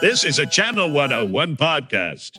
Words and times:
This 0.00 0.24
is 0.24 0.38
a 0.38 0.46
Channel 0.46 0.90
101 0.92 1.56
podcast. 1.58 2.38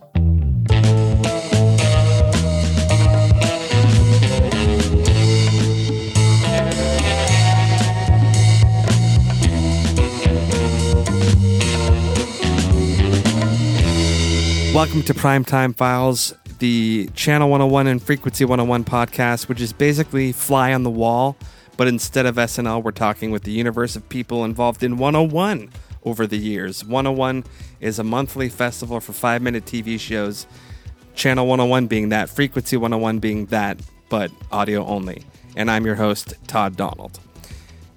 Welcome 14.73 15.03
to 15.03 15.13
Primetime 15.13 15.75
Files, 15.75 16.33
the 16.57 17.09
Channel 17.13 17.49
101 17.49 17.85
and 17.85 18.01
Frequency 18.01 18.43
101 18.43 18.85
podcast, 18.85 19.47
which 19.47 19.61
is 19.61 19.71
basically 19.71 20.31
fly 20.31 20.73
on 20.73 20.81
the 20.81 20.89
wall, 20.89 21.37
but 21.77 21.87
instead 21.87 22.25
of 22.25 22.37
SNL, 22.37 22.81
we're 22.81 22.91
talking 22.91 23.29
with 23.29 23.43
the 23.43 23.51
universe 23.51 23.95
of 23.95 24.09
people 24.09 24.43
involved 24.43 24.81
in 24.81 24.97
101 24.97 25.69
over 26.03 26.27
the 26.27 26.37
years. 26.37 26.83
101 26.83 27.43
is 27.79 27.99
a 27.99 28.03
monthly 28.03 28.49
festival 28.49 28.99
for 28.99 29.13
five 29.13 29.41
minute 29.41 29.65
TV 29.65 29.99
shows, 29.99 30.47
Channel 31.15 31.45
101 31.47 31.87
being 31.87 32.09
that, 32.09 32.29
Frequency 32.29 32.77
101 32.77 33.19
being 33.19 33.45
that, 33.47 33.79
but 34.09 34.31
audio 34.51 34.85
only. 34.85 35.23
And 35.55 35.69
I'm 35.69 35.85
your 35.85 35.95
host, 35.95 36.33
Todd 36.47 36.77
Donald. 36.77 37.19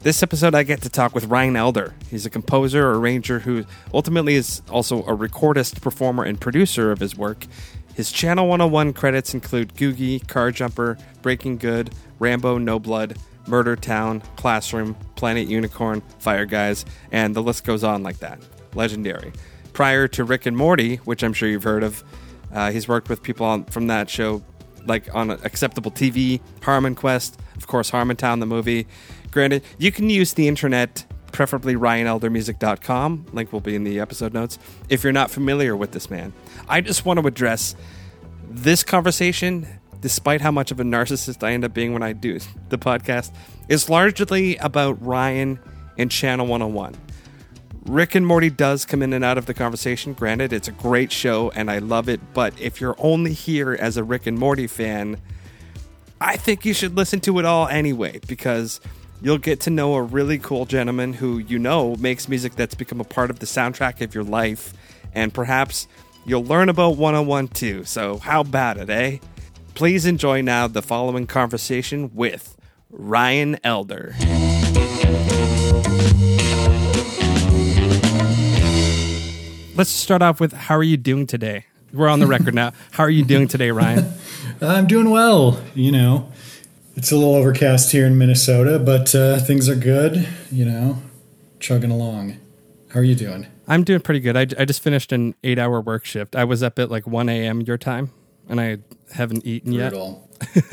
This 0.01 0.23
episode, 0.23 0.55
I 0.55 0.65
get 0.65 0.83
to 0.83 0.91
talk 0.91 1.15
with 1.15 1.25
Ryan 1.27 1.57
Elder. 1.57 1.95
He's 2.11 2.27
a 2.27 2.31
composer, 2.31 2.91
arranger 2.91 3.39
who 3.39 3.65
ultimately 3.95 4.35
is 4.35 4.61
also 4.69 5.03
a 5.05 5.17
recordist, 5.17 5.81
performer, 5.81 6.25
and 6.25 6.39
producer 6.39 6.93
of 6.93 7.01
his 7.01 7.17
work. 7.17 7.47
His 7.95 8.13
Channel 8.13 8.47
101 8.49 8.93
credits 8.93 9.33
include 9.33 9.75
Googy, 9.75 10.27
Car 10.27 10.51
Jumper, 10.51 10.99
Breaking 11.23 11.57
Good, 11.57 11.95
Rambo 12.19 12.59
No 12.59 12.79
Blood, 12.79 13.17
Murder 13.47 13.77
Town, 13.77 14.23
Classroom, 14.37 14.95
Planet 15.17 15.49
Unicorn, 15.49 16.01
Fire 16.19 16.47
Guys, 16.47 16.85
and 17.13 17.35
the 17.35 17.43
list 17.43 17.65
goes 17.65 17.85
on 17.85 18.03
like 18.03 18.19
that. 18.19 18.41
Legendary. 18.75 19.33
Prior 19.73 20.09
to 20.09 20.25
Rick 20.25 20.47
and 20.47 20.57
Morty, 20.57 20.97
which 20.97 21.23
I'm 21.23 21.33
sure 21.33 21.49
you've 21.49 21.65
heard 21.65 21.83
of, 21.83 22.05
uh, 22.53 22.71
he's 22.71 22.87
worked 22.87 23.09
with 23.09 23.23
people 23.23 23.47
on, 23.47 23.65
from 23.65 23.89
that 23.89 24.09
show, 24.09 24.43
like 24.87 25.13
on 25.15 25.31
Acceptable 25.31 25.91
TV, 25.91 26.41
Harmon 26.63 26.95
Quest, 26.95 27.39
of 27.57 27.67
course, 27.67 27.91
Harmontown, 27.91 28.41
the 28.41 28.47
movie. 28.47 28.87
Granted, 29.31 29.65
you 29.79 29.91
can 29.91 30.09
use 30.11 30.35
the 30.35 30.47
internet, 30.47 31.05
preferably 31.33 31.75
ryaneldermusic.com. 31.75 33.27
Link 33.33 33.53
will 33.53 33.61
be 33.61 33.75
in 33.75 33.85
the 33.85 33.99
episode 33.99 34.33
notes 34.33 34.59
if 34.89 35.03
you're 35.03 35.13
not 35.13 35.31
familiar 35.31 35.77
with 35.77 35.93
this 35.93 36.11
man. 36.11 36.33
I 36.69 36.81
just 36.81 37.05
want 37.05 37.19
to 37.21 37.27
address 37.27 37.75
this 38.49 38.85
conversation, 38.85 39.67
despite 40.05 40.43
how 40.43 40.51
much 40.51 40.71
of 40.71 40.79
a 40.79 40.83
narcissist 40.83 41.43
I 41.43 41.53
end 41.53 41.65
up 41.65 41.73
being 41.73 41.95
when 41.95 42.03
I 42.03 42.13
do 42.13 42.39
the 42.69 42.77
podcast, 42.77 43.33
is 43.71 43.89
largely 43.89 44.55
about 44.59 45.03
Ryan 45.03 45.59
and 45.97 46.11
Channel 46.11 46.47
101. 46.47 46.95
Rick 47.87 48.15
and 48.15 48.27
Morty 48.27 48.51
does 48.51 48.85
come 48.85 49.03
in 49.03 49.15
and 49.15 49.25
out 49.25 49.39
of 49.39 49.47
the 49.47 49.55
conversation. 49.55 50.13
Granted, 50.13 50.53
it's 50.53 50.69
a 50.69 50.73
great 50.73 51.11
show 51.11 51.51
and 51.53 51.71
I 51.71 51.79
love 51.79 52.11
it, 52.11 52.21
but 52.35 52.53
if 52.61 52.83
you're 52.83 52.97
only 52.99 53.33
here 53.33 53.73
as 53.73 53.97
a 53.97 54.05
Rick 54.05 54.27
and 54.27 54.39
Morty 54.39 54.67
fan, 54.67 55.17
I 56.21 56.37
think 56.37 56.67
you 56.67 56.75
should 56.75 56.99
listen 56.99 57.21
to 57.21 57.39
it 57.39 57.47
all 57.47 57.67
anyway 57.69 58.21
because 58.29 58.83
you'll 59.23 59.39
get 59.39 59.61
to 59.61 59.71
know 59.71 59.95
a 59.95 60.03
really 60.03 60.37
cool 60.37 60.67
gentleman 60.67 61.15
who 61.15 61.39
you 61.39 61.59
know 61.59 61.97
makes 61.97 62.29
music 62.29 62.57
that's 62.57 62.75
become 62.75 63.01
a 63.01 63.05
part 63.05 63.31
of 63.31 63.39
the 63.39 63.47
soundtrack 63.47 64.03
of 64.03 64.15
your 64.15 64.25
life, 64.25 64.75
and 65.15 65.33
perhaps 65.33 65.89
you'll 66.27 66.45
learn 66.45 66.69
about 66.69 66.99
101 66.99 67.49
too. 67.49 67.85
So, 67.85 68.19
how 68.19 68.43
about 68.43 68.77
it, 68.77 68.91
eh? 68.91 69.19
Please 69.75 70.07
enjoy 70.07 70.41
now 70.41 70.69
the 70.69 70.83
following 70.83 71.27
conversation 71.27 72.15
with 72.15 72.57
Ryan 72.91 73.59
Elder. 73.65 74.15
Let's 79.75 79.91
start 79.91 80.23
off 80.23 80.39
with 80.39 80.53
how 80.53 80.77
are 80.77 80.85
you 80.85 80.97
doing 80.97 81.27
today? 81.27 81.67
We're 81.93 82.09
on 82.09 82.21
the 82.21 82.27
record 82.27 82.55
now. 82.55 82.73
How 82.93 83.05
are 83.05 83.11
you 83.11 83.25
doing 83.25 83.47
today, 83.47 83.71
Ryan? 83.71 84.13
I'm 84.61 84.89
doing 84.89 85.11
well. 85.11 85.63
You 85.75 85.93
know, 85.93 86.33
it's 86.97 87.13
a 87.13 87.17
little 87.17 87.37
overcast 87.37 87.93
here 87.93 88.05
in 88.05 88.19
Minnesota, 88.19 88.81
but 88.81 89.15
uh, 89.15 89.39
things 89.39 89.69
are 89.69 89.77
good. 89.77 90.27
You 90.51 90.65
know, 90.65 91.03
chugging 91.61 91.93
along. 91.93 92.39
How 92.91 92.99
are 93.01 93.05
you 93.05 93.15
doing? 93.15 93.47
I'm 93.69 93.85
doing 93.85 94.01
pretty 94.01 94.19
good. 94.19 94.37
I, 94.37 94.41
I 94.61 94.65
just 94.65 94.83
finished 94.83 95.13
an 95.13 95.37
eight 95.45 95.59
hour 95.59 95.81
work 95.81 96.05
shift. 96.05 96.35
I 96.35 96.43
was 96.43 96.65
up 96.65 96.81
at 96.81 96.91
like 96.91 97.07
1 97.07 97.29
a.m. 97.29 97.61
your 97.61 97.79
time, 97.79 98.11
and 98.49 98.61
I 98.61 98.79
haven't 99.13 99.47
eaten 99.47 99.73
Brutal. 99.73 100.29
yet. 100.55 100.65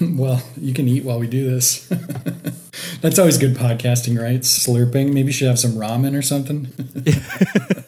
well, 0.00 0.42
you 0.56 0.74
can 0.74 0.88
eat 0.88 1.04
while 1.04 1.18
we 1.18 1.26
do 1.26 1.48
this. 1.48 1.86
That's 3.00 3.18
always 3.18 3.38
good 3.38 3.54
podcasting, 3.54 4.20
right? 4.20 4.40
Slurping. 4.40 5.12
Maybe 5.12 5.26
you 5.26 5.32
should 5.32 5.48
have 5.48 5.58
some 5.58 5.72
ramen 5.72 6.16
or 6.18 6.22
something. 6.22 6.68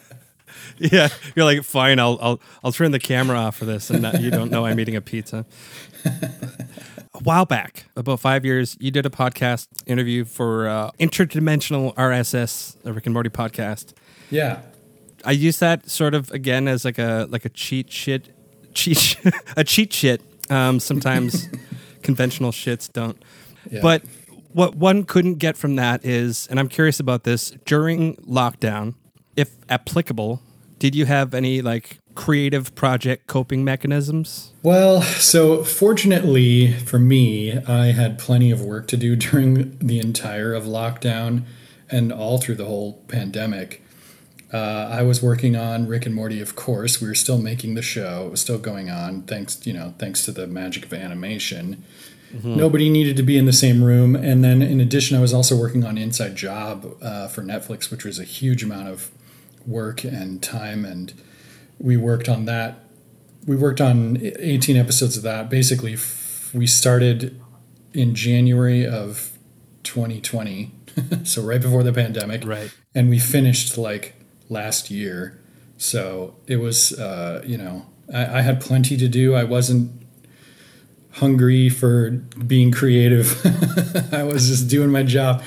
yeah, 0.77 1.09
you're 1.35 1.45
like, 1.45 1.63
fine. 1.63 1.99
I'll 1.99 2.17
I'll 2.21 2.39
I'll 2.63 2.71
turn 2.71 2.91
the 2.91 2.99
camera 2.99 3.37
off 3.37 3.57
for 3.57 3.65
this, 3.65 3.89
and 3.89 4.01
not, 4.01 4.21
you 4.21 4.29
don't 4.31 4.51
know 4.51 4.65
I'm 4.65 4.79
eating 4.79 4.95
a 4.95 5.01
pizza. 5.01 5.45
a 6.05 7.19
while 7.23 7.45
back, 7.45 7.85
about 7.95 8.19
five 8.19 8.45
years, 8.45 8.77
you 8.79 8.91
did 8.91 9.05
a 9.05 9.09
podcast 9.09 9.67
interview 9.85 10.23
for 10.23 10.67
uh, 10.67 10.91
Interdimensional 10.99 11.95
RSS, 11.95 12.77
a 12.85 12.93
Rick 12.93 13.07
and 13.07 13.13
Morty 13.13 13.29
podcast. 13.29 13.93
Yeah, 14.29 14.61
I 15.25 15.31
use 15.31 15.59
that 15.59 15.89
sort 15.89 16.13
of 16.13 16.31
again 16.31 16.67
as 16.67 16.85
like 16.85 16.99
a 16.99 17.27
like 17.29 17.45
a 17.45 17.49
cheat 17.49 17.91
shit, 17.91 18.29
cheat 18.77 19.17
a 19.57 19.63
cheat 19.63 19.91
shit. 19.91 20.21
Um, 20.49 20.79
sometimes 20.79 21.49
conventional 22.03 22.51
shits 22.51 22.91
don't, 22.91 23.21
yeah. 23.69 23.81
but 23.81 24.03
what 24.53 24.75
one 24.75 25.03
couldn't 25.03 25.35
get 25.35 25.57
from 25.57 25.75
that 25.75 26.05
is, 26.05 26.47
and 26.47 26.59
I'm 26.59 26.69
curious 26.69 26.99
about 27.01 27.25
this 27.25 27.51
during 27.65 28.15
lockdown, 28.17 28.95
if 29.35 29.51
applicable, 29.67 30.41
did 30.79 30.95
you 30.95 31.05
have 31.05 31.33
any 31.33 31.61
like 31.61 31.99
creative 32.15 32.73
project 32.75 33.27
coping 33.27 33.63
mechanisms? 33.63 34.53
Well, 34.63 35.01
so 35.01 35.63
fortunately 35.63 36.73
for 36.73 36.97
me, 36.97 37.59
I 37.59 37.87
had 37.87 38.17
plenty 38.17 38.51
of 38.51 38.61
work 38.61 38.87
to 38.87 38.97
do 38.97 39.15
during 39.27 39.77
the 39.79 39.99
entire 39.99 40.53
of 40.53 40.63
lockdown 40.63 41.43
and 41.89 42.11
all 42.11 42.37
through 42.37 42.55
the 42.55 42.65
whole 42.65 43.03
pandemic. 43.07 43.83
Uh, 44.51 44.87
I 44.89 45.01
was 45.01 45.21
working 45.21 45.55
on 45.55 45.87
Rick 45.87 46.05
and 46.05 46.15
Morty, 46.15 46.39
of 46.41 46.55
course. 46.55 47.01
We 47.01 47.07
were 47.07 47.15
still 47.15 47.37
making 47.37 47.75
the 47.75 47.81
show; 47.81 48.27
it 48.27 48.31
was 48.31 48.41
still 48.41 48.57
going 48.57 48.89
on, 48.89 49.23
thanks 49.23 49.65
you 49.65 49.73
know, 49.73 49.93
thanks 49.97 50.23
to 50.25 50.31
the 50.31 50.47
magic 50.47 50.85
of 50.85 50.93
animation. 50.93 51.83
Mm-hmm. 52.33 52.55
Nobody 52.55 52.89
needed 52.89 53.15
to 53.17 53.23
be 53.23 53.37
in 53.37 53.45
the 53.45 53.53
same 53.53 53.83
room, 53.83 54.15
and 54.15 54.43
then 54.43 54.61
in 54.61 54.79
addition, 54.79 55.17
I 55.17 55.21
was 55.21 55.33
also 55.33 55.55
working 55.55 55.85
on 55.85 55.97
Inside 55.97 56.35
Job 56.35 56.97
uh, 57.01 57.27
for 57.27 57.41
Netflix, 57.41 57.89
which 57.89 58.03
was 58.03 58.19
a 58.19 58.23
huge 58.23 58.63
amount 58.63 58.89
of 58.89 59.11
work 59.65 60.03
and 60.03 60.41
time. 60.41 60.85
And 60.85 61.13
we 61.77 61.97
worked 61.97 62.29
on 62.29 62.45
that. 62.45 62.79
We 63.45 63.55
worked 63.55 63.81
on 63.81 64.17
18 64.21 64.75
episodes 64.75 65.17
of 65.17 65.23
that. 65.23 65.49
Basically 65.49 65.93
f- 65.93 66.51
we 66.53 66.67
started 66.67 67.39
in 67.93 68.13
january 68.13 68.85
of 68.85 69.37
2020 69.83 70.71
so 71.23 71.41
right 71.41 71.61
before 71.61 71.83
the 71.83 71.93
pandemic. 71.93 72.45
Right. 72.45 72.73
And 72.93 73.09
we 73.09 73.19
finished 73.19 73.77
like 73.77 74.15
last 74.49 74.89
year. 74.89 75.39
So 75.77 76.35
it 76.47 76.57
was 76.57 76.97
uh, 76.99 77.43
you 77.45 77.57
know 77.57 77.85
I, 78.13 78.39
I 78.39 78.41
had 78.41 78.61
plenty 78.61 78.97
to 78.97 79.07
do. 79.07 79.35
I 79.35 79.43
wasn't 79.43 79.91
hungry 81.13 81.69
for 81.69 82.11
being 82.45 82.71
creative. 82.71 83.41
I 84.13 84.23
was 84.23 84.47
just 84.47 84.69
doing 84.69 84.91
my 84.91 85.03
job. 85.03 85.43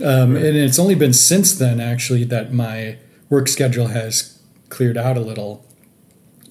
Um, 0.00 0.34
and 0.34 0.56
it's 0.56 0.78
only 0.78 0.96
been 0.96 1.12
since 1.12 1.54
then 1.54 1.78
actually 1.78 2.24
that 2.24 2.52
my 2.52 2.98
work 3.30 3.46
schedule 3.46 3.88
has 3.88 4.40
cleared 4.68 4.96
out 4.96 5.16
a 5.16 5.20
little, 5.20 5.64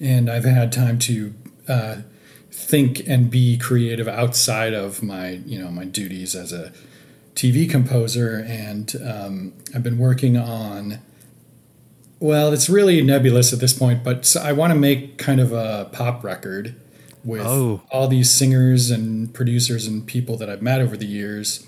and 0.00 0.30
I've 0.30 0.44
had 0.44 0.72
time 0.72 0.98
to 1.00 1.34
uh, 1.68 1.96
think 2.50 3.06
and 3.06 3.30
be 3.30 3.58
creative 3.58 4.08
outside 4.08 4.72
of 4.72 5.02
my 5.02 5.30
you 5.46 5.58
know 5.58 5.70
my 5.70 5.84
duties 5.84 6.34
as 6.34 6.52
a 6.52 6.72
TV 7.34 7.68
composer, 7.68 8.44
and 8.46 8.94
um, 9.04 9.52
I've 9.74 9.82
been 9.82 9.98
working 9.98 10.36
on. 10.36 11.00
Well, 12.20 12.52
it's 12.52 12.68
really 12.68 13.02
nebulous 13.02 13.52
at 13.52 13.58
this 13.58 13.72
point, 13.72 14.04
but 14.04 14.34
I 14.36 14.52
want 14.52 14.72
to 14.72 14.78
make 14.78 15.18
kind 15.18 15.40
of 15.40 15.52
a 15.52 15.88
pop 15.92 16.24
record 16.24 16.74
with 17.24 17.46
oh. 17.46 17.82
all 17.90 18.06
these 18.06 18.30
singers 18.30 18.90
and 18.90 19.32
producers 19.32 19.86
and 19.86 20.06
people 20.06 20.36
that 20.36 20.48
I've 20.48 20.62
met 20.62 20.80
over 20.80 20.96
the 20.96 21.06
years 21.06 21.66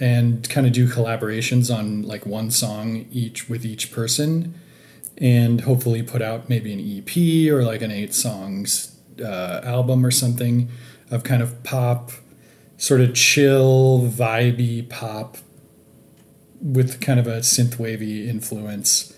and 0.00 0.48
kind 0.48 0.66
of 0.66 0.72
do 0.72 0.88
collaborations 0.88 1.74
on 1.74 2.02
like 2.02 2.26
one 2.26 2.50
song 2.50 3.06
each 3.12 3.48
with 3.48 3.64
each 3.64 3.92
person 3.92 4.54
and 5.18 5.60
hopefully 5.60 6.02
put 6.02 6.20
out 6.20 6.48
maybe 6.48 6.72
an 6.72 6.80
EP 6.80 7.52
or 7.52 7.62
like 7.62 7.82
an 7.82 7.92
eight 7.92 8.12
songs 8.12 8.96
uh, 9.20 9.60
album 9.62 10.04
or 10.04 10.10
something 10.10 10.68
of 11.10 11.22
kind 11.22 11.42
of 11.42 11.62
pop, 11.62 12.10
sort 12.76 13.00
of 13.00 13.14
chill, 13.14 14.08
vibey 14.10 14.88
pop 14.88 15.36
with 16.60 17.00
kind 17.00 17.20
of 17.20 17.26
a 17.26 17.38
synth 17.38 17.78
wavy 17.78 18.28
influence 18.28 19.11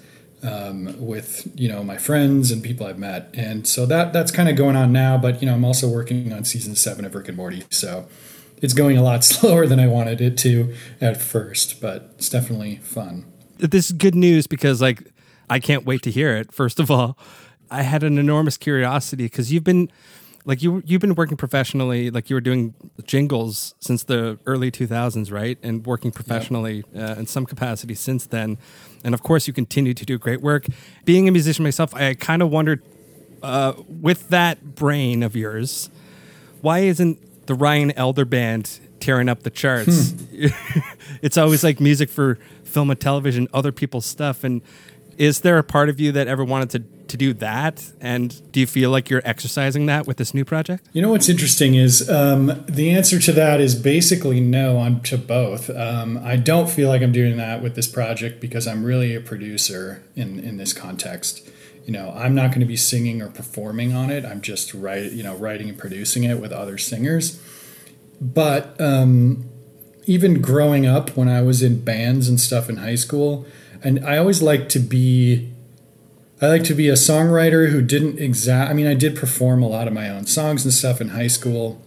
um, 0.44 0.94
with 0.98 1.50
you 1.58 1.68
know 1.68 1.82
my 1.82 1.96
friends 1.96 2.50
and 2.50 2.62
people 2.62 2.86
I've 2.86 2.98
met, 2.98 3.30
and 3.34 3.66
so 3.66 3.86
that 3.86 4.12
that's 4.12 4.30
kind 4.30 4.48
of 4.48 4.56
going 4.56 4.76
on 4.76 4.92
now. 4.92 5.16
But 5.18 5.40
you 5.40 5.46
know 5.46 5.54
I'm 5.54 5.64
also 5.64 5.88
working 5.88 6.32
on 6.32 6.44
season 6.44 6.76
seven 6.76 7.04
of 7.04 7.14
Rick 7.14 7.28
and 7.28 7.36
Morty, 7.36 7.64
so 7.70 8.06
it's 8.62 8.74
going 8.74 8.96
a 8.96 9.02
lot 9.02 9.24
slower 9.32 9.66
than 9.66 9.80
I 9.80 9.86
wanted 9.86 10.20
it 10.20 10.36
to 10.38 10.74
at 11.00 11.20
first, 11.20 11.80
but 11.80 12.14
it's 12.16 12.28
definitely 12.28 12.76
fun. 12.76 13.24
this 13.58 13.86
is 13.86 13.92
good 13.92 14.14
news 14.14 14.46
because 14.46 14.80
like 14.80 15.02
I 15.48 15.58
can't 15.58 15.84
wait 15.84 16.02
to 16.02 16.10
hear 16.10 16.36
it. 16.36 16.52
First 16.52 16.80
of 16.80 16.90
all, 16.90 17.18
I 17.70 17.82
had 17.82 18.02
an 18.02 18.18
enormous 18.18 18.56
curiosity 18.56 19.24
because 19.24 19.52
you've 19.52 19.64
been 19.64 19.90
like 20.44 20.62
you 20.62 20.82
you've 20.84 21.00
been 21.00 21.14
working 21.14 21.36
professionally 21.36 22.10
like 22.10 22.28
you 22.30 22.36
were 22.36 22.40
doing 22.40 22.74
jingles 23.04 23.74
since 23.80 24.04
the 24.04 24.38
early 24.46 24.70
2000s 24.70 25.32
right? 25.32 25.58
And 25.62 25.84
working 25.86 26.10
professionally 26.10 26.84
uh, 26.96 27.14
in 27.18 27.26
some 27.26 27.46
capacity 27.46 27.94
since 27.94 28.26
then. 28.26 28.58
And 29.04 29.14
of 29.14 29.22
course 29.22 29.46
you 29.46 29.52
continue 29.52 29.94
to 29.94 30.04
do 30.04 30.18
great 30.18 30.40
work. 30.40 30.66
Being 31.04 31.28
a 31.28 31.32
musician 31.32 31.62
myself 31.64 31.94
i 31.94 32.14
kind 32.14 32.42
of 32.42 32.50
wondered 32.50 32.82
uh, 33.42 33.74
with 33.88 34.28
that 34.28 34.74
brain 34.74 35.22
of 35.22 35.36
yours 35.36 35.90
why 36.62 36.78
isn't 36.80 37.46
the 37.46 37.54
ryan 37.54 37.92
elder 37.92 38.24
band 38.24 38.80
tearing 39.00 39.28
up 39.28 39.42
the 39.42 39.50
charts? 39.50 40.14
It's 41.22 41.38
always 41.38 41.64
like 41.64 41.80
music 41.80 42.10
for 42.10 42.38
film 42.64 42.90
and 42.90 43.00
television 43.00 43.48
other 43.54 43.72
people's 43.72 44.04
stuff. 44.04 44.44
And 44.44 44.62
is 45.18 45.40
there 45.40 45.58
a 45.58 45.64
part 45.64 45.88
of 45.88 46.00
you 46.00 46.12
that 46.12 46.28
ever 46.28 46.44
wanted 46.44 46.70
to 46.70 46.94
to 47.08 47.16
do 47.16 47.32
that? 47.34 47.92
And 48.00 48.50
do 48.52 48.60
you 48.60 48.66
feel 48.66 48.90
like 48.90 49.08
you're 49.08 49.22
exercising 49.24 49.86
that 49.86 50.06
with 50.06 50.16
this 50.16 50.34
new 50.34 50.44
project? 50.44 50.86
You 50.92 51.02
know 51.02 51.10
what's 51.10 51.28
interesting 51.28 51.74
is 51.74 52.08
um, 52.10 52.64
the 52.66 52.90
answer 52.90 53.18
to 53.20 53.32
that 53.32 53.60
is 53.60 53.74
basically 53.74 54.40
no 54.40 54.78
on 54.78 55.00
to 55.02 55.18
both. 55.18 55.70
Um, 55.70 56.18
I 56.22 56.36
don't 56.36 56.68
feel 56.68 56.88
like 56.88 57.02
I'm 57.02 57.12
doing 57.12 57.36
that 57.36 57.62
with 57.62 57.74
this 57.74 57.86
project 57.86 58.40
because 58.40 58.66
I'm 58.66 58.84
really 58.84 59.14
a 59.14 59.20
producer 59.20 60.02
in 60.16 60.40
in 60.40 60.56
this 60.56 60.72
context. 60.72 61.48
You 61.84 61.92
know, 61.92 62.14
I'm 62.16 62.34
not 62.34 62.48
going 62.48 62.60
to 62.60 62.66
be 62.66 62.76
singing 62.76 63.20
or 63.20 63.28
performing 63.28 63.92
on 63.92 64.10
it. 64.10 64.24
I'm 64.24 64.40
just 64.40 64.72
write, 64.72 65.12
you 65.12 65.22
know, 65.22 65.36
writing 65.36 65.68
and 65.68 65.78
producing 65.78 66.24
it 66.24 66.40
with 66.40 66.50
other 66.50 66.78
singers. 66.78 67.40
But 68.20 68.80
um, 68.80 69.50
even 70.06 70.40
growing 70.40 70.86
up, 70.86 71.10
when 71.16 71.28
I 71.28 71.42
was 71.42 71.62
in 71.62 71.84
bands 71.84 72.26
and 72.28 72.40
stuff 72.40 72.70
in 72.70 72.78
high 72.78 72.94
school, 72.94 73.46
and 73.84 74.04
I 74.04 74.16
always 74.16 74.42
like 74.42 74.68
to 74.70 74.78
be 74.80 75.52
I 76.42 76.48
like 76.48 76.64
to 76.64 76.74
be 76.74 76.88
a 76.88 76.94
songwriter 76.94 77.70
who 77.70 77.80
didn't 77.80 78.18
exact. 78.18 78.70
I 78.70 78.74
mean, 78.74 78.86
I 78.86 78.94
did 78.94 79.14
perform 79.14 79.62
a 79.62 79.68
lot 79.68 79.86
of 79.86 79.94
my 79.94 80.08
own 80.08 80.26
songs 80.26 80.64
and 80.64 80.74
stuff 80.74 81.00
in 81.00 81.10
high 81.10 81.28
school, 81.28 81.80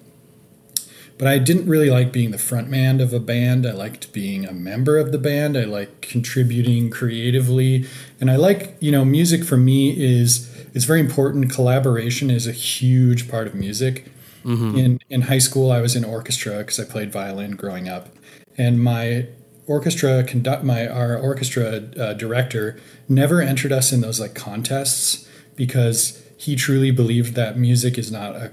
but 1.17 1.27
I 1.27 1.37
didn't 1.37 1.67
really 1.67 1.89
like 1.89 2.13
being 2.13 2.31
the 2.31 2.37
front 2.37 2.69
man 2.69 3.01
of 3.01 3.13
a 3.13 3.19
band. 3.19 3.67
I 3.67 3.71
liked 3.71 4.13
being 4.13 4.45
a 4.45 4.53
member 4.53 4.97
of 4.97 5.11
the 5.11 5.17
band. 5.17 5.57
I 5.57 5.65
like 5.65 6.01
contributing 6.01 6.89
creatively, 6.89 7.85
and 8.21 8.31
I 8.31 8.37
like 8.37 8.77
you 8.79 8.91
know 8.91 9.03
music 9.03 9.43
for 9.43 9.57
me 9.57 9.91
is 9.91 10.49
it's 10.73 10.85
very 10.85 11.01
important. 11.01 11.51
Collaboration 11.51 12.29
is 12.29 12.47
a 12.47 12.51
huge 12.51 13.29
part 13.29 13.47
of 13.47 13.55
music. 13.55 14.05
Mm-hmm. 14.45 14.77
In 14.77 14.99
in 15.09 15.21
high 15.23 15.39
school, 15.39 15.71
I 15.71 15.81
was 15.81 15.95
in 15.95 16.05
orchestra 16.05 16.59
because 16.59 16.79
I 16.79 16.85
played 16.85 17.11
violin 17.11 17.51
growing 17.51 17.89
up, 17.89 18.09
and 18.57 18.81
my 18.81 19.27
orchestra 19.67 20.23
conduct 20.23 20.63
my 20.63 20.87
our 20.87 21.17
orchestra 21.17 21.83
uh, 21.99 22.13
director 22.13 22.79
never 23.07 23.41
entered 23.41 23.71
us 23.71 23.93
in 23.93 24.01
those 24.01 24.19
like 24.19 24.33
contests 24.33 25.27
because 25.55 26.23
he 26.37 26.55
truly 26.55 26.91
believed 26.91 27.35
that 27.35 27.57
music 27.57 27.97
is 27.97 28.11
not 28.11 28.35
a 28.35 28.51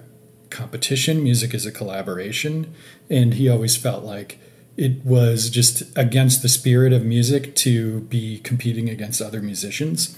competition 0.54 1.22
music 1.22 1.52
is 1.52 1.66
a 1.66 1.72
collaboration. 1.72 2.72
And 3.10 3.34
he 3.34 3.48
always 3.48 3.76
felt 3.76 4.04
like 4.04 4.38
it 4.76 5.04
was 5.04 5.50
just 5.50 5.82
against 5.96 6.42
the 6.42 6.48
spirit 6.48 6.92
of 6.92 7.04
music 7.04 7.54
to 7.56 8.00
be 8.02 8.38
competing 8.38 8.88
against 8.88 9.20
other 9.20 9.42
musicians. 9.42 10.16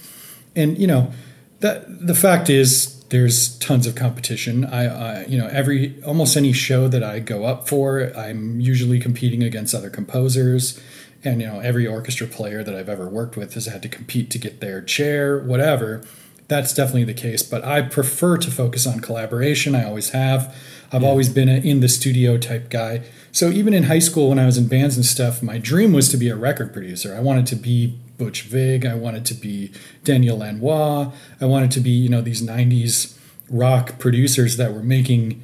And 0.55 0.79
you 0.79 0.87
know 0.87 1.13
that 1.61 2.07
the 2.07 2.15
fact 2.15 2.51
is 2.51 2.96
there's 3.11 3.59
tons 3.59 3.87
of 3.87 3.95
competition. 3.95 4.65
I, 4.65 4.85
I, 5.23 5.27
you 5.27 5.39
know, 5.39 5.47
every 5.49 6.03
almost 6.05 6.37
any 6.37 6.53
show 6.53 6.89
that 6.89 7.03
I 7.03 7.21
go 7.21 7.45
up 7.45 7.69
for, 7.69 8.13
I'm 8.17 8.61
usually 8.61 8.99
competing 8.99 9.43
against 9.43 9.75
other 9.75 9.91
composers, 9.91 10.81
and 11.25 11.41
you 11.41 11.47
know, 11.47 11.61
every 11.61 11.87
orchestra 11.87 12.27
player 12.27 12.65
that 12.65 12.75
I've 12.75 12.89
ever 12.89 13.09
worked 13.09 13.37
with 13.37 13.55
has 13.55 13.67
had 13.67 13.83
to 13.83 13.89
compete 13.89 14.31
to 14.31 14.39
get 14.39 14.61
their 14.61 14.83
chair, 14.83 15.39
whatever. 15.39 16.03
That's 16.49 16.73
definitely 16.73 17.05
the 17.05 17.15
case, 17.15 17.43
but 17.43 17.65
I 17.65 17.83
prefer 17.83 18.37
to 18.39 18.51
focus 18.51 18.87
on 18.87 19.01
collaboration. 19.01 19.75
I 19.75 19.85
always 19.85 20.11
have. 20.11 20.55
I've 20.93 21.03
yeah. 21.03 21.09
always 21.09 21.29
been 21.29 21.49
an 21.49 21.65
in 21.65 21.81
the 21.81 21.89
studio 21.89 22.39
type 22.39 22.71
guy. 22.71 23.03
So 23.33 23.51
even 23.51 23.75
in 23.75 23.85
high 23.85 23.99
school, 23.99 24.29
when 24.29 24.39
I 24.39 24.47
was 24.47 24.57
in 24.57 24.69
bands 24.69 24.97
and 24.97 25.05
stuff, 25.05 25.43
my 25.43 25.59
dream 25.59 25.93
was 25.93 26.09
to 26.11 26.17
be 26.17 26.29
a 26.29 26.37
record 26.37 26.73
producer. 26.73 27.15
I 27.17 27.21
wanted 27.21 27.47
to 27.49 27.57
be 27.57 27.99
Butch 28.19 28.43
Vig. 28.43 28.87
I 28.87 28.95
wanted 28.95 29.25
to 29.27 29.35
be 29.35 29.73
Daniel 30.05 30.39
Lanois. 30.39 31.13
I 31.41 31.45
wanted 31.45 31.71
to 31.73 31.81
be, 31.81 31.91
you 31.91 32.09
know, 32.09 32.21
these 32.21 32.43
90s 32.43 33.19
rock 33.51 33.99
producers 33.99 34.57
that 34.57 34.73
were 34.73 34.83
making 34.83 35.43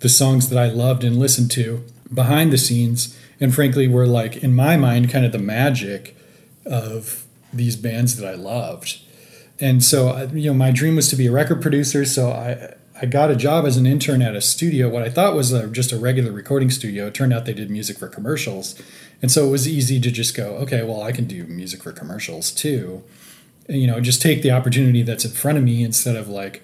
the 0.00 0.08
songs 0.08 0.48
that 0.50 0.58
I 0.58 0.68
loved 0.68 1.04
and 1.04 1.18
listened 1.18 1.50
to 1.52 1.84
behind 2.12 2.52
the 2.52 2.58
scenes. 2.58 3.18
And 3.40 3.54
frankly, 3.54 3.88
were 3.88 4.06
like, 4.06 4.36
in 4.36 4.54
my 4.54 4.76
mind, 4.76 5.10
kind 5.10 5.26
of 5.26 5.32
the 5.32 5.38
magic 5.38 6.16
of 6.64 7.24
these 7.52 7.76
bands 7.76 8.16
that 8.16 8.28
I 8.28 8.34
loved. 8.34 9.00
And 9.60 9.82
so, 9.82 10.28
you 10.32 10.50
know, 10.50 10.54
my 10.54 10.70
dream 10.70 10.96
was 10.96 11.08
to 11.08 11.16
be 11.16 11.26
a 11.26 11.32
record 11.32 11.62
producer. 11.62 12.04
So 12.04 12.30
I, 12.30 12.74
I 13.00 13.06
got 13.06 13.30
a 13.30 13.36
job 13.36 13.66
as 13.66 13.76
an 13.76 13.86
intern 13.86 14.22
at 14.22 14.34
a 14.34 14.40
studio, 14.40 14.88
what 14.88 15.02
I 15.02 15.10
thought 15.10 15.34
was 15.34 15.52
a, 15.52 15.68
just 15.68 15.92
a 15.92 15.98
regular 15.98 16.32
recording 16.32 16.70
studio. 16.70 17.06
It 17.08 17.14
turned 17.14 17.32
out 17.32 17.44
they 17.44 17.52
did 17.52 17.70
music 17.70 17.98
for 17.98 18.08
commercials. 18.08 18.80
And 19.20 19.30
so 19.30 19.46
it 19.46 19.50
was 19.50 19.68
easy 19.68 20.00
to 20.00 20.10
just 20.10 20.34
go, 20.34 20.56
okay, 20.56 20.82
well, 20.82 21.02
I 21.02 21.12
can 21.12 21.26
do 21.26 21.44
music 21.44 21.82
for 21.82 21.92
commercials 21.92 22.50
too. 22.50 23.02
And, 23.68 23.80
you 23.80 23.86
know, 23.86 24.00
just 24.00 24.22
take 24.22 24.42
the 24.42 24.50
opportunity 24.50 25.02
that's 25.02 25.24
in 25.24 25.32
front 25.32 25.58
of 25.58 25.64
me 25.64 25.84
instead 25.84 26.16
of 26.16 26.28
like, 26.28 26.62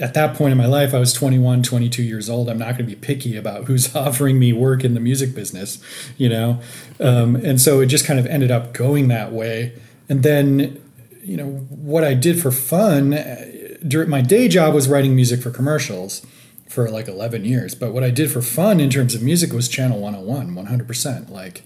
at 0.00 0.14
that 0.14 0.36
point 0.36 0.52
in 0.52 0.58
my 0.58 0.66
life, 0.66 0.92
I 0.92 0.98
was 0.98 1.12
21, 1.12 1.62
22 1.62 2.02
years 2.02 2.28
old. 2.28 2.50
I'm 2.50 2.58
not 2.58 2.76
going 2.76 2.88
to 2.88 2.94
be 2.94 2.94
picky 2.94 3.36
about 3.36 3.64
who's 3.64 3.96
offering 3.96 4.38
me 4.38 4.52
work 4.52 4.84
in 4.84 4.94
the 4.94 5.00
music 5.00 5.34
business, 5.34 5.82
you 6.16 6.28
know? 6.28 6.60
Um, 7.00 7.34
and 7.36 7.60
so 7.60 7.80
it 7.80 7.86
just 7.86 8.04
kind 8.04 8.20
of 8.20 8.26
ended 8.26 8.50
up 8.50 8.72
going 8.72 9.08
that 9.08 9.32
way. 9.32 9.72
And 10.08 10.22
then, 10.22 10.80
you 11.22 11.36
know, 11.36 11.46
what 11.46 12.04
I 12.04 12.14
did 12.14 12.40
for 12.40 12.52
fun 12.52 13.14
my 14.06 14.20
day 14.20 14.48
job 14.48 14.74
was 14.74 14.88
writing 14.88 15.14
music 15.14 15.42
for 15.42 15.50
commercials 15.50 16.24
for 16.68 16.90
like 16.90 17.08
11 17.08 17.44
years. 17.44 17.74
But 17.74 17.92
what 17.92 18.04
I 18.04 18.10
did 18.10 18.30
for 18.30 18.42
fun 18.42 18.80
in 18.80 18.90
terms 18.90 19.14
of 19.14 19.22
music 19.22 19.52
was 19.52 19.68
Channel 19.68 20.00
101, 20.00 20.54
100%. 20.54 21.30
Like 21.30 21.62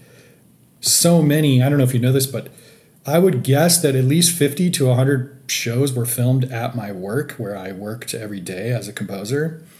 so 0.79 1.21
many, 1.21 1.61
I 1.61 1.69
don't 1.69 1.77
know 1.77 1.83
if 1.83 1.93
you 1.93 1.99
know 1.99 2.11
this, 2.11 2.27
but 2.27 2.49
I 3.05 3.19
would 3.19 3.43
guess 3.43 3.81
that 3.81 3.95
at 3.95 4.05
least 4.05 4.37
50 4.37 4.69
to 4.71 4.87
100 4.87 5.43
shows 5.47 5.93
were 5.93 6.05
filmed 6.05 6.45
at 6.45 6.75
my 6.75 6.91
work 6.91 7.33
where 7.33 7.57
I 7.57 7.71
worked 7.71 8.13
every 8.13 8.39
day 8.39 8.71
as 8.71 8.87
a 8.87 8.93
composer. 8.93 9.63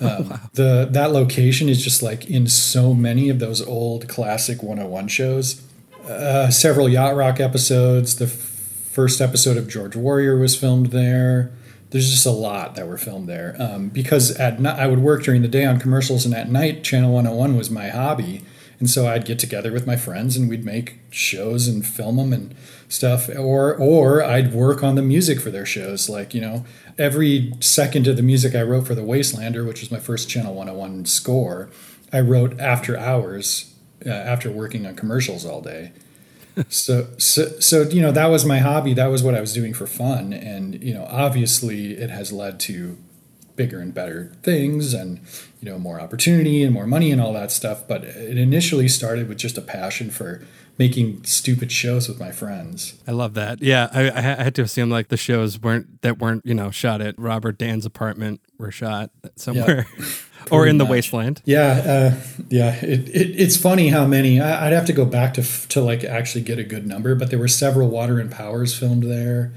Um, 0.00 0.28
wow. 0.28 0.40
The 0.52 0.88
that 0.92 1.10
location 1.10 1.68
is 1.68 1.82
just 1.82 2.04
like 2.04 2.30
in 2.30 2.46
so 2.46 2.94
many 2.94 3.30
of 3.30 3.40
those 3.40 3.60
old 3.60 4.08
classic 4.08 4.62
101 4.62 5.08
shows. 5.08 5.60
Uh, 6.08 6.50
several 6.50 6.88
yacht 6.88 7.16
rock 7.16 7.40
episodes. 7.40 8.14
The 8.14 8.26
f- 8.26 8.30
first 8.30 9.20
episode 9.20 9.56
of 9.56 9.66
George 9.66 9.96
Warrior 9.96 10.38
was 10.38 10.54
filmed 10.54 10.92
there 10.92 11.50
there's 11.90 12.10
just 12.10 12.26
a 12.26 12.30
lot 12.30 12.74
that 12.74 12.86
were 12.86 12.98
filmed 12.98 13.28
there. 13.28 13.56
Um, 13.58 13.88
because 13.88 14.30
at 14.32 14.60
night 14.60 14.78
I 14.78 14.86
would 14.86 14.98
work 14.98 15.22
during 15.22 15.42
the 15.42 15.48
day 15.48 15.64
on 15.64 15.78
commercials 15.78 16.24
and 16.26 16.34
at 16.34 16.50
night 16.50 16.84
Channel 16.84 17.12
101 17.12 17.56
was 17.56 17.70
my 17.70 17.88
hobby. 17.88 18.44
And 18.78 18.88
so 18.88 19.08
I'd 19.08 19.24
get 19.24 19.40
together 19.40 19.72
with 19.72 19.86
my 19.86 19.96
friends 19.96 20.36
and 20.36 20.48
we'd 20.48 20.64
make 20.64 21.00
shows 21.10 21.66
and 21.66 21.84
film 21.84 22.16
them 22.16 22.32
and 22.32 22.54
stuff. 22.88 23.28
Or 23.28 23.74
or 23.74 24.22
I'd 24.22 24.52
work 24.52 24.82
on 24.82 24.94
the 24.94 25.02
music 25.02 25.40
for 25.40 25.50
their 25.50 25.66
shows. 25.66 26.08
Like 26.08 26.34
you 26.34 26.40
know 26.40 26.64
every 26.98 27.54
second 27.60 28.06
of 28.06 28.16
the 28.16 28.22
music 28.22 28.54
I 28.54 28.62
wrote 28.62 28.86
for 28.86 28.94
The 28.94 29.02
Wastelander 29.02 29.66
which 29.66 29.80
was 29.80 29.90
my 29.90 29.98
first 30.00 30.28
Channel 30.28 30.54
101 30.54 31.06
score 31.06 31.70
I 32.12 32.20
wrote 32.20 32.58
after 32.60 32.96
hours 32.96 33.74
uh, 34.04 34.10
after 34.10 34.50
working 34.50 34.86
on 34.86 34.94
commercials 34.94 35.44
all 35.44 35.60
day 35.60 35.92
so 36.68 37.08
so 37.18 37.58
so 37.60 37.82
you 37.82 38.00
know 38.00 38.12
that 38.12 38.26
was 38.26 38.44
my 38.44 38.58
hobby. 38.58 38.94
That 38.94 39.06
was 39.06 39.22
what 39.22 39.34
i 39.34 39.40
was 39.40 39.52
doing 39.52 39.74
for 39.74 39.86
fun. 39.86 40.32
And 40.32 40.82
you 40.82 40.94
know 40.94 41.06
obviously 41.10 41.92
it 41.92 42.10
has 42.10 42.32
led 42.32 42.60
to 42.60 42.96
bigger 43.56 43.80
and 43.80 43.92
better 43.92 44.32
things 44.42 44.94
and 44.94 45.20
you 45.60 45.68
know 45.68 45.78
more 45.78 46.00
opportunity 46.00 46.62
and 46.62 46.72
more 46.72 46.86
money 46.86 47.10
and 47.10 47.20
all 47.20 47.32
that 47.32 47.50
stuff. 47.50 47.86
But 47.86 48.04
it 48.04 48.38
initially 48.38 48.88
started 48.88 49.28
with 49.28 49.38
just 49.38 49.58
a 49.58 49.62
passion 49.62 50.10
for 50.10 50.42
making 50.78 51.24
stupid 51.24 51.72
shows 51.72 52.08
with 52.08 52.20
my 52.20 52.30
friends. 52.30 52.94
I 53.06 53.10
love 53.10 53.34
that. 53.34 53.60
Yeah 53.62 53.88
I, 53.92 54.10
I 54.10 54.20
had 54.20 54.54
to 54.56 54.62
assume 54.62 54.90
like 54.90 55.08
the 55.08 55.16
shows 55.16 55.60
weren't 55.60 56.02
that 56.02 56.18
weren't 56.18 56.46
you 56.46 56.54
know 56.54 56.70
shot 56.70 57.00
at 57.00 57.18
robert 57.18 57.58
dan's 57.58 57.84
apartment 57.84 58.40
were 58.58 58.70
shot 58.70 59.10
somewhere. 59.36 59.86
yeah. 59.98 60.04
or 60.50 60.66
in 60.66 60.78
the 60.78 60.84
wasteland. 60.84 61.42
Yeah, 61.44 61.66
uh, 61.66 62.20
yeah. 62.48 62.74
It, 62.76 63.08
it, 63.08 63.40
it's 63.40 63.56
funny 63.56 63.88
how 63.88 64.06
many. 64.06 64.40
I, 64.40 64.64
would 64.64 64.72
have 64.72 64.86
to 64.86 64.92
go 64.92 65.04
back 65.04 65.34
to 65.34 65.42
to 65.68 65.80
like 65.80 66.04
actually 66.04 66.42
get 66.42 66.58
a 66.58 66.64
good 66.64 66.86
number, 66.86 67.14
but 67.14 67.30
there 67.30 67.38
were 67.38 67.48
several 67.48 67.88
Water 67.88 68.18
and 68.18 68.30
Powers 68.30 68.76
filmed 68.78 69.04
there. 69.04 69.52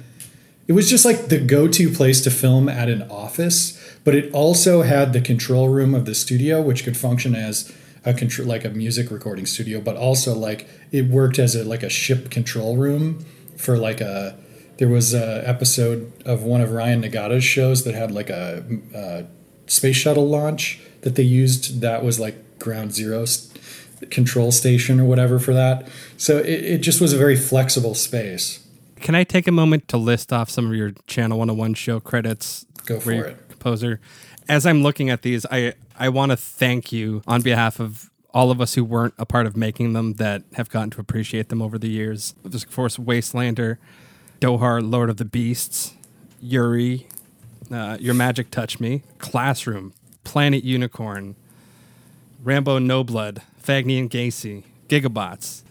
It 0.68 0.74
was 0.74 0.90
just 0.90 1.04
like 1.04 1.28
the 1.28 1.40
go-to 1.40 1.90
place 1.90 2.22
to 2.22 2.32
film 2.32 2.70
at 2.70 2.88
an 2.88 3.04
office, 3.10 3.78
but 4.04 4.16
it 4.16 4.32
also 4.34 4.84
had 4.84 5.12
the 5.12 5.20
control 5.20 5.68
room 5.68 5.94
of 5.94 6.06
the 6.06 6.16
studio, 6.16 6.62
which 6.62 6.84
could 6.84 6.96
function 6.96 7.36
as 7.36 7.74
a 8.06 8.14
control 8.14 8.48
like 8.48 8.64
a 8.64 8.70
music 8.70 9.12
recording 9.12 9.46
studio, 9.46 9.82
but 9.82 9.96
also 9.96 10.34
like 10.34 10.68
it 10.92 11.08
worked 11.08 11.40
as 11.40 11.56
a 11.56 11.64
like 11.64 11.84
a 11.84 11.90
ship 11.90 12.30
control 12.30 12.78
room 12.78 13.26
for 13.58 13.78
like 13.78 14.02
a. 14.02 14.38
There 14.78 14.88
was 14.88 15.14
a 15.14 15.48
episode 15.48 16.12
of 16.26 16.42
one 16.42 16.60
of 16.60 16.72
Ryan 16.72 17.04
Nagata's 17.04 17.44
shows 17.44 17.84
that 17.84 17.94
had 17.94 18.10
like 18.10 18.32
a, 18.32 18.64
a 18.96 19.26
space 19.72 19.96
shuttle 19.96 20.28
launch 20.28 20.80
that 21.02 21.16
they 21.16 21.24
used 21.24 21.82
that 21.82 22.04
was 22.04 22.20
like 22.20 22.60
ground 22.60 22.94
zero 22.94 23.26
control 24.10 24.52
station 24.52 25.00
or 25.00 25.06
whatever 25.06 25.40
for 25.40 25.54
that. 25.54 25.88
So 26.18 26.40
it, 26.40 26.50
it 26.50 26.78
just 26.80 27.00
was 27.00 27.14
a 27.14 27.18
very 27.18 27.36
flexible 27.36 27.96
space. 27.96 28.66
Can 28.98 29.16
I 29.16 29.24
take 29.24 29.48
a 29.48 29.52
moment 29.52 29.88
to 29.90 29.98
list 29.98 30.34
off 30.34 30.50
some 30.50 30.68
of 30.68 30.76
your 30.76 30.92
Channel 31.08 31.38
101 31.40 31.74
show 31.76 32.00
credits? 32.00 32.66
Go 32.86 33.00
for 33.00 33.12
it. 33.14 33.50
Composer. 33.50 34.00
As 34.50 34.66
I'm 34.66 34.84
looking 34.84 35.10
at 35.10 35.22
these, 35.22 35.46
I, 35.50 35.74
I 35.98 36.10
want 36.10 36.32
to 36.32 36.38
thank 36.38 36.92
you 36.92 37.24
on 37.26 37.42
behalf 37.42 37.80
of 37.80 38.10
all 38.34 38.52
of 38.52 38.60
us 38.60 38.76
who 38.76 38.84
weren't 38.84 39.14
a 39.18 39.26
part 39.26 39.46
of 39.46 39.56
making 39.56 39.94
them 39.94 40.14
that 40.14 40.44
have 40.54 40.70
gotten 40.70 40.90
to 40.92 41.00
appreciate 41.00 41.50
them 41.50 41.62
over 41.62 41.78
the 41.78 41.90
years. 41.90 42.36
There's, 42.44 42.64
of 42.64 42.72
course, 42.72 42.98
Wastelander, 42.98 43.78
Dohar, 44.40 44.82
Lord 44.82 45.10
of 45.10 45.18
the 45.18 45.26
Beasts, 45.26 45.94
Yuri, 46.42 47.08
uh, 47.72 47.98
Your 48.00 48.14
Magic 48.14 48.52
Touch 48.52 48.80
Me, 48.80 49.04
Classroom, 49.20 49.94
Planet 50.24 50.64
Unicorn, 50.64 51.36
Rambo 52.44 52.80
No 52.80 53.04
Blood, 53.04 53.42
Fagny 53.62 54.00
and 54.00 54.10
Gacy, 54.10 54.64
Gigabots. 54.88 55.64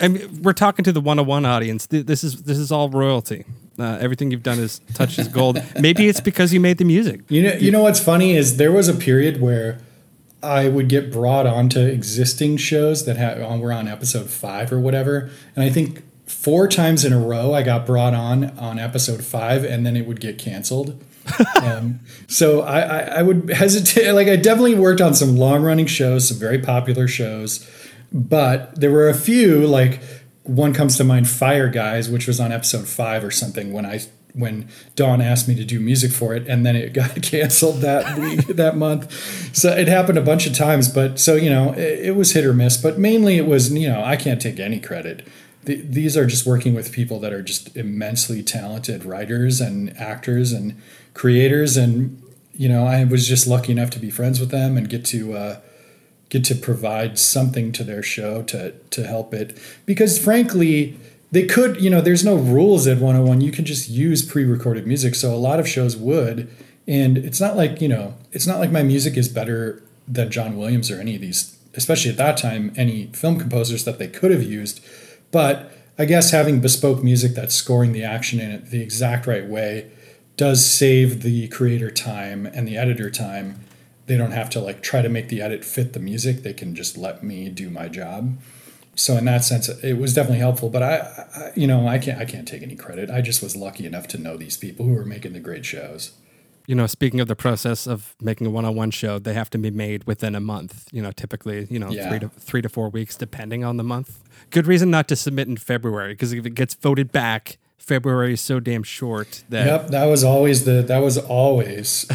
I 0.00 0.08
mean, 0.08 0.42
we're 0.42 0.52
talking 0.52 0.84
to 0.84 0.92
the 0.92 1.00
101 1.00 1.44
audience. 1.44 1.86
This 1.86 2.24
is 2.24 2.42
this 2.42 2.58
is 2.58 2.72
all 2.72 2.88
royalty. 2.88 3.44
Uh, 3.78 3.98
everything 4.00 4.30
you've 4.30 4.42
done 4.42 4.58
is 4.58 4.80
touches 4.94 5.28
gold. 5.28 5.62
Maybe 5.80 6.08
it's 6.08 6.20
because 6.20 6.52
you 6.52 6.60
made 6.60 6.78
the 6.78 6.84
music. 6.84 7.20
You 7.28 7.42
know, 7.42 7.52
you 7.54 7.70
know 7.70 7.82
what's 7.82 8.00
funny 8.00 8.36
is 8.36 8.56
there 8.56 8.72
was 8.72 8.88
a 8.88 8.94
period 8.94 9.40
where 9.40 9.78
I 10.42 10.68
would 10.68 10.88
get 10.88 11.10
brought 11.10 11.46
onto 11.46 11.80
existing 11.80 12.56
shows 12.58 13.04
that 13.06 13.16
had 13.16 13.40
on 13.40 13.60
were 13.60 13.72
on 13.72 13.88
episode 13.88 14.30
five 14.30 14.72
or 14.72 14.78
whatever, 14.78 15.30
and 15.56 15.64
I 15.64 15.70
think 15.70 16.02
four 16.44 16.68
times 16.68 17.06
in 17.06 17.12
a 17.14 17.18
row 17.18 17.54
I 17.54 17.62
got 17.62 17.86
brought 17.86 18.12
on 18.12 18.50
on 18.58 18.78
episode 18.78 19.24
five, 19.24 19.64
and 19.64 19.86
then 19.86 19.96
it 19.96 20.06
would 20.06 20.20
get 20.20 20.36
canceled. 20.36 21.02
um, 21.62 22.00
so 22.28 22.60
I, 22.60 22.80
I, 22.80 22.98
I 22.98 23.22
would 23.22 23.48
hesitate. 23.48 24.12
Like 24.12 24.28
I 24.28 24.36
definitely 24.36 24.74
worked 24.74 25.00
on 25.00 25.14
some 25.14 25.36
long 25.36 25.62
running 25.62 25.86
shows, 25.86 26.28
some 26.28 26.38
very 26.38 26.58
popular 26.58 27.08
shows, 27.08 27.66
but 28.12 28.78
there 28.78 28.90
were 28.90 29.08
a 29.08 29.14
few 29.14 29.66
like 29.66 30.00
one 30.42 30.74
comes 30.74 30.98
to 30.98 31.04
mind, 31.04 31.28
Fire 31.28 31.68
Guys, 31.68 32.10
which 32.10 32.26
was 32.26 32.38
on 32.38 32.52
episode 32.52 32.86
five 32.86 33.24
or 33.24 33.30
something 33.30 33.72
when 33.72 33.86
I 33.86 34.00
when 34.34 34.68
Dawn 34.96 35.22
asked 35.22 35.48
me 35.48 35.54
to 35.54 35.64
do 35.64 35.80
music 35.80 36.12
for 36.12 36.34
it, 36.34 36.46
and 36.46 36.66
then 36.66 36.76
it 36.76 36.92
got 36.92 37.22
canceled 37.22 37.80
that 37.80 38.18
week 38.18 38.46
that 38.48 38.76
month. 38.76 39.56
So 39.56 39.70
it 39.70 39.88
happened 39.88 40.18
a 40.18 40.22
bunch 40.22 40.46
of 40.46 40.54
times, 40.54 40.88
but 40.88 41.18
so 41.18 41.36
you 41.36 41.48
know 41.48 41.72
it, 41.72 42.06
it 42.06 42.16
was 42.16 42.32
hit 42.32 42.44
or 42.44 42.52
miss. 42.52 42.76
But 42.76 42.98
mainly 42.98 43.38
it 43.38 43.46
was 43.46 43.72
you 43.72 43.88
know 43.88 44.04
I 44.04 44.16
can't 44.16 44.42
take 44.42 44.60
any 44.60 44.78
credit. 44.78 45.26
The, 45.64 45.76
these 45.76 46.16
are 46.16 46.26
just 46.26 46.46
working 46.46 46.74
with 46.74 46.92
people 46.92 47.18
that 47.20 47.32
are 47.32 47.42
just 47.42 47.76
immensely 47.76 48.42
talented 48.42 49.04
writers 49.04 49.60
and 49.60 49.96
actors 49.98 50.52
and 50.52 50.80
creators, 51.14 51.76
and 51.76 52.22
you 52.54 52.68
know 52.68 52.86
I 52.86 53.04
was 53.04 53.26
just 53.26 53.46
lucky 53.46 53.72
enough 53.72 53.90
to 53.90 53.98
be 53.98 54.10
friends 54.10 54.40
with 54.40 54.50
them 54.50 54.76
and 54.76 54.88
get 54.88 55.04
to. 55.06 55.34
Uh, 55.34 55.60
get 56.34 56.42
to 56.42 56.54
provide 56.56 57.16
something 57.16 57.70
to 57.70 57.84
their 57.84 58.02
show 58.02 58.42
to 58.42 58.72
to 58.90 59.06
help 59.06 59.32
it. 59.32 59.56
Because 59.86 60.18
frankly 60.18 60.98
they 61.30 61.46
could 61.46 61.80
you 61.80 61.88
know 61.88 62.00
there's 62.00 62.24
no 62.24 62.34
rules 62.34 62.88
at 62.88 62.98
101 62.98 63.40
you 63.40 63.52
can 63.52 63.64
just 63.64 63.88
use 63.88 64.24
pre-recorded 64.24 64.84
music. 64.84 65.14
So 65.14 65.32
a 65.32 65.36
lot 65.36 65.60
of 65.60 65.68
shows 65.68 65.96
would. 65.96 66.48
And 66.88 67.16
it's 67.16 67.40
not 67.40 67.56
like 67.56 67.80
you 67.80 67.88
know 67.88 68.14
it's 68.32 68.48
not 68.48 68.58
like 68.58 68.72
my 68.72 68.82
music 68.82 69.16
is 69.16 69.28
better 69.28 69.80
than 70.08 70.30
John 70.30 70.56
Williams 70.56 70.90
or 70.90 71.00
any 71.00 71.14
of 71.14 71.20
these 71.20 71.56
especially 71.76 72.10
at 72.10 72.16
that 72.16 72.36
time 72.36 72.72
any 72.76 73.06
film 73.06 73.38
composers 73.38 73.84
that 73.84 73.98
they 73.98 74.08
could 74.08 74.30
have 74.30 74.42
used 74.42 74.84
but 75.34 75.72
I 75.98 76.04
guess 76.04 76.30
having 76.30 76.60
bespoke 76.60 77.02
music 77.02 77.32
that's 77.34 77.54
scoring 77.56 77.90
the 77.92 78.04
action 78.04 78.38
in 78.40 78.50
it 78.52 78.70
the 78.70 78.80
exact 78.80 79.26
right 79.26 79.46
way 79.46 79.90
does 80.36 80.64
save 80.64 81.22
the 81.22 81.48
creator 81.48 81.90
time 81.90 82.46
and 82.46 82.66
the 82.68 82.76
editor 82.76 83.10
time 83.10 83.60
they 84.06 84.16
don't 84.16 84.32
have 84.32 84.48
to 84.50 84.60
like 84.60 84.80
try 84.82 85.02
to 85.02 85.08
make 85.08 85.28
the 85.28 85.40
edit 85.42 85.64
fit 85.64 85.92
the 85.92 85.98
music 86.00 86.42
they 86.42 86.52
can 86.52 86.74
just 86.74 86.96
let 86.96 87.22
me 87.24 87.48
do 87.48 87.68
my 87.68 87.88
job 87.88 88.36
so 88.94 89.16
in 89.16 89.24
that 89.24 89.42
sense 89.44 89.68
it 89.82 89.94
was 89.94 90.14
definitely 90.14 90.38
helpful 90.38 90.70
but 90.70 90.82
I, 90.82 90.94
I 91.40 91.52
you 91.56 91.66
know 91.66 91.88
i 91.88 91.98
can't 91.98 92.20
i 92.20 92.24
can't 92.24 92.46
take 92.46 92.62
any 92.62 92.76
credit 92.76 93.10
i 93.10 93.20
just 93.20 93.42
was 93.42 93.56
lucky 93.56 93.86
enough 93.86 94.06
to 94.08 94.18
know 94.18 94.36
these 94.36 94.56
people 94.56 94.86
who 94.86 94.94
were 94.94 95.04
making 95.04 95.32
the 95.32 95.40
great 95.40 95.64
shows 95.64 96.12
You 96.66 96.74
know, 96.74 96.86
speaking 96.88 97.20
of 97.20 97.28
the 97.28 97.36
process 97.36 97.86
of 97.86 97.98
making 98.20 98.46
a 98.46 98.50
one-on-one 98.58 98.90
show, 98.90 99.18
they 99.20 99.34
have 99.34 99.50
to 99.50 99.58
be 99.58 99.70
made 99.70 100.00
within 100.10 100.34
a 100.34 100.40
month. 100.40 100.88
You 100.96 101.02
know, 101.04 101.12
typically, 101.12 101.58
you 101.74 101.78
know, 101.78 101.90
Yeah. 101.92 102.08
three 102.08 102.20
to 102.24 102.28
three 102.48 102.62
to 102.62 102.70
four 102.76 102.88
weeks, 102.88 103.18
depending 103.18 103.60
on 103.68 103.76
the 103.76 103.84
month. 103.84 104.10
Good 104.54 104.66
reason 104.66 104.90
not 104.90 105.08
to 105.08 105.16
submit 105.16 105.48
in 105.48 105.56
February 105.56 106.12
because 106.14 106.32
if 106.32 106.46
it 106.46 106.54
gets 106.54 106.74
voted 106.74 107.12
back, 107.12 107.58
February 107.76 108.32
is 108.32 108.40
so 108.40 108.60
damn 108.60 108.82
short 108.82 109.44
that 109.50 109.66
yep 109.66 109.88
that 109.88 110.06
was 110.06 110.24
always 110.24 110.64
the 110.64 110.80
that 110.82 111.00
was 111.00 111.18
always 111.18 112.10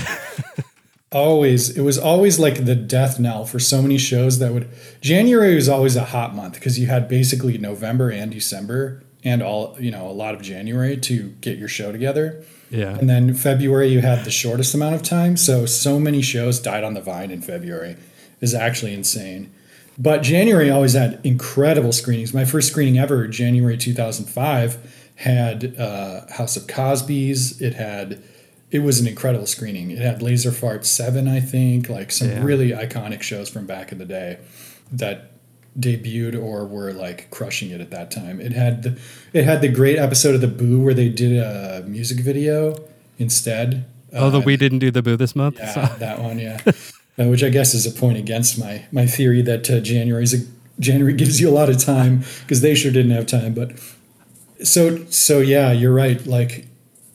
always 1.12 1.77
it 1.77 1.81
was 1.81 2.00
always 2.00 2.39
like 2.39 2.65
the 2.65 2.74
death 2.74 3.19
knell 3.19 3.46
for 3.46 3.60
so 3.60 3.79
many 3.79 4.00
shows 4.00 4.39
that 4.39 4.51
would 4.51 4.67
january 5.00 5.53
was 5.53 5.69
always 5.69 5.96
a 5.96 6.05
hot 6.05 6.34
month 6.34 6.55
because 6.55 6.79
you 6.79 6.88
had 6.88 7.08
basically 7.08 7.60
november 7.60 8.10
and 8.10 8.31
december 8.31 9.03
and 9.24 9.43
all 9.43 9.75
you 9.79 9.91
know 9.91 10.10
a 10.10 10.12
lot 10.12 10.34
of 10.34 10.41
january 10.41 10.98
to 10.98 11.29
get 11.41 11.60
your 11.60 11.67
show 11.67 11.91
together 11.91 12.43
yeah, 12.69 12.98
And 12.98 13.10
then 13.10 13.34
February, 13.34 13.88
you 13.88 14.01
had 14.01 14.25
the 14.25 14.31
shortest 14.31 14.75
amount 14.75 14.96
of 14.96 15.01
time. 15.01 15.38
So, 15.38 15.65
so 15.65 16.00
many 16.00 16.22
shows 16.22 16.60
died 16.60 16.84
on 16.84 16.93
the 16.93 17.01
vine 17.01 17.31
in 17.31 17.41
February 17.41 17.98
is 18.41 18.53
actually 18.53 18.93
insane. 18.93 19.51
But 20.01 20.23
January 20.23 20.69
always 20.71 20.93
had 20.93 21.19
incredible 21.25 21.91
screenings. 21.91 22.33
My 22.33 22.45
first 22.45 22.69
screening 22.71 22.97
ever, 22.97 23.27
January 23.27 23.75
2005, 23.77 25.11
had 25.15 25.75
uh, 25.77 26.21
House 26.31 26.55
of 26.55 26.67
Cosby's. 26.67 27.61
It 27.61 27.73
had, 27.73 28.23
it 28.71 28.79
was 28.79 29.01
an 29.01 29.07
incredible 29.07 29.45
screening. 29.45 29.91
It 29.91 29.97
had 29.97 30.21
Laser 30.21 30.51
Fart 30.53 30.85
7, 30.85 31.27
I 31.27 31.41
think, 31.41 31.89
like 31.89 32.11
some 32.13 32.29
Yeah. 32.29 32.43
really 32.43 32.69
iconic 32.71 33.21
shows 33.21 33.49
from 33.49 33.65
back 33.65 33.91
in 33.91 33.97
the 33.97 34.05
day 34.05 34.37
that 34.93 35.31
debuted 35.77 36.41
or 36.41 36.65
were 36.65 36.93
like 36.93 37.29
crushing 37.29 37.69
it 37.71 37.81
at 37.81 37.91
that 37.91 38.09
time. 38.09 38.39
It 38.39 38.53
had 38.53 38.83
the, 38.83 38.99
it 39.33 39.43
had 39.43 39.59
the 39.61 39.67
great 39.67 39.97
episode 39.99 40.33
of 40.33 40.39
the 40.41 40.47
Boo 40.47 40.79
where 40.81 40.93
they 40.93 41.09
did 41.09 41.37
a 41.37 41.83
music 41.85 42.19
video 42.21 42.75
instead. 43.17 43.85
although 44.17 44.39
Uh, 44.39 44.45
we 44.45 44.55
didn't 44.55 44.79
do 44.79 44.91
the 44.91 45.01
boo 45.01 45.17
this 45.17 45.35
month. 45.35 45.57
yeah, 45.59 45.73
so- 45.89 45.95
that 45.99 46.21
one, 46.21 46.39
yeah. 46.39 46.59
Uh, 47.19 47.25
which 47.25 47.43
I 47.43 47.49
guess 47.49 47.73
is 47.73 47.85
a 47.85 47.91
point 47.91 48.17
against 48.17 48.57
my 48.57 48.85
my 48.91 49.05
theory 49.05 49.41
that 49.41 49.69
uh, 49.69 49.81
January 49.81 50.23
is 50.23 50.33
a, 50.33 50.47
January 50.79 51.13
gives 51.15 51.41
you 51.41 51.49
a 51.49 51.51
lot 51.51 51.69
of 51.69 51.77
time 51.77 52.23
because 52.41 52.61
they 52.61 52.75
sure 52.75 52.91
didn't 52.91 53.11
have 53.11 53.25
time. 53.25 53.53
But 53.53 53.73
so 54.63 55.03
so 55.05 55.39
yeah, 55.39 55.71
you're 55.71 55.93
right. 55.93 56.25
Like 56.25 56.67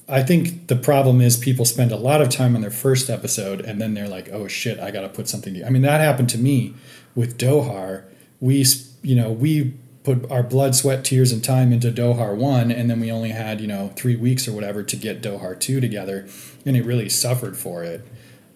I 0.09 0.23
think 0.23 0.67
the 0.67 0.77
problem 0.77 1.23
is 1.23 1.39
people 1.39 1.65
spend 1.65 1.91
a 1.91 1.97
lot 1.97 2.21
of 2.21 2.29
time 2.29 2.55
on 2.55 2.61
their 2.61 2.71
first 2.71 3.09
episode 3.09 3.63
and 3.63 3.81
then 3.81 3.95
they're 3.95 4.09
like, 4.09 4.29
oh 4.31 4.47
shit, 4.47 4.79
I 4.79 4.91
got 4.91 5.01
to 5.01 5.09
put 5.09 5.29
something. 5.29 5.65
I 5.65 5.71
mean, 5.71 5.83
that 5.83 6.01
happened 6.01 6.29
to 6.31 6.39
me 6.39 6.75
with 7.15 7.39
Dohar. 7.39 8.05
We 8.41 8.67
you 9.03 9.17
know 9.17 9.33
we 9.33 9.75
put 10.03 10.31
our 10.31 10.43
blood, 10.43 10.75
sweat, 10.75 11.03
tears, 11.03 11.33
and 11.33 11.43
time 11.43 11.73
into 11.73 11.91
Dohar 11.91 12.37
one, 12.37 12.71
and 12.71 12.91
then 12.91 13.01
we 13.01 13.11
only 13.11 13.31
had 13.31 13.61
you 13.61 13.67
know 13.67 13.91
three 13.97 14.17
weeks 14.17 14.47
or 14.47 14.53
whatever 14.53 14.83
to 14.83 14.97
get 14.97 15.23
Dohar 15.23 15.59
two 15.59 15.81
together, 15.81 16.29
and 16.67 16.77
it 16.77 16.85
really 16.85 17.09
suffered 17.09 17.57
for 17.57 17.83
it. 17.83 18.07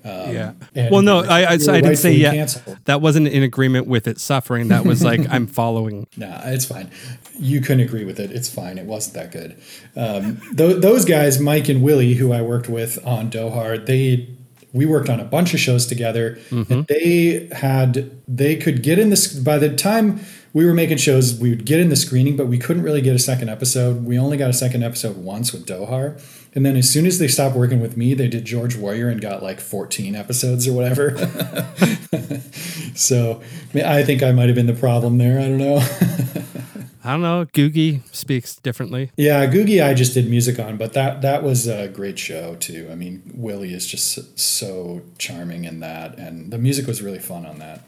Um, 0.08 0.34
yeah. 0.74 0.88
Well, 0.90 1.02
no, 1.02 1.20
I 1.20 1.42
I, 1.42 1.52
I 1.52 1.56
didn't 1.56 1.96
say 1.96 2.12
yeah. 2.12 2.32
canceled. 2.32 2.78
That 2.84 3.00
wasn't 3.00 3.28
in 3.28 3.42
agreement 3.42 3.86
with 3.86 4.06
it 4.06 4.20
suffering. 4.20 4.68
That 4.68 4.84
was 4.84 5.02
like 5.04 5.20
I'm 5.30 5.46
following. 5.46 6.06
Nah, 6.16 6.40
it's 6.44 6.64
fine. 6.64 6.90
You 7.38 7.60
couldn't 7.60 7.80
agree 7.80 8.04
with 8.04 8.18
it. 8.18 8.32
It's 8.32 8.48
fine. 8.48 8.78
It 8.78 8.86
wasn't 8.86 9.14
that 9.14 9.32
good. 9.32 9.60
Um, 9.96 10.40
th- 10.56 10.80
those 10.80 11.04
guys, 11.04 11.38
Mike 11.38 11.68
and 11.68 11.82
Willie, 11.82 12.14
who 12.14 12.32
I 12.32 12.42
worked 12.42 12.68
with 12.68 13.04
on 13.06 13.30
Dohar, 13.30 13.84
they 13.84 14.28
we 14.72 14.86
worked 14.86 15.08
on 15.08 15.20
a 15.20 15.24
bunch 15.24 15.54
of 15.54 15.60
shows 15.60 15.86
together, 15.86 16.38
and 16.50 16.86
they 16.86 17.48
had 17.52 18.10
they 18.26 18.56
could 18.56 18.82
get 18.82 18.98
in 18.98 19.10
this 19.10 19.32
by 19.32 19.58
the 19.58 19.74
time 19.74 20.20
we 20.52 20.64
were 20.64 20.74
making 20.74 20.96
shows, 20.96 21.38
we 21.38 21.50
would 21.50 21.64
get 21.64 21.78
in 21.80 21.88
the 21.88 21.96
screening, 21.96 22.36
but 22.36 22.46
we 22.46 22.58
couldn't 22.58 22.82
really 22.82 23.02
get 23.02 23.14
a 23.14 23.18
second 23.18 23.48
episode. 23.48 24.04
We 24.04 24.18
only 24.18 24.36
got 24.36 24.50
a 24.50 24.54
second 24.54 24.82
episode 24.82 25.16
once 25.16 25.52
with 25.52 25.66
Dohar. 25.66 26.20
And 26.58 26.66
then 26.66 26.76
as 26.76 26.90
soon 26.90 27.06
as 27.06 27.20
they 27.20 27.28
stopped 27.28 27.54
working 27.54 27.80
with 27.80 27.96
me, 27.96 28.14
they 28.14 28.26
did 28.26 28.44
George 28.44 28.74
Warrior 28.74 29.08
and 29.08 29.20
got 29.20 29.44
like 29.44 29.60
14 29.60 30.16
episodes 30.16 30.66
or 30.66 30.72
whatever. 30.72 31.16
so 32.96 33.40
I 33.76 34.02
think 34.02 34.24
I 34.24 34.32
might 34.32 34.46
have 34.46 34.56
been 34.56 34.66
the 34.66 34.74
problem 34.74 35.18
there. 35.18 35.38
I 35.38 35.42
don't 35.42 35.58
know. 35.58 35.76
I 37.04 37.12
don't 37.12 37.22
know. 37.22 37.46
Googy 37.54 38.00
speaks 38.12 38.56
differently. 38.56 39.12
Yeah, 39.16 39.46
Googy 39.46 39.80
I 39.86 39.94
just 39.94 40.14
did 40.14 40.28
music 40.28 40.58
on, 40.58 40.78
but 40.78 40.94
that 40.94 41.22
that 41.22 41.44
was 41.44 41.68
a 41.68 41.86
great 41.86 42.18
show 42.18 42.56
too. 42.56 42.88
I 42.90 42.96
mean, 42.96 43.22
Willie 43.36 43.72
is 43.72 43.86
just 43.86 44.36
so- 44.36 45.02
charming 45.16 45.64
in 45.64 45.78
that, 45.78 46.18
and 46.18 46.50
the 46.50 46.58
music 46.58 46.88
was 46.88 47.02
really 47.02 47.20
fun 47.20 47.46
on 47.46 47.60
that. 47.60 47.84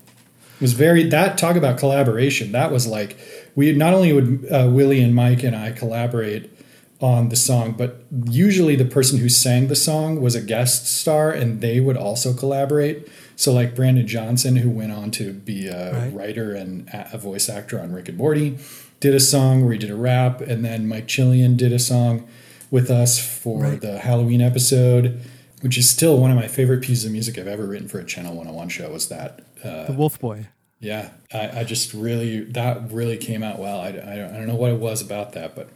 It 0.54 0.60
was 0.60 0.74
very 0.74 1.08
that 1.08 1.38
talk 1.38 1.56
about 1.56 1.76
collaboration. 1.76 2.52
That 2.52 2.70
was 2.70 2.86
like 2.86 3.18
we 3.56 3.72
not 3.72 3.94
only 3.94 4.12
would 4.12 4.46
uh, 4.48 4.68
Willie 4.70 5.02
and 5.02 5.12
Mike 5.12 5.42
and 5.42 5.56
I 5.56 5.72
collaborate 5.72 6.48
on 7.00 7.30
the 7.30 7.36
song, 7.36 7.72
but 7.78 8.04
usually 8.26 8.76
the 8.76 8.84
person 8.84 9.18
who 9.18 9.28
sang 9.28 9.68
the 9.68 9.76
song 9.76 10.20
was 10.20 10.34
a 10.34 10.40
guest 10.42 10.86
star, 10.86 11.30
and 11.30 11.60
they 11.62 11.80
would 11.80 11.96
also 11.96 12.34
collaborate. 12.34 13.08
So 13.36 13.52
like 13.54 13.74
Brandon 13.74 14.06
Johnson, 14.06 14.56
who 14.56 14.68
went 14.70 14.92
on 14.92 15.10
to 15.12 15.32
be 15.32 15.66
a 15.66 15.92
Right. 15.94 16.12
writer 16.14 16.52
and 16.54 16.88
a 16.92 17.16
voice 17.16 17.48
actor 17.48 17.80
on 17.80 17.92
Rick 17.92 18.08
and 18.10 18.18
Morty, 18.18 18.58
did 19.00 19.14
a 19.14 19.20
song 19.20 19.62
where 19.64 19.72
he 19.72 19.78
did 19.78 19.90
a 19.90 19.96
rap, 19.96 20.42
and 20.42 20.62
then 20.62 20.86
Mike 20.86 21.06
Chillian 21.08 21.56
did 21.56 21.72
a 21.72 21.78
song 21.78 22.26
with 22.70 22.90
us 22.90 23.18
for 23.18 23.62
Right. 23.62 23.80
the 23.80 23.98
Halloween 24.00 24.42
episode, 24.42 25.20
which 25.62 25.78
is 25.78 25.88
still 25.88 26.18
one 26.18 26.30
of 26.30 26.36
my 26.36 26.48
favorite 26.48 26.82
pieces 26.82 27.06
of 27.06 27.12
music 27.12 27.38
I've 27.38 27.48
ever 27.48 27.66
written 27.66 27.88
for 27.88 27.98
a 27.98 28.04
Channel 28.04 28.34
101 28.36 28.68
show. 28.68 28.90
Was 28.90 29.08
that 29.08 29.40
uh, 29.64 29.86
The 29.86 29.92
Wolf 29.94 30.18
Boy. 30.20 30.48
yeah, 30.80 31.08
I, 31.32 31.60
I 31.60 31.64
just 31.64 31.94
really 31.94 32.40
that 32.44 32.92
really 32.92 33.16
came 33.16 33.42
out 33.42 33.58
well. 33.58 33.80
I, 33.80 33.88
I, 33.88 33.92
don't, 33.92 34.34
I 34.34 34.36
don't 34.36 34.46
know 34.46 34.54
what 34.54 34.70
it 34.70 34.78
was 34.78 35.00
about 35.00 35.32
that, 35.32 35.54
but 35.56 35.68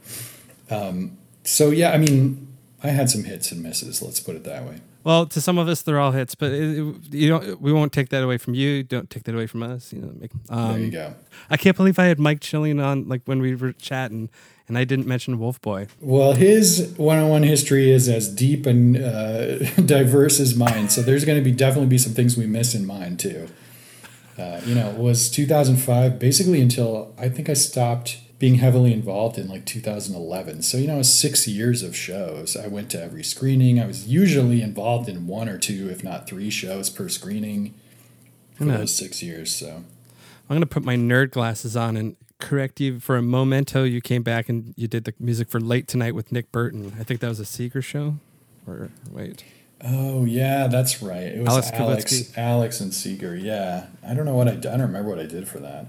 um, 0.71 1.19
so 1.43 1.71
yeah, 1.71 1.93
I 1.93 1.99
mean, 1.99 2.55
I 2.83 2.89
had 2.89 3.11
some 3.11 3.25
hits 3.25 3.53
and 3.53 3.63
misses. 3.63 4.03
Let's 4.03 4.21
put 4.21 4.37
it 4.37 4.45
that 4.45 4.65
way. 4.65 4.81
Well, 5.05 5.27
to 5.27 5.41
some 5.41 5.59
of 5.59 5.69
us, 5.69 5.83
they're 5.83 6.01
all 6.01 6.13
hits, 6.13 6.35
but 6.35 6.51
it, 6.51 6.79
it, 6.79 7.15
you 7.15 7.29
don't. 7.29 7.61
We 7.61 7.73
won't 7.73 7.93
take 7.93 8.09
that 8.09 8.23
away 8.23 8.39
from 8.39 8.55
you. 8.55 8.83
Don't 8.83 9.11
take 9.11 9.25
that 9.25 9.35
away 9.35 9.47
from 9.47 9.63
us. 9.63 9.93
You 9.93 10.01
know. 10.01 10.13
Make, 10.19 10.31
um, 10.49 10.73
there 10.73 10.79
you 10.81 10.91
go. 10.91 11.15
I 11.51 11.59
can't 11.59 11.77
believe 11.77 11.99
I 11.99 12.07
had 12.07 12.19
Mike 12.19 12.41
Chilling 12.41 12.81
on, 12.81 13.07
like 13.07 13.21
when 13.27 13.41
we 13.43 13.55
were 13.55 13.73
chatting, 13.73 14.31
and 14.67 14.79
I 14.79 14.85
didn't 14.85 15.07
mention 15.07 15.39
Wolf 15.39 15.61
Boy. 15.61 15.89
Well, 16.01 16.33
his 16.33 16.95
one-on-one 16.97 17.43
history 17.43 17.91
is 17.91 18.09
as 18.09 18.35
deep 18.35 18.65
and 18.65 18.97
uh, 18.97 19.59
diverse 19.85 20.41
as 20.41 20.57
mine, 20.57 20.89
so 20.89 21.03
there's 21.03 21.27
going 21.27 21.39
to 21.39 21.45
be 21.45 21.53
definitely 21.53 21.89
be 21.89 21.99
some 21.99 22.15
things 22.15 22.39
we 22.39 22.47
miss 22.47 22.75
in 22.75 22.87
mine 22.87 23.19
too. 23.19 23.49
Uh, 24.39 24.61
you 24.65 24.75
know, 24.75 24.89
it 24.89 24.97
was 24.97 25.31
2005 25.31 26.19
basically 26.19 26.61
until 26.61 27.15
I 27.19 27.29
think 27.29 27.49
I 27.49 27.53
stopped 27.53 28.19
being 28.45 28.57
heavily 28.57 28.93
involved 28.93 29.39
in 29.39 29.49
like 29.49 29.65
2011. 29.65 30.61
So, 30.61 30.77
you 30.77 30.87
know, 30.87 31.01
six 31.01 31.49
years 31.49 31.83
of 31.83 31.97
shows. 31.97 32.59
I 32.59 32.67
went 32.67 32.91
to 32.91 33.03
every 33.03 33.25
screening. 33.25 33.81
I 33.81 33.87
was 33.87 34.07
usually 34.07 34.61
involved 34.61 35.09
in 35.09 35.27
one 35.27 35.49
or 35.49 35.57
two, 35.57 35.89
if 35.89 36.05
not 36.05 36.27
three 36.27 36.51
shows 36.51 36.91
per 36.91 37.09
screening 37.09 37.73
for 38.55 38.67
those 38.67 38.95
six 38.95 39.23
years. 39.23 39.51
So, 39.51 39.69
I'm 39.77 39.85
going 40.51 40.61
to 40.61 40.67
put 40.67 40.85
my 40.85 40.95
nerd 40.95 41.31
glasses 41.31 41.75
on 41.75 41.97
and 41.97 42.17
correct 42.39 42.81
you 42.81 43.01
for 43.01 43.17
a 43.17 43.23
momento. 43.23 43.83
You 43.85 44.03
came 44.03 44.23
back 44.23 44.51
and 44.51 44.75
you 44.77 44.89
did 44.89 45.05
the 45.05 45.15
music 45.19 45.49
for 45.49 45.59
Late 45.59 45.89
Tonight 45.89 46.15
with 46.15 46.31
Nick 46.31 46.53
Burton. 46.53 46.93
I 47.01 47.03
think 47.03 47.21
that 47.21 47.29
was 47.29 47.41
a 47.41 47.47
Seeger 47.47 47.81
show. 47.81 48.17
Or 48.67 48.91
wait. 49.11 49.43
Oh 49.87 50.25
yeah, 50.25 50.67
that's 50.69 51.03
right. 51.03 51.25
It 51.25 51.41
was 51.41 51.49
Alex, 51.49 51.71
Alex, 51.73 52.39
Alex 52.39 52.81
and 52.81 52.95
Seeger. 52.95 53.37
Yeah, 53.37 53.87
I 54.07 54.15
don't 54.15 54.25
know 54.25 54.35
what 54.35 54.49
I. 54.49 54.53
I 54.53 54.55
don't 54.55 54.81
remember 54.81 55.11
what 55.11 55.19
I 55.19 55.27
did 55.27 55.47
for 55.47 55.59
that. 55.59 55.87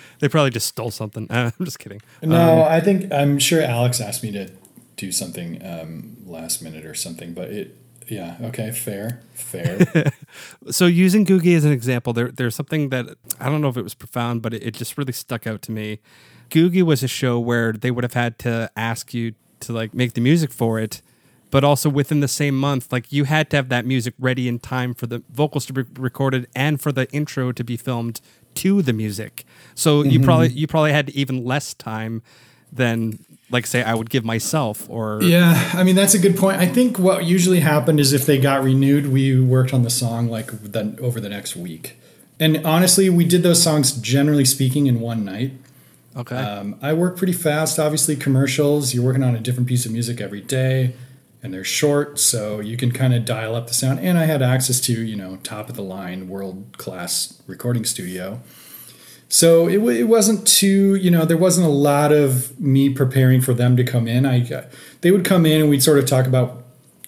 they 0.18 0.28
probably 0.28 0.50
just 0.50 0.66
stole 0.66 0.90
something. 0.90 1.26
I'm 1.30 1.52
just 1.62 1.78
kidding. 1.78 2.02
No, 2.22 2.64
um, 2.64 2.68
I 2.68 2.80
think 2.80 3.10
I'm 3.10 3.38
sure 3.38 3.62
Alex 3.62 4.00
asked 4.00 4.22
me 4.22 4.30
to 4.32 4.50
do 4.96 5.10
something 5.10 5.64
um, 5.64 6.18
last 6.26 6.62
minute 6.62 6.84
or 6.84 6.94
something, 6.94 7.32
but 7.32 7.50
it. 7.50 7.76
Yeah. 8.08 8.36
Okay. 8.40 8.70
Fair. 8.70 9.20
Fair. 9.34 10.12
so 10.70 10.86
using 10.86 11.26
Googy 11.26 11.56
as 11.56 11.64
an 11.64 11.72
example, 11.72 12.12
there 12.12 12.30
there's 12.30 12.54
something 12.54 12.90
that 12.90 13.06
I 13.40 13.46
don't 13.46 13.60
know 13.60 13.68
if 13.68 13.76
it 13.76 13.82
was 13.82 13.94
profound, 13.94 14.42
but 14.42 14.52
it, 14.54 14.62
it 14.62 14.74
just 14.74 14.96
really 14.98 15.12
stuck 15.12 15.46
out 15.46 15.62
to 15.62 15.72
me. 15.72 15.98
Googy 16.50 16.82
was 16.82 17.02
a 17.02 17.08
show 17.08 17.40
where 17.40 17.72
they 17.72 17.90
would 17.90 18.04
have 18.04 18.14
had 18.14 18.38
to 18.40 18.70
ask 18.76 19.12
you 19.12 19.34
to 19.60 19.72
like 19.72 19.94
make 19.94 20.12
the 20.12 20.20
music 20.20 20.52
for 20.52 20.78
it 20.78 21.02
but 21.50 21.64
also 21.64 21.88
within 21.88 22.20
the 22.20 22.28
same 22.28 22.56
month 22.56 22.92
like 22.92 23.12
you 23.12 23.24
had 23.24 23.50
to 23.50 23.56
have 23.56 23.68
that 23.68 23.84
music 23.84 24.14
ready 24.18 24.48
in 24.48 24.58
time 24.58 24.94
for 24.94 25.06
the 25.06 25.22
vocals 25.30 25.66
to 25.66 25.72
be 25.72 25.82
recorded 25.98 26.46
and 26.54 26.80
for 26.80 26.92
the 26.92 27.10
intro 27.12 27.52
to 27.52 27.64
be 27.64 27.76
filmed 27.76 28.20
to 28.54 28.82
the 28.82 28.92
music 28.92 29.44
so 29.74 30.02
mm-hmm. 30.02 30.10
you 30.10 30.20
probably 30.20 30.48
you 30.48 30.66
probably 30.66 30.92
had 30.92 31.10
even 31.10 31.44
less 31.44 31.74
time 31.74 32.22
than 32.72 33.18
like 33.50 33.66
say 33.66 33.82
I 33.82 33.94
would 33.94 34.10
give 34.10 34.24
myself 34.24 34.88
or 34.90 35.22
Yeah, 35.22 35.70
I 35.74 35.82
mean 35.82 35.96
that's 35.96 36.14
a 36.14 36.18
good 36.18 36.36
point. 36.36 36.58
I 36.58 36.66
think 36.66 36.98
what 36.98 37.24
usually 37.24 37.60
happened 37.60 38.00
is 38.00 38.12
if 38.12 38.26
they 38.26 38.38
got 38.38 38.62
renewed, 38.62 39.12
we 39.12 39.40
worked 39.40 39.72
on 39.72 39.82
the 39.82 39.90
song 39.90 40.28
like 40.28 40.48
then 40.48 40.98
over 41.00 41.20
the 41.20 41.28
next 41.28 41.56
week. 41.56 41.96
And 42.38 42.66
honestly, 42.66 43.08
we 43.08 43.24
did 43.24 43.42
those 43.42 43.62
songs 43.62 43.92
generally 43.92 44.44
speaking 44.44 44.86
in 44.86 45.00
one 45.00 45.24
night. 45.24 45.52
Okay. 46.16 46.36
Um, 46.36 46.76
I 46.82 46.92
work 46.92 47.16
pretty 47.16 47.32
fast. 47.32 47.78
Obviously, 47.78 48.16
commercials. 48.16 48.94
You're 48.94 49.04
working 49.04 49.22
on 49.22 49.34
a 49.34 49.40
different 49.40 49.68
piece 49.68 49.86
of 49.86 49.92
music 49.92 50.20
every 50.20 50.40
day 50.40 50.94
and 51.46 51.54
they're 51.54 51.64
short, 51.64 52.18
so 52.18 52.58
you 52.58 52.76
can 52.76 52.90
kind 52.90 53.14
of 53.14 53.24
dial 53.24 53.54
up 53.54 53.68
the 53.68 53.72
sound. 53.72 54.00
And 54.00 54.18
I 54.18 54.24
had 54.24 54.42
access 54.42 54.80
to, 54.80 54.92
you 54.92 55.14
know, 55.14 55.36
top 55.44 55.70
of 55.70 55.76
the 55.76 55.82
line, 55.82 56.28
world 56.28 56.76
class 56.76 57.40
recording 57.46 57.84
studio. 57.84 58.42
So 59.28 59.68
it, 59.68 59.78
it 59.78 60.04
wasn't 60.04 60.46
too, 60.46 60.96
you 60.96 61.10
know, 61.10 61.24
there 61.24 61.36
wasn't 61.36 61.66
a 61.68 61.70
lot 61.70 62.12
of 62.12 62.58
me 62.60 62.90
preparing 62.90 63.40
for 63.40 63.54
them 63.54 63.76
to 63.76 63.84
come 63.84 64.08
in. 64.08 64.26
I, 64.26 64.42
uh, 64.52 64.64
they 65.02 65.12
would 65.12 65.24
come 65.24 65.46
in 65.46 65.60
and 65.60 65.70
we'd 65.70 65.84
sort 65.84 65.98
of 65.98 66.06
talk 66.06 66.26
about 66.26 66.64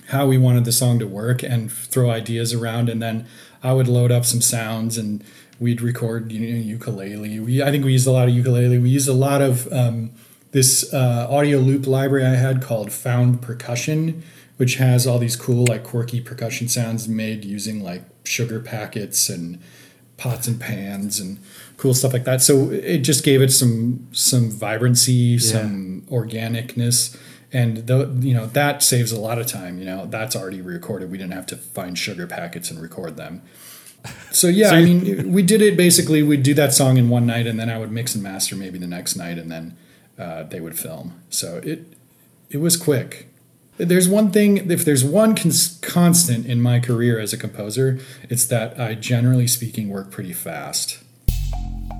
how 0.06 0.26
we 0.26 0.38
wanted 0.38 0.64
the 0.64 0.72
song 0.72 1.00
to 1.00 1.06
work 1.06 1.42
and 1.42 1.70
throw 1.70 2.10
ideas 2.10 2.54
around, 2.54 2.88
and 2.88 3.02
then 3.02 3.26
I 3.62 3.72
would 3.72 3.88
load 3.88 4.12
up 4.12 4.24
some 4.24 4.40
sounds 4.40 4.96
and 4.96 5.22
we'd 5.58 5.80
record, 5.80 6.30
you 6.30 6.40
know, 6.40 6.58
ukulele. 6.60 7.40
We, 7.40 7.60
I 7.60 7.72
think 7.72 7.84
we 7.84 7.92
used 7.92 8.06
a 8.06 8.12
lot 8.12 8.28
of 8.28 8.34
ukulele. 8.34 8.78
We 8.78 8.88
used 8.88 9.08
a 9.08 9.12
lot 9.12 9.42
of 9.42 9.70
um, 9.72 10.12
this 10.50 10.92
uh, 10.92 11.26
audio 11.30 11.58
loop 11.58 11.86
library 11.86 12.24
I 12.24 12.36
had 12.36 12.62
called 12.62 12.92
Found 12.92 13.42
Percussion, 13.42 14.22
which 14.56 14.76
has 14.76 15.06
all 15.06 15.18
these 15.18 15.36
cool, 15.36 15.66
like 15.66 15.84
quirky 15.84 16.20
percussion 16.20 16.68
sounds 16.68 17.08
made 17.08 17.44
using 17.44 17.82
like 17.82 18.02
sugar 18.24 18.60
packets 18.60 19.28
and 19.28 19.60
pots 20.16 20.48
and 20.48 20.60
pans 20.60 21.20
and 21.20 21.38
cool 21.76 21.94
stuff 21.94 22.12
like 22.12 22.24
that. 22.24 22.42
So 22.42 22.70
it 22.70 22.98
just 22.98 23.24
gave 23.24 23.40
it 23.40 23.52
some 23.52 24.06
some 24.12 24.50
vibrancy, 24.50 25.12
yeah. 25.12 25.38
some 25.38 26.04
organicness, 26.10 27.16
and 27.52 27.86
the, 27.86 28.14
you 28.20 28.34
know 28.34 28.46
that 28.46 28.82
saves 28.82 29.12
a 29.12 29.20
lot 29.20 29.38
of 29.38 29.46
time. 29.46 29.78
You 29.78 29.84
know 29.84 30.06
that's 30.06 30.36
already 30.36 30.60
recorded. 30.60 31.10
We 31.10 31.18
didn't 31.18 31.34
have 31.34 31.46
to 31.46 31.56
find 31.56 31.96
sugar 31.96 32.26
packets 32.26 32.70
and 32.70 32.80
record 32.82 33.16
them. 33.16 33.42
So 34.30 34.48
yeah, 34.48 34.70
so 34.70 34.76
I 34.76 34.84
mean, 34.84 35.32
we 35.32 35.42
did 35.42 35.62
it 35.62 35.76
basically. 35.76 36.22
We'd 36.22 36.42
do 36.42 36.54
that 36.54 36.72
song 36.72 36.98
in 36.98 37.08
one 37.08 37.26
night, 37.26 37.46
and 37.46 37.58
then 37.58 37.70
I 37.70 37.78
would 37.78 37.90
mix 37.90 38.14
and 38.14 38.22
master 38.22 38.56
maybe 38.56 38.78
the 38.78 38.86
next 38.86 39.16
night, 39.16 39.38
and 39.38 39.50
then 39.50 39.76
uh, 40.18 40.42
they 40.44 40.60
would 40.60 40.78
film. 40.78 41.22
So 41.30 41.60
it 41.64 41.94
it 42.50 42.58
was 42.58 42.76
quick. 42.76 43.28
There's 43.76 44.08
one 44.08 44.32
thing, 44.32 44.70
if 44.70 44.84
there's 44.84 45.04
one 45.04 45.36
cons- 45.36 45.78
constant 45.82 46.46
in 46.46 46.60
my 46.60 46.80
career 46.80 47.20
as 47.20 47.32
a 47.32 47.36
composer, 47.36 48.00
it's 48.28 48.44
that 48.46 48.78
I 48.80 48.94
generally 48.94 49.46
speaking 49.46 49.88
work 49.88 50.10
pretty 50.10 50.32
fast. 50.32 50.98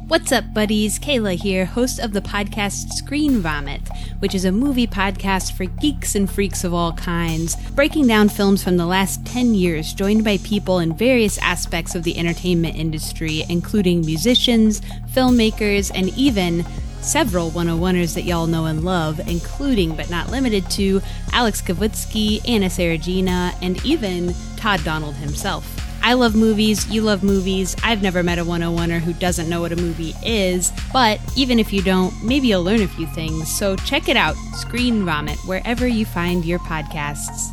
What's 0.09 0.33
up, 0.33 0.54
buddies? 0.54 0.98
Kayla 0.98 1.37
here, 1.37 1.66
host 1.66 2.00
of 2.00 2.14
the 2.14 2.22
podcast 2.22 2.88
Screen 2.94 3.42
Vomit, 3.42 3.83
which 4.20 4.35
is 4.35 4.46
a 4.46 4.50
movie 4.50 4.87
podcast 4.87 5.52
for 5.52 5.66
geeks 5.66 6.14
and 6.14 6.28
freaks 6.28 6.64
of 6.64 6.72
all 6.72 6.94
kinds, 6.94 7.57
breaking 7.72 8.07
down 8.07 8.31
films 8.31 8.64
from 8.64 8.78
the 8.78 8.87
last 8.87 9.26
10 9.26 9.54
years, 9.54 9.92
joined 9.92 10.24
by 10.24 10.38
people 10.38 10.78
in 10.78 10.96
various 10.96 11.37
aspects 11.38 11.94
of 11.94 12.04
the 12.04 12.18
entertainment 12.18 12.74
industry, 12.74 13.44
including 13.50 14.00
musicians, 14.00 14.81
filmmakers, 15.12 15.92
and 15.94 16.09
even 16.16 16.64
several 17.00 17.50
101ers 17.50 18.14
that 18.14 18.22
y'all 18.22 18.46
know 18.46 18.66
and 18.66 18.84
love, 18.84 19.20
including 19.28 19.94
but 19.96 20.11
not 20.11 20.30
limited 20.30 20.68
to 20.70 21.00
Alex 21.32 21.62
Kavitsky, 21.62 22.46
Anna 22.48 22.66
Saragina, 22.66 23.54
and 23.62 23.84
even 23.84 24.34
Todd 24.56 24.82
Donald 24.84 25.14
himself. 25.16 25.84
I 26.02 26.14
love 26.14 26.34
movies, 26.34 26.88
you 26.88 27.02
love 27.02 27.22
movies. 27.22 27.76
I've 27.82 28.02
never 28.02 28.22
met 28.22 28.38
a 28.38 28.44
101er 28.44 29.00
who 29.00 29.12
doesn't 29.14 29.48
know 29.48 29.61
what 29.61 29.72
a 29.72 29.76
movie 29.76 30.14
is, 30.24 30.72
but 30.92 31.20
even 31.37 31.58
if 31.58 31.72
you 31.72 31.82
don't, 31.82 32.14
maybe 32.24 32.48
you'll 32.48 32.62
learn 32.62 32.82
a 32.82 32.88
few 32.88 33.06
things. 33.06 33.54
So 33.56 33.76
check 33.76 34.08
it 34.08 34.16
out, 34.16 34.37
Screen 34.54 35.04
Vomit, 35.04 35.38
wherever 35.40 35.87
you 35.87 36.06
find 36.06 36.44
your 36.44 36.61
podcasts. 36.61 37.52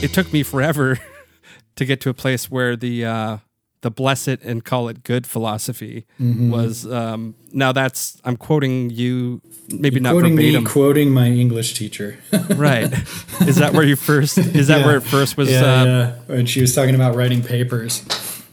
It 0.00 0.12
took 0.12 0.32
me 0.32 0.42
forever 0.44 0.98
to 1.78 1.84
get 1.84 2.00
to 2.02 2.10
a 2.10 2.14
place 2.14 2.50
where 2.50 2.76
the 2.76 3.04
uh, 3.04 3.38
the 3.80 3.90
bless 3.90 4.26
it 4.26 4.42
and 4.42 4.64
call 4.64 4.88
it 4.88 5.04
good 5.04 5.26
philosophy 5.26 6.04
mm-hmm. 6.20 6.50
was 6.50 6.84
um, 6.86 7.34
now 7.52 7.70
that's 7.72 8.20
I'm 8.24 8.36
quoting 8.36 8.90
you 8.90 9.40
maybe 9.68 9.94
You're 9.96 10.02
not 10.02 10.12
quoting 10.12 10.36
verbatim. 10.36 10.64
me, 10.64 10.70
quoting 10.70 11.10
my 11.10 11.28
English 11.28 11.74
teacher. 11.74 12.18
Right. 12.48 12.92
Is 13.42 13.56
that 13.56 13.72
where 13.72 13.84
you 13.84 13.94
first 13.94 14.38
is 14.38 14.66
that 14.66 14.80
yeah. 14.80 14.86
where 14.86 14.96
it 14.96 15.02
first 15.02 15.36
was 15.36 15.50
yeah, 15.50 15.62
uh, 15.62 15.84
yeah. 15.84 16.14
when 16.26 16.46
she 16.46 16.60
was 16.60 16.74
talking 16.74 16.94
about 16.94 17.14
writing 17.14 17.42
papers. 17.42 18.04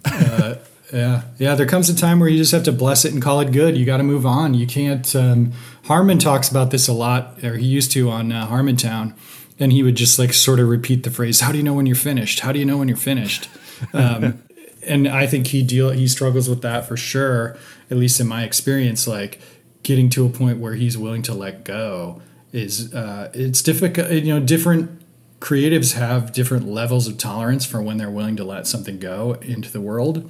Uh, 0.05 0.55
yeah. 0.93 1.23
Yeah 1.39 1.55
there 1.55 1.65
comes 1.65 1.89
a 1.89 1.95
time 1.95 2.19
where 2.19 2.29
you 2.29 2.38
just 2.38 2.51
have 2.51 2.63
to 2.63 2.71
bless 2.71 3.03
it 3.05 3.13
and 3.13 3.21
call 3.21 3.39
it 3.39 3.51
good. 3.51 3.75
You 3.75 3.85
got 3.85 3.97
to 3.97 4.03
move 4.03 4.25
on. 4.25 4.53
You 4.53 4.67
can't 4.67 5.15
um, 5.15 5.53
Harmon 5.85 6.19
talks 6.19 6.49
about 6.49 6.69
this 6.69 6.88
a 6.88 6.93
lot 6.93 7.43
or 7.43 7.55
he 7.55 7.65
used 7.65 7.91
to 7.93 8.11
on 8.11 8.31
uh, 8.31 8.47
Harmontown 8.47 9.15
and 9.59 9.71
he 9.71 9.83
would 9.83 9.95
just 9.95 10.19
like 10.19 10.33
sort 10.33 10.59
of 10.59 10.67
repeat 10.67 11.03
the 11.03 11.11
phrase 11.11 11.39
how 11.39 11.51
do 11.51 11.57
you 11.57 11.63
know 11.63 11.73
when 11.73 11.85
you're 11.85 11.95
finished? 11.95 12.41
How 12.41 12.51
do 12.51 12.59
you 12.59 12.65
know 12.65 12.77
when 12.77 12.87
you're 12.87 12.97
finished? 12.97 13.49
Um, 13.93 14.41
and 14.87 15.05
i 15.05 15.27
think 15.27 15.47
he 15.47 15.61
deal 15.61 15.89
he 15.89 16.07
struggles 16.07 16.47
with 16.47 16.61
that 16.61 16.87
for 16.87 16.95
sure 16.95 17.57
at 17.91 17.97
least 17.97 18.21
in 18.21 18.27
my 18.27 18.45
experience 18.45 19.05
like 19.05 19.41
getting 19.83 20.09
to 20.11 20.25
a 20.25 20.29
point 20.29 20.59
where 20.59 20.75
he's 20.75 20.97
willing 20.97 21.21
to 21.23 21.33
let 21.33 21.65
go 21.65 22.21
is 22.53 22.93
uh, 22.93 23.29
it's 23.33 23.61
difficult 23.61 24.09
you 24.11 24.33
know 24.33 24.39
different 24.39 25.01
creatives 25.45 25.93
have 25.93 26.31
different 26.31 26.67
levels 26.67 27.07
of 27.07 27.17
tolerance 27.19 27.65
for 27.65 27.81
when 27.81 27.97
they're 27.97 28.09
willing 28.09 28.35
to 28.35 28.43
let 28.43 28.65
something 28.65 28.97
go 28.97 29.33
into 29.41 29.71
the 29.71 29.79
world. 29.79 30.29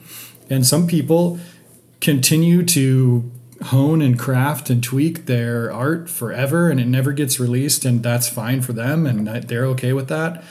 And 0.50 0.66
some 0.66 0.88
people 0.88 1.40
continue 2.02 2.64
to 2.66 3.32
hone 3.64 4.02
and 4.02 4.20
craft 4.20 4.70
and 4.70 4.84
tweak 4.84 5.26
their 5.26 5.72
art 5.72 6.10
forever 6.10 6.70
and 6.70 6.80
it 6.80 6.88
never 6.88 7.12
gets 7.14 7.40
released 7.40 7.86
and 7.86 8.04
that's 8.04 8.28
fine 8.28 8.62
for 8.62 8.74
them 8.74 9.06
and 9.06 9.28
they're 9.48 9.66
okay 9.66 9.94
with 9.94 10.08
that. 10.10 10.44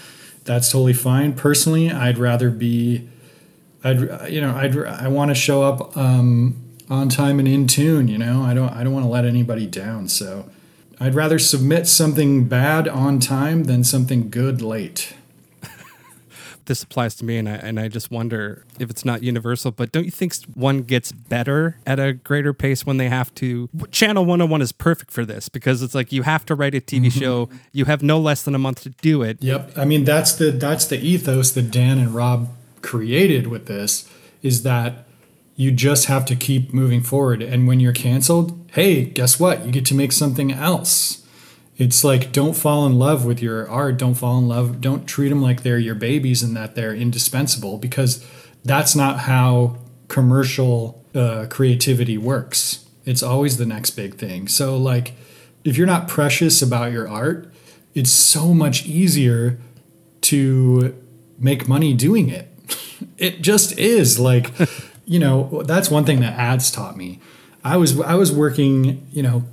That's 0.44 0.70
totally 0.70 0.92
fine. 0.92 1.34
Personally 1.34 1.90
i'd 1.90 2.18
rather 2.18 2.50
be 2.50 3.08
i'd 3.82 4.30
you 4.30 4.40
know 4.40 4.54
i'd 4.56 4.76
i 4.76 5.08
want 5.08 5.30
to 5.30 5.34
show 5.34 5.62
up 5.62 5.96
um, 5.96 6.56
on 6.88 7.08
time 7.08 7.38
and 7.38 7.48
in 7.48 7.66
tune 7.66 8.08
you 8.08 8.18
know? 8.18 8.42
I 8.42 8.54
don't 8.54 8.70
i 8.70 8.82
don't 8.82 8.92
want 8.92 9.04
to 9.04 9.10
let 9.10 9.24
anybody 9.24 9.66
down 9.66 10.08
so. 10.08 10.48
I'd 11.00 11.14
rather 11.14 11.38
submit 11.38 11.88
something 11.88 12.44
bad 12.44 12.86
on 12.86 13.18
time 13.18 13.64
than 13.64 13.82
something 13.82 14.30
good 14.30 14.62
late. 14.62 15.14
This 16.66 16.82
applies 16.82 17.14
to 17.16 17.24
me 17.24 17.36
and 17.38 17.48
I, 17.48 17.52
and 17.56 17.78
I 17.80 17.88
just 17.88 18.10
wonder 18.10 18.64
if 18.78 18.90
it's 18.90 19.04
not 19.04 19.22
universal 19.22 19.70
but 19.70 19.92
don't 19.92 20.04
you 20.04 20.10
think 20.10 20.34
one 20.54 20.82
gets 20.82 21.12
better 21.12 21.78
at 21.86 21.98
a 22.00 22.12
greater 22.12 22.52
pace 22.52 22.84
when 22.86 22.96
they 22.96 23.08
have 23.08 23.34
to 23.36 23.68
channel 23.90 24.24
101 24.24 24.62
is 24.62 24.72
perfect 24.72 25.10
for 25.10 25.24
this 25.24 25.48
because 25.48 25.82
it's 25.82 25.94
like 25.94 26.12
you 26.12 26.22
have 26.22 26.44
to 26.46 26.54
write 26.54 26.74
a 26.74 26.80
tv 26.80 27.04
Mm-hmm. 27.06 27.18
show 27.20 27.48
you 27.72 27.84
have 27.84 28.02
no 28.02 28.18
less 28.18 28.42
than 28.42 28.54
a 28.54 28.58
month 28.58 28.82
to 28.82 28.90
do 28.90 29.22
it 29.22 29.38
Yep. 29.42 29.72
I 29.76 29.84
mean 29.84 30.04
that's 30.04 30.32
the 30.32 30.50
that's 30.50 30.86
the 30.86 30.98
ethos 30.98 31.50
that 31.52 31.70
Dan 31.70 31.98
and 31.98 32.14
Rob 32.14 32.48
created 32.82 33.46
with 33.46 33.66
this 33.66 34.08
is 34.42 34.62
that 34.62 35.06
you 35.56 35.70
just 35.70 36.06
have 36.06 36.24
to 36.26 36.34
keep 36.36 36.72
moving 36.74 37.02
forward 37.02 37.40
and 37.42 37.66
when 37.68 37.78
you're 37.80 37.92
canceled, 37.92 38.58
hey, 38.72 39.04
guess 39.04 39.38
what? 39.38 39.64
You 39.64 39.70
get 39.72 39.86
to 39.86 39.94
make 39.94 40.10
something 40.12 40.50
else. 40.52 41.23
It's 41.76 42.04
like 42.04 42.32
don't 42.32 42.54
fall 42.54 42.86
in 42.86 42.98
love 42.98 43.24
with 43.24 43.42
your 43.42 43.68
art, 43.68 43.98
don't 43.98 44.14
fall 44.14 44.38
in 44.38 44.48
love, 44.48 44.80
don't 44.80 45.06
treat 45.06 45.30
them 45.30 45.42
like 45.42 45.62
they're 45.62 45.78
your 45.78 45.96
babies 45.96 46.42
and 46.42 46.56
that 46.56 46.74
they're 46.74 46.94
indispensable 46.94 47.78
because 47.78 48.24
that's 48.64 48.94
not 48.94 49.20
how 49.20 49.78
commercial 50.08 51.04
uh, 51.14 51.46
creativity 51.50 52.16
works. 52.16 52.86
It's 53.04 53.22
always 53.22 53.56
the 53.56 53.66
next 53.66 53.90
big 53.90 54.16
thing. 54.16 54.46
So 54.48 54.76
like 54.76 55.14
if 55.64 55.76
you're 55.76 55.86
not 55.86 56.06
precious 56.08 56.62
about 56.62 56.92
your 56.92 57.08
art, 57.08 57.52
it's 57.94 58.10
so 58.10 58.54
much 58.54 58.86
easier 58.86 59.58
to 60.22 60.94
make 61.38 61.68
money 61.68 61.94
doing 61.94 62.28
it. 62.28 62.48
It 63.18 63.42
just 63.42 63.78
is 63.78 64.18
like, 64.18 64.50
you 65.04 65.18
know, 65.18 65.62
that's 65.66 65.90
one 65.90 66.04
thing 66.04 66.20
that 66.20 66.38
ads 66.38 66.70
taught 66.70 66.96
me. 66.96 67.20
I 67.62 67.76
was 67.76 68.00
I 68.00 68.14
was 68.14 68.32
working, 68.32 69.06
you 69.12 69.22
know, 69.22 69.44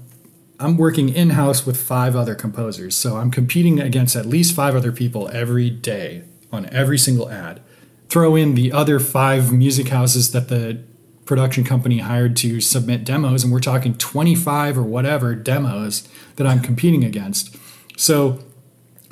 I'm 0.61 0.77
working 0.77 1.09
in 1.09 1.31
house 1.31 1.65
with 1.65 1.81
five 1.81 2.15
other 2.15 2.35
composers, 2.35 2.95
so 2.95 3.17
I'm 3.17 3.31
competing 3.31 3.79
against 3.79 4.15
at 4.15 4.27
least 4.27 4.55
five 4.55 4.75
other 4.75 4.91
people 4.91 5.27
every 5.33 5.71
day 5.71 6.23
on 6.51 6.67
every 6.67 6.99
single 6.99 7.31
ad. 7.31 7.61
Throw 8.09 8.35
in 8.35 8.53
the 8.53 8.71
other 8.71 8.99
five 8.99 9.51
music 9.51 9.87
houses 9.87 10.31
that 10.33 10.49
the 10.49 10.83
production 11.25 11.63
company 11.63 11.99
hired 11.99 12.35
to 12.37 12.61
submit 12.61 13.03
demos, 13.03 13.43
and 13.43 13.51
we're 13.51 13.59
talking 13.59 13.95
25 13.95 14.77
or 14.77 14.83
whatever 14.83 15.33
demos 15.33 16.07
that 16.35 16.45
I'm 16.45 16.59
competing 16.59 17.03
against. 17.03 17.55
So 17.97 18.39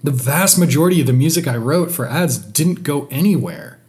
the 0.04 0.12
vast 0.12 0.60
majority 0.60 1.02
of 1.02 1.08
the 1.08 1.14
music 1.14 1.48
I 1.48 1.58
wrote 1.58 1.92
for 1.92 2.08
ads 2.08 2.38
didn't 2.38 2.84
go 2.84 3.08
anywhere. 3.10 3.80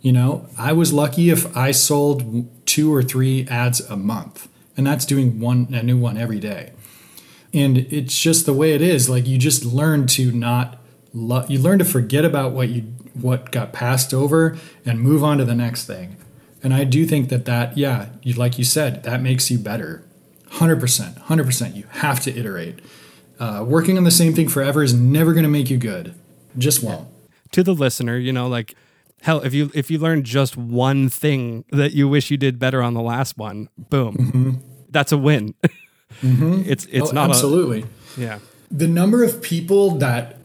You 0.00 0.12
know, 0.12 0.48
I 0.58 0.72
was 0.72 0.92
lucky 0.92 1.30
if 1.30 1.56
I 1.56 1.70
sold 1.70 2.66
two 2.66 2.92
or 2.92 3.04
three 3.04 3.46
ads 3.48 3.80
a 3.80 3.96
month, 3.96 4.48
and 4.76 4.84
that's 4.84 5.06
doing 5.06 5.38
one 5.38 5.68
a 5.72 5.82
new 5.82 5.96
one 5.96 6.16
every 6.16 6.40
day. 6.40 6.72
And 7.54 7.78
it's 7.78 8.18
just 8.20 8.46
the 8.46 8.52
way 8.52 8.72
it 8.74 8.82
is. 8.82 9.08
Like 9.08 9.26
you 9.26 9.38
just 9.38 9.64
learn 9.64 10.06
to 10.08 10.32
not 10.32 10.78
lo- 11.12 11.44
you 11.48 11.58
learn 11.60 11.78
to 11.78 11.84
forget 11.84 12.24
about 12.24 12.52
what 12.52 12.68
you 12.68 12.82
what 13.14 13.52
got 13.52 13.72
passed 13.72 14.12
over 14.12 14.58
and 14.84 15.00
move 15.00 15.22
on 15.22 15.38
to 15.38 15.44
the 15.44 15.54
next 15.54 15.86
thing. 15.86 16.16
And 16.62 16.74
I 16.74 16.82
do 16.84 17.06
think 17.06 17.28
that 17.28 17.44
that 17.44 17.78
yeah, 17.78 18.08
you 18.22 18.34
like 18.34 18.58
you 18.58 18.64
said, 18.64 19.04
that 19.04 19.22
makes 19.22 19.50
you 19.50 19.58
better. 19.58 20.04
100%, 20.52 21.18
100%. 21.24 21.74
You 21.76 21.84
have 21.90 22.20
to 22.20 22.36
iterate. 22.36 22.78
Uh, 23.40 23.64
working 23.66 23.96
on 23.98 24.04
the 24.04 24.10
same 24.10 24.32
thing 24.34 24.48
forever 24.48 24.82
is 24.82 24.94
never 24.94 25.32
going 25.32 25.42
to 25.42 25.48
make 25.48 25.68
you 25.68 25.76
good. 25.76 26.14
Just 26.56 26.82
won't. 26.82 27.08
to 27.52 27.62
the 27.62 27.74
listener 27.74 28.16
you 28.16 28.32
know 28.32 28.46
like 28.48 28.74
hell 29.22 29.40
if 29.40 29.52
you 29.54 29.70
if 29.74 29.90
you 29.90 29.98
learn 29.98 30.22
just 30.24 30.56
one 30.56 31.08
thing 31.08 31.64
that 31.70 31.92
you 31.92 32.08
wish 32.08 32.30
you 32.30 32.36
did 32.36 32.58
better 32.58 32.82
on 32.82 32.94
the 32.94 33.00
last 33.00 33.36
one 33.38 33.68
boom 33.76 34.60
that's 34.90 35.10
a 35.12 35.18
win 35.18 35.54
Mm-hmm. 36.22 36.62
it's 36.66 36.84
it's 36.86 37.10
Oh, 37.10 37.12
not 37.12 37.30
absolutely. 37.30 37.84
a 38.16 38.20
yeah. 38.20 38.38
The 38.70 38.88
number 38.88 39.22
of 39.24 39.42
people 39.42 39.90
that 39.98 40.38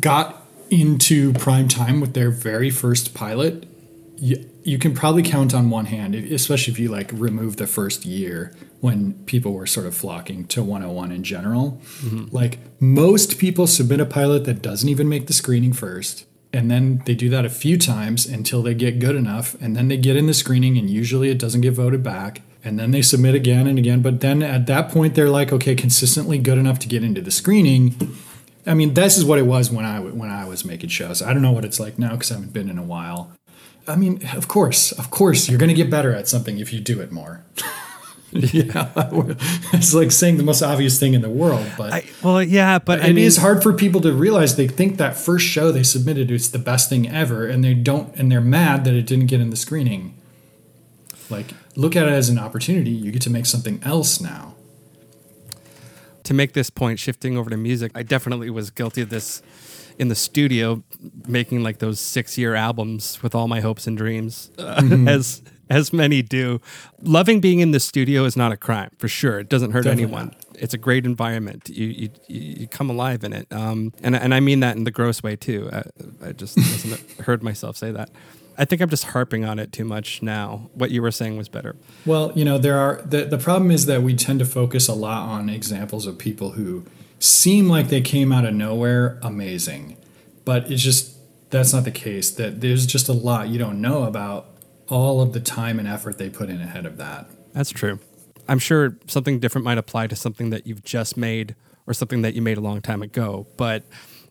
got 0.00 0.46
into 0.70 1.32
prime 1.34 1.68
time 1.68 2.00
with 2.00 2.14
their 2.14 2.30
very 2.30 2.70
first 2.70 3.12
pilot 3.14 3.68
you, 4.16 4.48
you 4.62 4.78
can 4.78 4.94
probably 4.94 5.22
count 5.22 5.52
on 5.52 5.68
one 5.68 5.86
hand 5.86 6.14
especially 6.14 6.72
if 6.72 6.78
you 6.78 6.88
like 6.88 7.10
remove 7.12 7.56
the 7.56 7.66
first 7.66 8.06
year 8.06 8.54
when 8.80 9.12
people 9.26 9.52
were 9.52 9.66
sort 9.66 9.86
of 9.86 9.94
flocking 9.94 10.44
to 10.46 10.60
101 10.62 11.12
in 11.12 11.22
general. 11.22 11.80
Mm-hmm. 12.00 12.34
Like 12.34 12.58
most 12.80 13.38
people 13.38 13.66
submit 13.68 14.00
a 14.00 14.06
pilot 14.06 14.44
that 14.44 14.60
doesn't 14.62 14.88
even 14.88 15.08
make 15.08 15.26
the 15.28 15.32
screening 15.32 15.72
first 15.72 16.24
and 16.52 16.70
then 16.70 17.02
they 17.06 17.14
do 17.14 17.28
that 17.30 17.44
a 17.44 17.50
few 17.50 17.76
times 17.78 18.26
until 18.26 18.62
they 18.62 18.74
get 18.74 18.98
good 18.98 19.16
enough 19.16 19.56
and 19.60 19.76
then 19.76 19.88
they 19.88 19.96
get 19.96 20.16
in 20.16 20.26
the 20.26 20.34
screening 20.34 20.78
and 20.78 20.88
usually 20.88 21.28
it 21.30 21.38
doesn't 21.38 21.60
get 21.60 21.72
voted 21.72 22.02
back 22.02 22.42
and 22.64 22.78
then 22.78 22.90
they 22.90 23.02
submit 23.02 23.34
again 23.34 23.66
and 23.66 23.78
again 23.78 24.02
but 24.02 24.20
then 24.20 24.42
at 24.42 24.66
that 24.66 24.90
point 24.90 25.14
they're 25.14 25.30
like 25.30 25.52
okay 25.52 25.74
consistently 25.74 26.38
good 26.38 26.58
enough 26.58 26.78
to 26.78 26.88
get 26.88 27.02
into 27.02 27.20
the 27.20 27.30
screening 27.30 27.94
I 28.66 28.74
mean, 28.74 28.94
this 28.94 29.18
is 29.18 29.24
what 29.24 29.38
it 29.38 29.46
was 29.46 29.70
when 29.70 29.84
I 29.84 30.00
when 30.00 30.30
I 30.30 30.46
was 30.46 30.64
making 30.64 30.90
shows. 30.90 31.20
I 31.20 31.32
don't 31.32 31.42
know 31.42 31.52
what 31.52 31.64
it's 31.64 31.80
like 31.80 31.98
now 31.98 32.12
because 32.12 32.30
I 32.30 32.34
haven't 32.34 32.52
been 32.52 32.70
in 32.70 32.78
a 32.78 32.82
while. 32.82 33.32
I 33.88 33.96
mean, 33.96 34.24
of 34.34 34.46
course, 34.46 34.92
of 34.92 35.10
course, 35.10 35.48
you're 35.48 35.58
going 35.58 35.68
to 35.68 35.74
get 35.74 35.90
better 35.90 36.14
at 36.14 36.28
something 36.28 36.58
if 36.58 36.72
you 36.72 36.80
do 36.80 37.00
it 37.00 37.10
more. 37.10 37.44
yeah, 38.30 38.88
it's 39.72 39.92
like 39.92 40.12
saying 40.12 40.36
the 40.36 40.44
most 40.44 40.62
obvious 40.62 40.98
thing 41.00 41.14
in 41.14 41.22
the 41.22 41.28
world, 41.28 41.66
but 41.76 41.92
I, 41.92 42.04
well 42.22 42.42
yeah 42.42 42.78
but 42.78 43.00
it 43.00 43.04
I 43.04 43.08
mean 43.08 43.18
is 43.18 43.36
hard 43.36 43.62
for 43.62 43.74
people 43.74 44.00
to 44.00 44.12
realize 44.14 44.56
they 44.56 44.68
think 44.68 44.96
that 44.96 45.18
first 45.18 45.44
show 45.44 45.70
they 45.70 45.82
submitted 45.82 46.30
is 46.30 46.50
the 46.50 46.58
best 46.58 46.88
thing 46.88 47.06
ever, 47.10 47.46
and 47.46 47.62
they 47.62 47.74
don't, 47.74 48.14
and 48.16 48.32
they're 48.32 48.40
mad 48.40 48.84
that 48.84 48.94
it 48.94 49.06
didn't 49.06 49.26
get 49.26 49.40
in 49.40 49.50
the 49.50 49.56
screening. 49.56 50.14
Like, 51.32 51.48
look 51.74 51.96
at 51.96 52.06
it 52.06 52.12
as 52.12 52.28
an 52.28 52.38
opportunity. 52.38 52.90
You 52.90 53.10
get 53.10 53.22
to 53.22 53.30
make 53.30 53.46
something 53.46 53.80
else 53.82 54.20
now. 54.20 54.54
to 56.24 56.34
make 56.34 56.52
this 56.52 56.70
point 56.70 56.98
shifting 57.00 57.36
over 57.36 57.50
to 57.50 57.56
music 57.56 57.90
i 57.96 58.02
definitely 58.02 58.48
was 58.48 58.70
guilty 58.70 59.00
of 59.02 59.08
this 59.10 59.42
in 59.98 60.06
the 60.08 60.14
studio 60.14 60.82
making 61.26 61.62
like 61.64 61.78
those 61.78 61.98
six 61.98 62.38
year 62.38 62.54
albums 62.54 63.20
with 63.24 63.34
all 63.34 63.48
my 63.48 63.60
hopes 63.60 63.86
and 63.88 63.96
dreams 63.98 64.50
uh, 64.58 64.80
as 65.08 65.42
as 65.70 65.90
many 65.92 66.20
do. 66.22 66.60
Loving 67.02 67.40
being 67.40 67.60
in 67.60 67.70
the 67.70 67.80
studio 67.80 68.24
is 68.24 68.36
not 68.36 68.52
a 68.52 68.56
crime 68.58 68.90
for 68.98 69.08
sure. 69.08 69.40
It 69.40 69.48
doesn't 69.48 69.70
hurt 69.72 69.84
Definitely 69.84 70.04
anyone. 70.04 70.26
Not. 70.26 70.62
it's 70.62 70.74
a 70.74 70.78
great 70.78 71.04
environment. 71.06 71.68
You 71.70 71.86
you, 71.86 72.08
you 72.28 72.66
come 72.68 72.90
alive 72.90 73.24
in 73.24 73.32
it. 73.32 73.46
Um 73.50 73.92
and, 74.02 74.14
and 74.14 74.32
i 74.34 74.40
mean 74.40 74.60
that 74.60 74.76
in 74.76 74.84
the 74.84 74.90
gross 74.90 75.22
way 75.22 75.34
too. 75.36 75.70
I, 75.72 75.82
I 76.28 76.32
just 76.32 76.58
heard 77.26 77.42
myself 77.50 77.76
say 77.76 77.90
that 77.92 78.10
i 78.58 78.64
think 78.64 78.80
i'm 78.82 78.88
just 78.88 79.04
harping 79.04 79.44
on 79.44 79.58
it 79.58 79.72
too 79.72 79.84
much 79.84 80.22
now 80.22 80.70
what 80.74 80.90
you 80.90 81.02
were 81.02 81.10
saying 81.10 81.36
was 81.36 81.48
better 81.48 81.76
Well, 82.06 82.32
you 82.34 82.44
know, 82.44 82.58
there 82.58 82.78
are 82.78 83.02
the 83.04 83.24
the 83.24 83.38
problem 83.38 83.70
is 83.70 83.86
that 83.86 84.02
we 84.02 84.14
tend 84.14 84.38
to 84.40 84.44
focus 84.44 84.88
a 84.88 84.94
lot 84.94 85.28
on 85.28 85.48
examples 85.48 86.06
of 86.06 86.18
people 86.18 86.52
who 86.52 86.84
seem 87.18 87.68
like 87.68 87.88
they 87.88 88.00
came 88.00 88.32
out 88.32 88.44
of 88.44 88.54
nowhere 88.54 89.18
amazing. 89.22 89.96
But 90.44 90.70
it's 90.70 90.82
just 90.82 91.16
that's 91.50 91.72
not 91.72 91.84
the 91.84 91.90
case. 91.92 92.30
That 92.32 92.60
there's 92.60 92.86
just 92.86 93.08
a 93.08 93.12
lot 93.12 93.48
you 93.48 93.58
don't 93.58 93.80
know 93.80 94.04
about 94.04 94.46
all 94.88 95.20
of 95.20 95.32
the 95.32 95.40
time 95.40 95.78
and 95.78 95.86
effort 95.86 96.18
they 96.18 96.28
put 96.28 96.50
in 96.50 96.60
ahead 96.60 96.84
of 96.86 96.96
that. 96.96 97.26
That's 97.52 97.70
true. 97.70 97.98
I'm 98.48 98.58
sure 98.58 98.96
something 99.06 99.38
different 99.38 99.64
might 99.64 99.78
apply 99.78 100.08
to 100.08 100.16
something 100.16 100.50
that 100.50 100.66
you've 100.66 100.82
just 100.84 101.16
made 101.16 101.54
or 101.86 101.94
something 101.94 102.22
that 102.22 102.34
you 102.34 102.42
made 102.42 102.58
a 102.58 102.60
long 102.60 102.80
time 102.82 103.02
ago. 103.02 103.46
But 103.56 103.84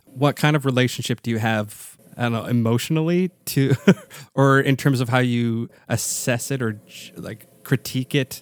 what 0.05 0.35
kind 0.35 0.55
of 0.55 0.65
relationship 0.65 1.21
do 1.21 1.31
you 1.31 1.37
have, 1.37 1.90
I 2.17 2.23
don't 2.23 2.31
know, 2.33 2.45
emotionally 2.45 3.29
to, 3.45 3.75
or 4.33 4.59
in 4.59 4.77
terms 4.77 5.01
of 5.01 5.09
how 5.09 5.19
you 5.19 5.69
assess 5.89 6.51
it 6.51 6.61
or 6.61 6.79
like 7.15 7.45
critique 7.63 8.13
it 8.15 8.41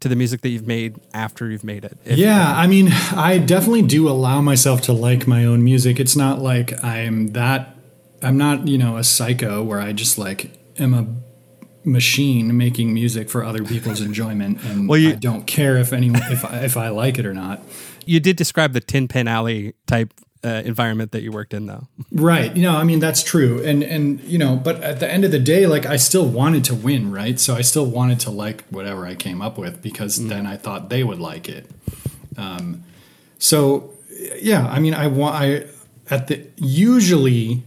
to 0.00 0.08
the 0.08 0.16
music 0.16 0.40
that 0.42 0.48
you've 0.50 0.66
made 0.66 0.98
after 1.14 1.50
you've 1.50 1.64
made 1.64 1.84
it? 1.84 1.96
Yeah, 2.04 2.52
I 2.56 2.66
mean, 2.66 2.88
I 3.14 3.38
definitely 3.38 3.82
do 3.82 4.08
allow 4.08 4.40
myself 4.40 4.82
to 4.82 4.92
like 4.92 5.26
my 5.26 5.44
own 5.44 5.64
music. 5.64 5.98
It's 6.00 6.16
not 6.16 6.40
like 6.40 6.82
I'm 6.84 7.28
that 7.28 7.76
I'm 8.22 8.36
not, 8.36 8.66
you 8.68 8.78
know, 8.78 8.96
a 8.96 9.04
psycho 9.04 9.62
where 9.62 9.80
I 9.80 9.92
just 9.92 10.18
like 10.18 10.50
am 10.78 10.94
a 10.94 11.06
machine 11.86 12.56
making 12.56 12.94
music 12.94 13.28
for 13.28 13.44
other 13.44 13.62
people's 13.64 14.00
enjoyment 14.08 14.62
and 14.64 14.88
Well, 14.88 14.98
you- 14.98 15.10
I 15.10 15.14
don't 15.14 15.46
care 15.46 15.76
if 15.76 15.92
anyone 15.92 16.22
if 16.32 16.44
I, 16.44 16.60
if 16.64 16.76
I 16.76 16.88
like 16.88 17.18
it 17.18 17.26
or 17.26 17.34
not. 17.34 17.62
You 18.06 18.20
did 18.20 18.36
describe 18.36 18.72
the 18.74 18.80
Tin 18.80 19.08
Pan 19.08 19.28
Alley 19.28 19.74
type 19.86 20.12
uh, 20.44 20.62
environment 20.64 21.12
that 21.12 21.22
you 21.22 21.32
worked 21.32 21.54
in, 21.54 21.66
though. 21.66 21.88
Right. 22.12 22.54
You 22.54 22.62
know, 22.62 22.76
I 22.76 22.84
mean 22.84 23.00
that's 23.00 23.22
true. 23.22 23.62
And 23.64 23.82
and 23.82 24.20
you 24.20 24.38
know, 24.38 24.56
but 24.56 24.82
at 24.82 25.00
the 25.00 25.10
end 25.10 25.24
of 25.24 25.30
the 25.30 25.38
day, 25.38 25.66
like 25.66 25.86
I 25.86 25.96
still 25.96 26.26
wanted 26.26 26.64
to 26.64 26.74
win, 26.74 27.10
right? 27.10 27.40
So 27.40 27.54
I 27.54 27.62
still 27.62 27.86
wanted 27.86 28.20
to 28.20 28.30
like 28.30 28.64
whatever 28.68 29.06
I 29.06 29.14
came 29.14 29.40
up 29.40 29.56
with 29.58 29.82
because 29.82 30.28
then 30.28 30.46
I 30.46 30.56
thought 30.56 30.90
they 30.90 31.02
would 31.02 31.18
like 31.18 31.48
it. 31.48 31.70
Um 32.36 32.84
so 33.38 33.94
yeah, 34.40 34.66
I 34.66 34.80
mean 34.80 34.94
I 34.94 35.06
want 35.06 35.34
I 35.34 35.66
at 36.10 36.28
the 36.28 36.46
usually 36.56 37.64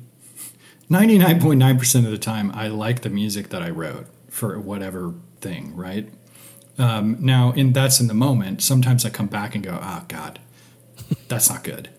99.9% 0.90 2.06
of 2.06 2.12
the 2.12 2.18
time 2.18 2.52
I 2.54 2.68
like 2.68 3.02
the 3.02 3.10
music 3.10 3.50
that 3.50 3.62
I 3.62 3.70
wrote 3.70 4.06
for 4.30 4.60
whatever 4.60 5.14
thing, 5.42 5.76
right? 5.76 6.08
Um, 6.78 7.18
now, 7.20 7.52
in 7.54 7.74
that's 7.74 8.00
in 8.00 8.08
the 8.08 8.14
moment. 8.14 8.62
Sometimes 8.62 9.04
I 9.04 9.10
come 9.10 9.28
back 9.28 9.56
and 9.56 9.64
go, 9.64 9.80
"Oh 9.82 10.04
God, 10.08 10.40
that's 11.28 11.50
not 11.50 11.64
good," 11.64 11.90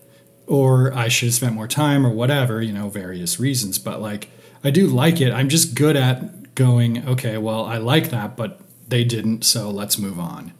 or 0.49 0.91
I 0.93 1.07
should 1.07 1.27
have 1.27 1.35
spent 1.35 1.53
more 1.53 1.67
time, 1.67 2.05
or 2.05 2.09
whatever, 2.09 2.61
you 2.61 2.73
know, 2.73 2.89
various 2.89 3.39
reasons. 3.39 3.77
But 3.79 4.01
like, 4.01 4.29
I 4.63 4.71
do 4.71 4.87
like 4.87 5.21
it. 5.21 5.31
I'm 5.31 5.47
just 5.47 5.75
good 5.75 5.95
at 5.95 6.55
going, 6.55 7.07
okay, 7.07 7.37
well, 7.37 7.63
I 7.63 7.77
like 7.77 8.09
that, 8.09 8.35
but 8.35 8.59
they 8.87 9.03
didn't, 9.03 9.45
so 9.45 9.69
let's 9.69 9.97
move 9.97 10.19
on. 10.19 10.51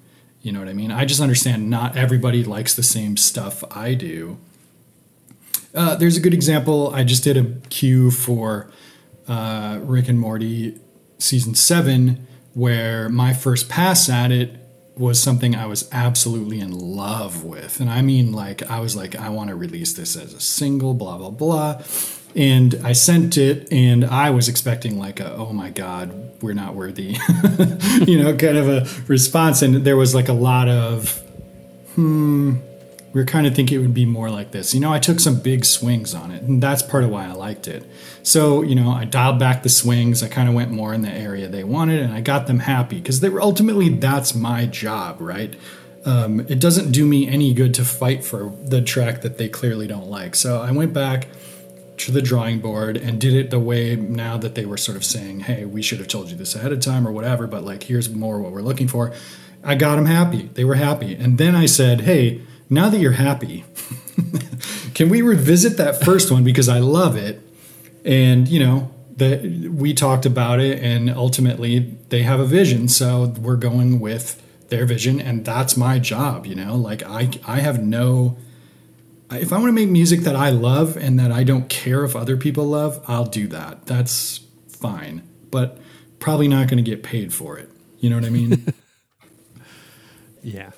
You 0.42 0.52
know 0.52 0.60
what 0.60 0.70
I 0.70 0.74
mean? 0.74 0.92
I 0.92 1.04
just 1.06 1.20
understand 1.20 1.70
not 1.70 1.98
everybody 1.98 2.44
likes 2.44 2.76
the 2.76 2.84
same 2.84 3.18
stuff 3.18 3.64
I 3.76 3.96
do. 3.96 4.38
Uh, 5.74 5.96
there's 5.96 6.16
a 6.16 6.22
good 6.22 6.34
example. 6.34 6.94
I 6.94 7.04
just 7.04 7.24
did 7.24 7.36
a 7.36 7.46
cue 7.70 8.12
for 8.12 8.70
uh, 9.28 9.80
Rick 9.82 10.08
and 10.08 10.20
Morty 10.20 10.80
season 11.18 11.56
seven, 11.56 12.28
where 12.54 13.10
my 13.10 13.34
first 13.34 13.68
pass 13.68 14.08
at 14.08 14.32
it 14.32 14.56
was 15.00 15.22
something 15.24 15.56
I 15.56 15.66
was 15.66 15.88
absolutely 15.94 16.60
in 16.60 16.78
love 16.78 17.46
with. 17.46 17.80
And 17.80 17.90
I 17.90 18.02
mean, 18.02 18.34
like, 18.34 18.70
I 18.70 18.82
was 18.82 18.98
like, 18.98 19.16
I 19.16 19.30
want 19.30 19.50
to 19.50 19.56
release 19.56 19.94
this 19.94 20.18
as 20.18 20.34
a 20.34 20.42
single, 20.42 20.94
blah, 20.94 21.18
blah, 21.18 21.30
blah. 21.30 21.82
And 22.36 22.76
I 22.84 22.92
sent 22.92 23.38
it, 23.38 23.72
and 23.72 24.04
I 24.04 24.30
was 24.30 24.50
expecting, 24.50 25.00
like, 25.00 25.22
a, 25.22 25.34
oh 25.34 25.54
my 25.54 25.70
God, 25.70 26.42
we're 26.42 26.54
not 26.54 26.76
worthy, 26.76 27.18
you 28.06 28.22
know, 28.22 28.36
kind 28.36 28.58
of 28.58 28.68
a 28.68 28.88
response. 29.08 29.62
And 29.62 29.86
there 29.86 29.98
was 29.98 30.14
like 30.14 30.28
a 30.28 30.34
lot 30.34 30.68
of, 30.68 31.24
hmm, 31.96 32.58
we 33.12 33.22
were 33.22 33.26
kind 33.26 33.48
of 33.48 33.56
thinking 33.56 33.80
it 33.80 33.82
would 33.82 33.94
be 33.94 34.06
more 34.06 34.30
like 34.30 34.52
this. 34.52 34.74
You 34.74 34.80
know, 34.80 34.94
I 34.94 35.00
took 35.00 35.20
some 35.20 35.40
big 35.40 35.66
swings 35.66 36.14
on 36.14 36.32
it, 36.32 36.44
and 36.44 36.62
that's 36.62 36.84
part 36.84 37.04
of 37.04 37.10
why 37.10 37.26
I 37.26 37.32
liked 37.32 37.68
it. 37.68 37.84
So, 38.22 38.62
you 38.62 38.76
know, 38.76 38.92
I 38.92 39.06
dialed 39.06 39.40
back 39.40 39.64
the 39.64 39.70
swings. 39.70 40.22
I 40.22 40.28
kind 40.28 40.48
of 40.48 40.54
went 40.54 40.72
more 40.72 40.94
in 40.94 41.02
the 41.02 41.12
area 41.12 41.48
they 41.48 41.64
wanted, 41.64 42.02
and 42.02 42.14
I 42.14 42.22
got 42.22 42.48
them 42.48 42.60
happy 42.60 42.98
because 42.98 43.20
they 43.20 43.30
were 43.30 43.42
ultimately 43.42 43.90
that's 43.90 44.36
my 44.36 44.66
job, 44.66 45.18
right? 45.20 45.56
Um, 46.06 46.42
it 46.42 46.60
doesn't 46.60 46.92
do 46.92 47.06
me 47.06 47.28
any 47.28 47.54
good 47.54 47.74
to 47.76 47.84
fight 47.84 48.24
for 48.24 48.54
the 48.64 48.82
track 48.82 49.22
that 49.22 49.38
they 49.38 49.50
clearly 49.50 49.88
don't 49.88 50.08
like. 50.08 50.36
So 50.36 50.62
I 50.62 50.72
went 50.72 50.94
back 50.94 51.28
to 51.98 52.12
the 52.12 52.22
drawing 52.22 52.60
board 52.60 52.96
and 52.96 53.20
did 53.20 53.34
it 53.34 53.50
the 53.50 53.60
way 53.60 53.96
now 53.96 54.38
that 54.38 54.56
they 54.56 54.66
were 54.66 54.78
sort 54.78 54.96
of 54.96 55.04
saying, 55.04 55.42
hey, 55.42 55.66
we 55.66 55.82
should 55.82 55.98
have 55.98 56.08
told 56.08 56.30
you 56.30 56.38
this 56.38 56.56
ahead 56.56 56.72
of 56.72 56.80
time 56.80 57.08
or 57.08 57.12
whatever, 57.12 57.48
but 57.48 57.64
like, 57.66 57.84
here's 57.84 58.10
more 58.10 58.40
what 58.40 58.52
we're 58.52 58.62
looking 58.62 58.88
for. 58.88 59.14
I 59.64 59.76
got 59.76 59.98
them 59.98 60.06
happy. 60.06 60.50
They 60.54 60.64
were 60.64 60.76
happy. 60.76 61.16
And 61.16 61.38
then 61.38 61.56
I 61.56 61.66
said, 61.66 62.02
hey, 62.02 62.42
now 62.70 62.90
that 62.90 63.00
you're 63.00 63.14
happy, 63.14 63.66
can 64.94 65.10
we 65.10 65.22
revisit 65.22 65.78
that 65.78 66.04
first 66.04 66.32
one 66.32 66.44
because 66.44 66.70
I 66.70 66.80
love 66.80 67.16
it? 67.16 67.42
And 68.06 68.48
you 68.48 68.60
know 68.60 68.92
that 69.18 69.42
we 69.44 69.94
talked 69.94 70.26
about 70.26 70.60
it, 70.60 70.82
and 70.82 71.10
ultimately 71.10 71.98
they 72.10 72.24
have 72.24 72.40
a 72.40 72.46
vision, 72.46 72.88
so 72.88 73.26
we're 73.40 73.58
going 73.58 74.00
with 74.00 74.42
their 74.70 74.86
vision, 74.86 75.20
and 75.20 75.44
that's 75.44 75.76
my 75.76 76.00
job. 76.00 76.46
You 76.46 76.56
know, 76.56 76.76
like 76.76 77.04
I 77.04 77.30
I 77.46 77.60
have 77.60 77.82
no. 77.82 78.38
If 79.32 79.54
I 79.54 79.58
want 79.58 79.68
to 79.68 79.74
make 79.74 79.90
music 79.90 80.22
that 80.22 80.36
I 80.36 80.50
love 80.50 80.98
and 80.98 81.20
that 81.20 81.32
I 81.32 81.44
don't 81.44 81.70
care 81.70 82.04
if 82.04 82.16
other 82.16 82.36
people 82.36 82.66
love, 82.66 83.04
I'll 83.08 83.26
do 83.28 83.48
that. 83.50 83.86
That's 83.86 84.40
fine, 84.68 85.22
but 85.52 85.78
probably 86.18 86.48
not 86.48 86.68
going 86.68 86.84
to 86.84 86.90
get 86.90 87.04
paid 87.04 87.32
for 87.32 87.60
it. 87.60 87.70
You 88.00 88.10
know 88.10 88.16
what 88.16 88.26
I 88.26 88.30
mean? 88.30 88.74
Yeah. 90.42 90.72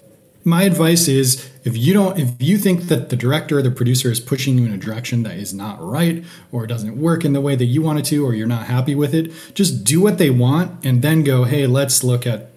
My 0.43 0.63
advice 0.63 1.07
is 1.07 1.49
if 1.63 1.77
you 1.77 1.93
don't 1.93 2.17
if 2.19 2.29
you 2.39 2.57
think 2.57 2.83
that 2.83 3.09
the 3.09 3.15
director 3.15 3.59
or 3.59 3.61
the 3.61 3.71
producer 3.71 4.11
is 4.11 4.19
pushing 4.19 4.57
you 4.57 4.65
in 4.65 4.73
a 4.73 4.77
direction 4.77 5.23
that 5.23 5.37
is 5.37 5.53
not 5.53 5.81
right 5.81 6.23
or 6.51 6.65
doesn't 6.65 6.99
work 6.99 7.23
in 7.23 7.33
the 7.33 7.41
way 7.41 7.55
that 7.55 7.65
you 7.65 7.81
want 7.81 7.99
it 7.99 8.05
to 8.05 8.25
or 8.25 8.33
you're 8.33 8.47
not 8.47 8.65
happy 8.65 8.95
with 8.95 9.13
it 9.13 9.31
just 9.53 9.83
do 9.83 10.01
what 10.01 10.17
they 10.17 10.29
want 10.29 10.83
and 10.83 11.01
then 11.01 11.23
go 11.23 11.43
hey 11.43 11.67
let's 11.67 12.03
look 12.03 12.25
at 12.25 12.49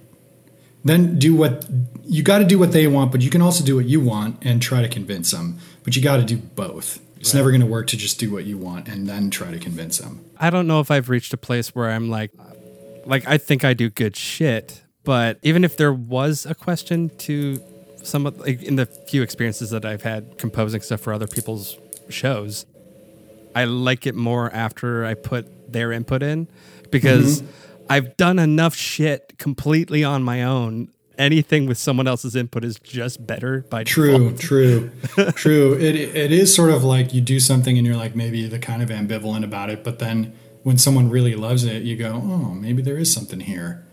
then 0.85 1.19
do 1.19 1.35
what 1.35 1.67
you 2.05 2.23
got 2.23 2.39
to 2.39 2.45
do 2.45 2.59
what 2.59 2.73
they 2.73 2.87
want 2.87 3.13
but 3.13 3.21
you 3.21 3.31
can 3.31 3.43
also 3.43 3.65
do 3.65 3.77
what 3.77 3.87
you 3.87 4.01
want 4.01 4.37
and 4.43 4.63
try 4.63 4.81
to 4.81 4.89
convince 4.89 5.31
them 5.31 5.59
but 5.85 5.95
you 5.95 6.03
got 6.03 6.17
to 6.17 6.25
do 6.25 6.39
both. 6.39 7.01
It's 7.21 7.33
never 7.33 7.51
going 7.51 7.61
to 7.61 7.67
work 7.67 7.87
to 7.89 7.97
just 7.97 8.19
do 8.19 8.31
what 8.31 8.45
you 8.45 8.59
want 8.59 8.87
and 8.87 9.09
then 9.09 9.31
try 9.31 9.51
to 9.51 9.59
convince 9.59 9.97
them. 9.97 10.23
I 10.39 10.51
don't 10.51 10.67
know 10.67 10.81
if 10.81 10.91
I've 10.91 11.09
reached 11.09 11.33
a 11.33 11.39
place 11.39 11.75
where 11.75 11.91
I'm 11.91 12.11
like, 12.11 12.33
like 13.07 13.27
I 13.27 13.39
think 13.39 13.65
I 13.65 13.73
do 13.73 13.89
good 13.89 14.15
shit, 14.15 14.83
but 15.05 15.39
even 15.43 15.65
if 15.65 15.79
there 15.79 15.93
was 15.93 16.45
a 16.45 16.55
question 16.55 17.11
to 17.19 17.63
some 18.05 18.27
of 18.27 18.39
like, 18.39 18.63
in 18.63 18.77
the 18.77 18.87
few 18.87 19.23
experiences 19.23 19.71
that 19.71 19.85
I've 19.85 20.03
had 20.03 20.39
composing 20.39 20.81
stuff 20.81 21.01
for 21.01 21.13
other 21.13 21.27
people's 21.27 21.79
shows, 22.09 22.67
I 23.55 23.65
like 23.65 24.07
it 24.07 24.15
more 24.15 24.53
after 24.53 25.05
I 25.05 25.15
put 25.15 25.73
their 25.73 25.93
input 25.93 26.23
in 26.23 26.49
because 26.91 27.43
mm-hmm. 27.43 27.83
I've 27.91 28.17
done 28.17 28.39
enough 28.39 28.75
shit 28.75 29.35
completely 29.39 30.05
on 30.05 30.23
my 30.23 30.43
own. 30.43 30.89
Anything 31.17 31.67
with 31.67 31.79
someone 31.79 32.09
else's 32.09 32.35
input 32.35 32.65
is 32.65 32.77
just 32.81 33.25
better 33.25 33.61
by 33.71 33.85
True, 33.85 34.31
default. 34.31 34.41
true, 34.41 34.91
true. 35.35 35.75
It 35.75 35.95
it 35.95 36.33
is 36.33 36.53
sort 36.53 36.71
of 36.71 36.83
like 36.83 37.15
you 37.15 37.21
do 37.21 37.39
something 37.39 37.79
and 37.79 37.87
you're 37.87 37.97
like 37.97 38.17
maybe 38.17 38.49
the 38.49 38.59
kind 38.59 38.83
of 38.83 38.89
ambivalent 38.89 39.45
about 39.45 39.71
it, 39.71 39.85
but 39.85 40.01
then 40.01 40.35
when 40.65 40.77
someone 40.77 41.11
really 41.11 41.37
loves 41.37 41.63
it, 41.63 41.83
you 41.83 41.95
go, 41.95 42.15
oh, 42.15 42.55
maybe 42.55 42.83
there 42.83 42.97
is 42.97 43.13
something 43.13 43.41
here, 43.41 43.87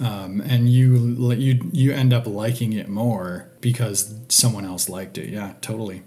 um, 0.00 0.40
and 0.40 0.68
you 0.70 0.96
you 1.34 1.68
you 1.72 1.92
end 1.92 2.12
up 2.12 2.26
liking 2.26 2.72
it 2.72 2.88
more 2.88 3.48
because 3.60 4.14
someone 4.28 4.64
else 4.64 4.88
liked 4.88 5.18
it. 5.18 5.28
Yeah, 5.28 5.54
totally. 5.60 6.02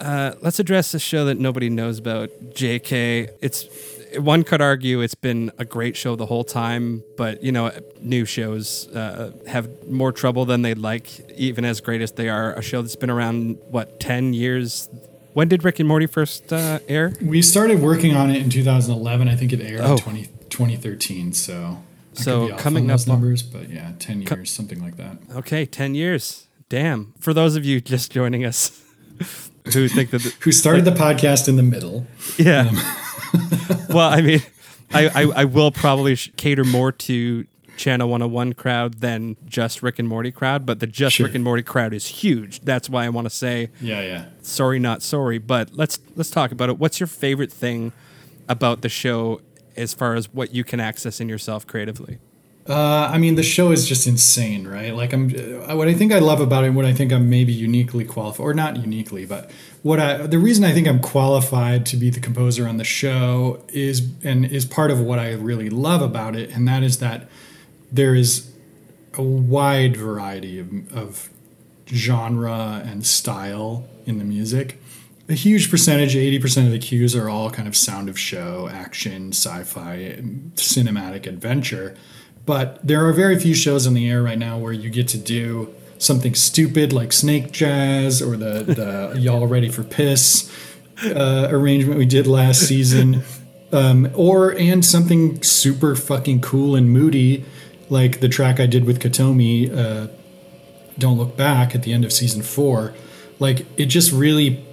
Uh, 0.00 0.32
let's 0.42 0.58
address 0.58 0.92
a 0.92 0.98
show 0.98 1.24
that 1.24 1.38
nobody 1.38 1.70
knows 1.70 1.98
about, 1.98 2.28
JK. 2.52 3.28
It's 3.40 3.66
one 4.18 4.44
could 4.44 4.60
argue 4.60 5.00
it's 5.00 5.14
been 5.14 5.50
a 5.58 5.64
great 5.64 5.96
show 5.96 6.14
the 6.16 6.26
whole 6.26 6.44
time, 6.44 7.02
but 7.16 7.42
you 7.42 7.50
know, 7.52 7.72
new 8.00 8.24
shows 8.24 8.88
uh, 8.88 9.32
have 9.46 9.88
more 9.88 10.12
trouble 10.12 10.44
than 10.44 10.62
they'd 10.62 10.78
like, 10.78 11.30
even 11.36 11.64
as 11.64 11.80
great 11.80 12.00
as 12.02 12.12
they 12.12 12.28
are. 12.28 12.52
A 12.54 12.62
show 12.62 12.82
that's 12.82 12.96
been 12.96 13.10
around 13.10 13.58
what 13.70 13.98
ten 14.00 14.34
years. 14.34 14.88
When 15.32 15.48
did 15.48 15.64
Rick 15.64 15.80
and 15.80 15.88
Morty 15.88 16.06
first 16.06 16.52
uh, 16.52 16.78
air? 16.86 17.12
We 17.20 17.42
started 17.42 17.80
working 17.80 18.14
on 18.14 18.30
it 18.30 18.40
in 18.40 18.50
2011. 18.50 19.26
I 19.28 19.34
think 19.34 19.52
it 19.52 19.60
aired 19.60 19.80
Oh. 19.80 19.92
in 19.94 19.98
20, 19.98 20.26
2013. 20.48 21.32
So 21.32 21.82
So 22.14 22.40
could 22.40 22.46
be 22.48 22.52
off 22.54 22.60
coming 22.60 22.90
up 22.90 23.06
numbers, 23.06 23.42
but 23.42 23.68
yeah, 23.70 23.92
10 23.98 24.22
years, 24.22 24.50
something 24.50 24.80
like 24.82 24.96
that. 24.96 25.18
Okay, 25.36 25.66
ten 25.66 25.94
years. 25.94 26.46
Damn. 26.68 27.12
For 27.20 27.32
those 27.34 27.56
of 27.56 27.64
you 27.64 27.80
just 27.80 28.10
joining 28.12 28.44
us, 28.44 28.82
who 29.72 29.88
think 29.88 30.10
that, 30.10 30.22
the, 30.22 30.34
Who 30.40 30.52
started 30.52 30.84
the 30.84 30.90
podcast 30.92 31.48
in 31.48 31.56
the 31.56 31.62
middle? 31.62 32.06
yeah. 32.38 32.68
Um, 32.70 32.76
well, 33.90 34.10
I 34.10 34.20
mean, 34.22 34.40
I, 34.92 35.08
I, 35.08 35.22
I 35.42 35.44
will 35.44 35.70
probably 35.70 36.14
sh- 36.14 36.30
cater 36.36 36.64
more 36.64 36.92
to 36.92 37.46
Channel 37.76 38.08
101 38.08 38.52
crowd 38.54 38.94
than 39.00 39.36
just 39.46 39.82
Rick 39.82 39.98
and 39.98 40.08
Morty 40.08 40.30
crowd, 40.30 40.64
but 40.64 40.78
the 40.80 40.86
just 40.86 41.16
Sure. 41.16 41.26
Rick 41.26 41.34
and 41.34 41.42
Morty 41.44 41.62
crowd 41.64 41.92
is 41.92 42.06
huge. 42.06 42.60
That's 42.60 42.88
why 42.88 43.04
I 43.04 43.08
want 43.08 43.24
to 43.26 43.30
say 43.30 43.70
Yeah, 43.80 44.00
yeah. 44.00 44.24
sorry, 44.42 44.78
not 44.78 45.02
sorry. 45.02 45.38
But 45.38 45.74
let's 45.74 45.98
let's 46.14 46.30
talk 46.30 46.52
about 46.52 46.68
it. 46.70 46.78
What's 46.78 47.00
your 47.00 47.08
favorite 47.08 47.52
thing 47.52 47.92
about 48.48 48.82
the 48.82 48.88
show 48.88 49.40
as 49.76 49.94
far 49.94 50.14
as 50.14 50.32
what 50.32 50.54
you 50.54 50.64
can 50.64 50.80
access 50.80 51.20
in 51.20 51.28
yourself 51.28 51.66
creatively? 51.66 52.18
Uh, 52.66 53.10
I 53.12 53.18
mean, 53.18 53.34
the 53.34 53.42
show 53.42 53.72
is 53.72 53.86
just 53.86 54.06
insane, 54.06 54.66
right? 54.66 54.94
Like, 54.94 55.12
I'm 55.12 55.26
uh, 55.68 55.76
what 55.76 55.86
I 55.86 55.92
think 55.92 56.12
I 56.12 56.18
love 56.18 56.40
about 56.40 56.64
it, 56.64 56.70
what 56.70 56.86
I 56.86 56.94
think 56.94 57.12
I'm 57.12 57.28
maybe 57.28 57.52
uniquely 57.52 58.06
qualified, 58.06 58.42
or 58.42 58.54
not 58.54 58.78
uniquely, 58.78 59.26
but 59.26 59.50
what 59.82 60.00
I 60.00 60.26
the 60.26 60.38
reason 60.38 60.64
I 60.64 60.72
think 60.72 60.88
I'm 60.88 61.00
qualified 61.00 61.84
to 61.86 61.96
be 61.98 62.08
the 62.08 62.20
composer 62.20 62.66
on 62.66 62.78
the 62.78 62.84
show 62.84 63.62
is 63.68 64.08
and 64.22 64.46
is 64.46 64.64
part 64.64 64.90
of 64.90 64.98
what 64.98 65.18
I 65.18 65.32
really 65.32 65.68
love 65.68 66.00
about 66.00 66.36
it, 66.36 66.50
and 66.50 66.66
that 66.66 66.82
is 66.82 67.00
that 67.00 67.28
there 67.92 68.14
is 68.14 68.50
a 69.12 69.22
wide 69.22 69.96
variety 69.96 70.58
of, 70.58 70.96
of 70.96 71.30
genre 71.88 72.82
and 72.84 73.04
style 73.04 73.86
in 74.06 74.18
the 74.18 74.24
music. 74.24 74.80
A 75.26 75.32
huge 75.32 75.70
percentage, 75.70 76.14
80% 76.14 76.66
of 76.66 76.72
the 76.72 76.78
cues 76.78 77.16
are 77.16 77.30
all 77.30 77.50
kind 77.50 77.66
of 77.66 77.74
sound 77.74 78.10
of 78.10 78.18
show, 78.18 78.68
action, 78.70 79.32
sci 79.32 79.62
fi, 79.64 80.18
cinematic 80.54 81.26
adventure. 81.26 81.96
But 82.44 82.86
there 82.86 83.06
are 83.06 83.12
very 83.12 83.38
few 83.38 83.54
shows 83.54 83.86
on 83.86 83.94
the 83.94 84.10
air 84.10 84.22
right 84.22 84.38
now 84.38 84.58
where 84.58 84.72
you 84.72 84.90
get 84.90 85.08
to 85.08 85.18
do 85.18 85.74
something 85.96 86.34
stupid 86.34 86.92
like 86.92 87.10
Snake 87.12 87.52
Jazz 87.52 88.20
or 88.20 88.36
the, 88.36 88.64
the 88.64 89.18
Y'all 89.18 89.46
Ready 89.46 89.70
for 89.70 89.82
Piss 89.82 90.52
uh, 91.02 91.48
arrangement 91.50 91.98
we 91.98 92.06
did 92.06 92.26
last 92.26 92.60
season. 92.60 93.22
Um, 93.72 94.10
or 94.14 94.52
and 94.52 94.84
something 94.84 95.42
super 95.42 95.96
fucking 95.96 96.42
cool 96.42 96.76
and 96.76 96.90
moody 96.90 97.44
like 97.88 98.20
the 98.20 98.28
track 98.28 98.60
I 98.60 98.66
did 98.66 98.84
with 98.84 99.00
Kotomi, 99.00 99.74
uh, 99.74 100.08
Don't 100.98 101.18
Look 101.18 101.36
Back 101.36 101.74
at 101.74 101.82
the 101.82 101.92
end 101.92 102.04
of 102.04 102.12
season 102.12 102.42
four. 102.42 102.94
Like 103.38 103.66
it 103.78 103.86
just 103.86 104.12
really 104.12 104.64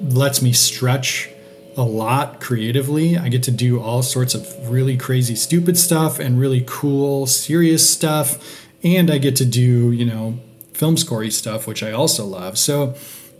lets 0.00 0.42
me 0.42 0.52
stretch 0.52 1.30
a 1.76 1.82
lot 1.82 2.40
creatively. 2.40 3.18
I 3.18 3.28
get 3.28 3.42
to 3.44 3.50
do 3.50 3.80
all 3.80 4.02
sorts 4.02 4.34
of 4.34 4.70
really 4.70 4.96
crazy, 4.96 5.34
stupid 5.34 5.76
stuff 5.76 6.18
and 6.18 6.40
really 6.40 6.64
cool, 6.66 7.26
serious 7.26 7.88
stuff. 7.88 8.64
And 8.82 9.10
I 9.10 9.18
get 9.18 9.36
to 9.36 9.44
do, 9.44 9.92
you 9.92 10.06
know, 10.06 10.38
film 10.72 10.96
scorey 10.96 11.30
stuff, 11.32 11.66
which 11.66 11.82
I 11.82 11.92
also 11.92 12.24
love. 12.24 12.58
So, 12.58 12.94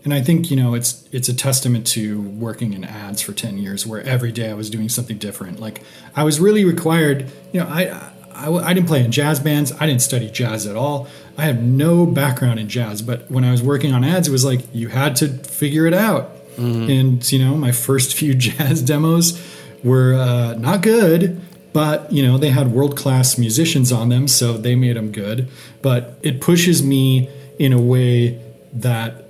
and 0.04 0.12
I 0.12 0.20
think, 0.20 0.50
you 0.50 0.56
know, 0.56 0.74
it's 0.74 1.08
it's 1.12 1.28
a 1.28 1.34
testament 1.34 1.86
to 1.88 2.20
working 2.20 2.74
in 2.74 2.84
ads 2.84 3.22
for 3.22 3.32
10 3.32 3.58
years 3.58 3.86
where 3.86 4.02
every 4.02 4.32
day 4.32 4.50
I 4.50 4.54
was 4.54 4.70
doing 4.70 4.88
something 4.88 5.18
different. 5.18 5.58
Like 5.58 5.82
I 6.14 6.22
was 6.22 6.38
really 6.38 6.64
required, 6.64 7.30
you 7.52 7.60
know, 7.60 7.66
I 7.68 8.12
I, 8.36 8.52
I 8.52 8.74
didn't 8.74 8.86
play 8.86 9.02
in 9.02 9.10
jazz 9.10 9.40
bands. 9.40 9.72
I 9.72 9.86
didn't 9.86 10.02
study 10.02 10.30
jazz 10.30 10.66
at 10.66 10.76
all. 10.76 11.08
I 11.38 11.44
have 11.44 11.62
no 11.62 12.06
background 12.06 12.60
in 12.60 12.68
jazz, 12.68 13.02
but 13.02 13.30
when 13.30 13.44
I 13.44 13.50
was 13.50 13.62
working 13.62 13.92
on 13.92 14.04
ads, 14.04 14.28
it 14.28 14.32
was 14.32 14.44
like 14.44 14.60
you 14.74 14.88
had 14.88 15.16
to 15.16 15.28
figure 15.28 15.86
it 15.86 15.94
out. 15.94 16.35
And 16.58 17.32
you 17.32 17.38
know, 17.38 17.56
my 17.56 17.72
first 17.72 18.14
few 18.14 18.34
jazz 18.46 18.82
demos 18.82 19.40
were 19.84 20.14
uh, 20.14 20.54
not 20.58 20.82
good, 20.82 21.40
but 21.72 22.12
you 22.12 22.22
know 22.22 22.38
they 22.38 22.50
had 22.50 22.72
world 22.72 22.96
class 22.96 23.38
musicians 23.38 23.92
on 23.92 24.08
them, 24.08 24.28
so 24.28 24.56
they 24.56 24.74
made 24.74 24.96
them 24.96 25.12
good. 25.12 25.48
But 25.82 26.18
it 26.22 26.40
pushes 26.40 26.82
me 26.82 27.28
in 27.58 27.72
a 27.72 27.80
way 27.80 28.42
that 28.72 29.26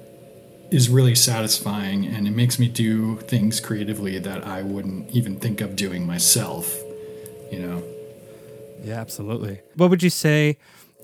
is 0.71 0.89
really 0.89 1.15
satisfying 1.15 2.05
and 2.07 2.27
it 2.27 2.33
makes 2.33 2.59
me 2.59 2.69
do 2.69 3.17
things 3.21 3.61
creatively 3.61 4.19
that 4.19 4.45
I 4.45 4.63
wouldn't 4.63 5.11
even 5.13 5.39
think 5.39 5.61
of 5.61 5.77
doing 5.77 6.05
myself, 6.07 6.77
you 7.53 7.61
know. 7.61 7.83
Yeah, 8.83 9.01
absolutely. 9.01 9.61
What 9.75 9.91
would 9.91 10.03
you 10.03 10.11
say, 10.11 10.59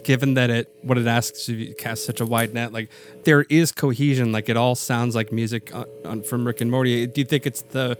given 0.04 0.34
that 0.34 0.50
it 0.50 0.74
what 0.82 0.98
it 0.98 1.06
asks 1.06 1.48
you 1.48 1.66
to 1.66 1.74
cast 1.74 2.04
such 2.04 2.20
a 2.20 2.26
wide 2.26 2.52
net? 2.54 2.72
Like 2.72 2.90
there 3.24 3.42
is 3.42 3.72
cohesion. 3.72 4.32
Like 4.32 4.48
it 4.48 4.56
all 4.56 4.74
sounds 4.74 5.14
like 5.14 5.32
music 5.32 5.74
on, 5.74 5.86
on, 6.04 6.22
from 6.22 6.46
Rick 6.46 6.60
and 6.60 6.70
Morty. 6.70 7.06
Do 7.06 7.20
you 7.20 7.24
think 7.24 7.46
it's 7.46 7.62
the 7.62 7.98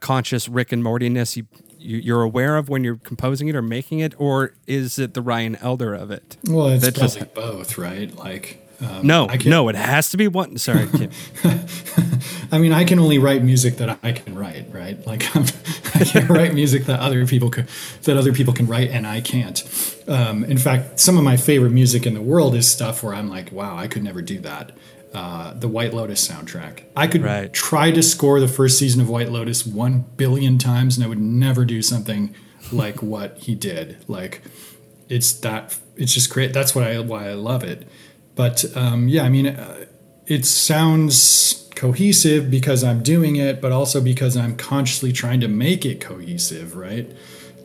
conscious 0.00 0.48
Rick 0.48 0.72
and 0.72 0.82
Mortiness 0.82 1.36
you, 1.36 1.46
you 1.78 1.96
you're 1.98 2.22
aware 2.22 2.56
of 2.56 2.68
when 2.68 2.84
you're 2.84 2.96
composing 2.96 3.48
it 3.48 3.56
or 3.56 3.62
making 3.62 4.00
it, 4.00 4.14
or 4.18 4.54
is 4.66 4.98
it 4.98 5.14
the 5.14 5.22
Ryan 5.22 5.56
Elder 5.56 5.94
of 5.94 6.10
it? 6.10 6.36
Well, 6.44 6.68
it's 6.68 6.84
probably 6.90 7.20
just- 7.20 7.34
both, 7.34 7.78
right? 7.78 8.14
Like, 8.16 8.66
um, 8.80 9.06
No, 9.06 9.28
I 9.28 9.38
no, 9.44 9.68
it 9.68 9.74
has 9.76 10.10
to 10.10 10.16
be 10.16 10.28
one. 10.28 10.58
Sorry, 10.58 10.86
Kim. 10.88 11.10
I 12.52 12.58
mean, 12.58 12.72
I 12.72 12.84
can 12.84 12.98
only 12.98 13.18
write 13.18 13.42
music 13.42 13.76
that 13.78 13.98
I 14.02 14.12
can 14.12 14.34
write, 14.36 14.66
right? 14.72 15.04
Like, 15.06 15.34
I'm, 15.34 15.44
I 16.00 16.04
can't 16.12 16.28
write 16.28 16.54
music 16.54 16.84
that 16.84 17.00
other 17.00 17.26
people 17.26 17.50
could, 17.50 17.68
that 18.02 18.16
other 18.16 18.32
people 18.32 18.52
can 18.54 18.66
write, 18.66 18.90
and 18.90 19.06
I 19.06 19.20
can't. 19.20 19.62
Um, 20.08 20.44
in 20.44 20.58
fact, 20.58 21.00
some 21.00 21.16
of 21.18 21.24
my 21.24 21.36
favorite 21.36 21.70
music 21.70 22.06
in 22.06 22.14
the 22.14 22.22
world 22.22 22.54
is 22.54 22.70
stuff 22.70 23.02
where 23.02 23.14
I'm 23.14 23.28
like, 23.28 23.52
wow, 23.52 23.76
I 23.76 23.86
could 23.88 24.02
never 24.02 24.22
do 24.22 24.38
that. 24.40 24.72
Uh, 25.14 25.54
the 25.54 25.68
White 25.68 25.94
Lotus 25.94 26.26
soundtrack. 26.28 26.82
I 26.94 27.06
could 27.06 27.22
Right. 27.22 27.50
try 27.52 27.90
to 27.90 28.02
score 28.02 28.38
the 28.38 28.48
first 28.48 28.78
season 28.78 29.00
of 29.00 29.08
White 29.08 29.30
Lotus 29.30 29.64
one 29.66 30.04
billion 30.16 30.58
times, 30.58 30.96
and 30.96 31.04
I 31.04 31.08
would 31.08 31.20
never 31.20 31.64
do 31.64 31.80
something 31.80 32.34
like 32.70 33.02
what 33.12 33.38
he 33.38 33.54
did. 33.54 33.96
Like, 34.08 34.42
it's 35.08 35.32
that 35.40 35.76
it's 35.96 36.12
just 36.12 36.28
great. 36.30 36.52
That's 36.52 36.74
what 36.74 36.84
I 36.86 36.98
why 37.00 37.28
I 37.30 37.34
love 37.34 37.62
it. 37.64 37.88
But 38.34 38.64
um, 38.76 39.08
yeah, 39.08 39.22
I 39.22 39.30
mean, 39.30 39.46
uh, 39.46 39.86
it 40.26 40.44
sounds 40.44 41.65
cohesive 41.76 42.50
because 42.50 42.82
I'm 42.82 43.02
doing 43.02 43.36
it, 43.36 43.60
but 43.60 43.70
also 43.70 44.00
because 44.00 44.36
I'm 44.36 44.56
consciously 44.56 45.12
trying 45.12 45.40
to 45.40 45.48
make 45.48 45.84
it 45.84 46.00
cohesive, 46.00 46.74
right? 46.74 47.08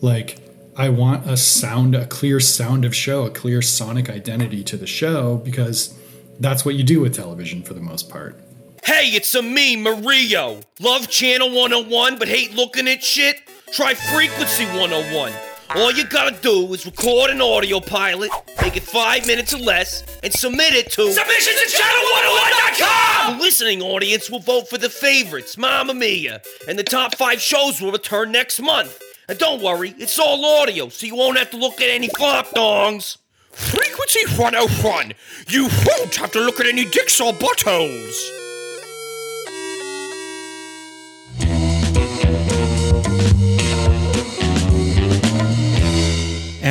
Like 0.02 0.38
I 0.76 0.90
want 0.90 1.28
a 1.28 1.38
sound, 1.38 1.96
a 1.96 2.06
clear 2.06 2.40
sound 2.40 2.86
of 2.86 2.96
show, 2.96 3.24
a 3.26 3.32
clear 3.32 3.62
sonic 3.62 4.10
identity 4.10 4.64
to 4.66 4.78
the 4.78 4.88
show 4.88 5.38
because 5.38 5.98
that's 6.40 6.64
what 6.64 6.76
you 6.76 6.84
do 6.84 7.00
with 7.00 7.16
television 7.16 7.64
for 7.64 7.74
the 7.74 7.82
most 7.82 8.10
part. 8.10 8.40
Hey, 8.84 9.10
it's 9.10 9.34
a 9.34 9.42
me, 9.42 9.76
Mario. 9.76 10.62
Love 10.80 11.08
Channel 11.08 11.50
101 11.50 12.20
but 12.20 12.28
hate 12.28 12.54
looking 12.54 12.88
at 12.88 13.04
shit? 13.04 13.38
Try 13.72 13.94
Frequency 13.94 14.66
101. 14.66 15.32
All 15.74 15.92
you 15.92 16.04
gotta 16.06 16.36
do 16.42 16.74
is 16.74 16.86
record 16.86 17.30
an 17.30 17.42
audio 17.42 17.80
pilot, 17.80 18.30
make 18.62 18.76
it 18.76 18.84
five 18.84 19.26
minutes 19.26 19.54
or 19.54 19.60
less, 19.60 20.04
and 20.22 20.34
submit 20.34 20.74
it 20.74 20.92
to 20.92 21.10
Submissions 21.12 21.58
at 21.58 21.82
channel101.com! 21.82 23.38
The 23.38 23.44
listening 23.44 23.82
audience 23.82 24.30
will 24.30 24.40
vote 24.40 24.70
for 24.70 24.78
the 24.78 24.90
favorites, 24.90 25.58
Mamma 25.58 25.94
Mia, 25.94 26.42
and 26.68 26.78
the 26.78 26.84
top 26.84 27.16
five 27.16 27.40
shows 27.40 27.80
will 27.80 27.94
return 27.94 28.34
next 28.34 28.60
month. 28.60 29.00
And 29.30 29.40
don't 29.40 29.62
worry, 29.62 29.96
it's 29.98 30.20
all 30.20 30.44
audio, 30.62 30.90
so 30.90 31.06
you 31.06 31.16
won't 31.16 31.38
have 31.38 31.52
to 31.52 31.58
look 31.58 31.80
at 31.80 31.90
any 31.90 32.10
flop 32.10 32.48
dongs. 32.50 33.18
Frequency 33.52 34.26
101. 34.36 35.14
You 35.48 35.70
won't 35.88 36.16
have 36.16 36.32
to 36.34 36.42
look 36.42 36.60
at 36.60 36.68
any 36.68 36.84
dicks 36.84 37.22
or 37.22 37.32
buttholes. 37.32 38.41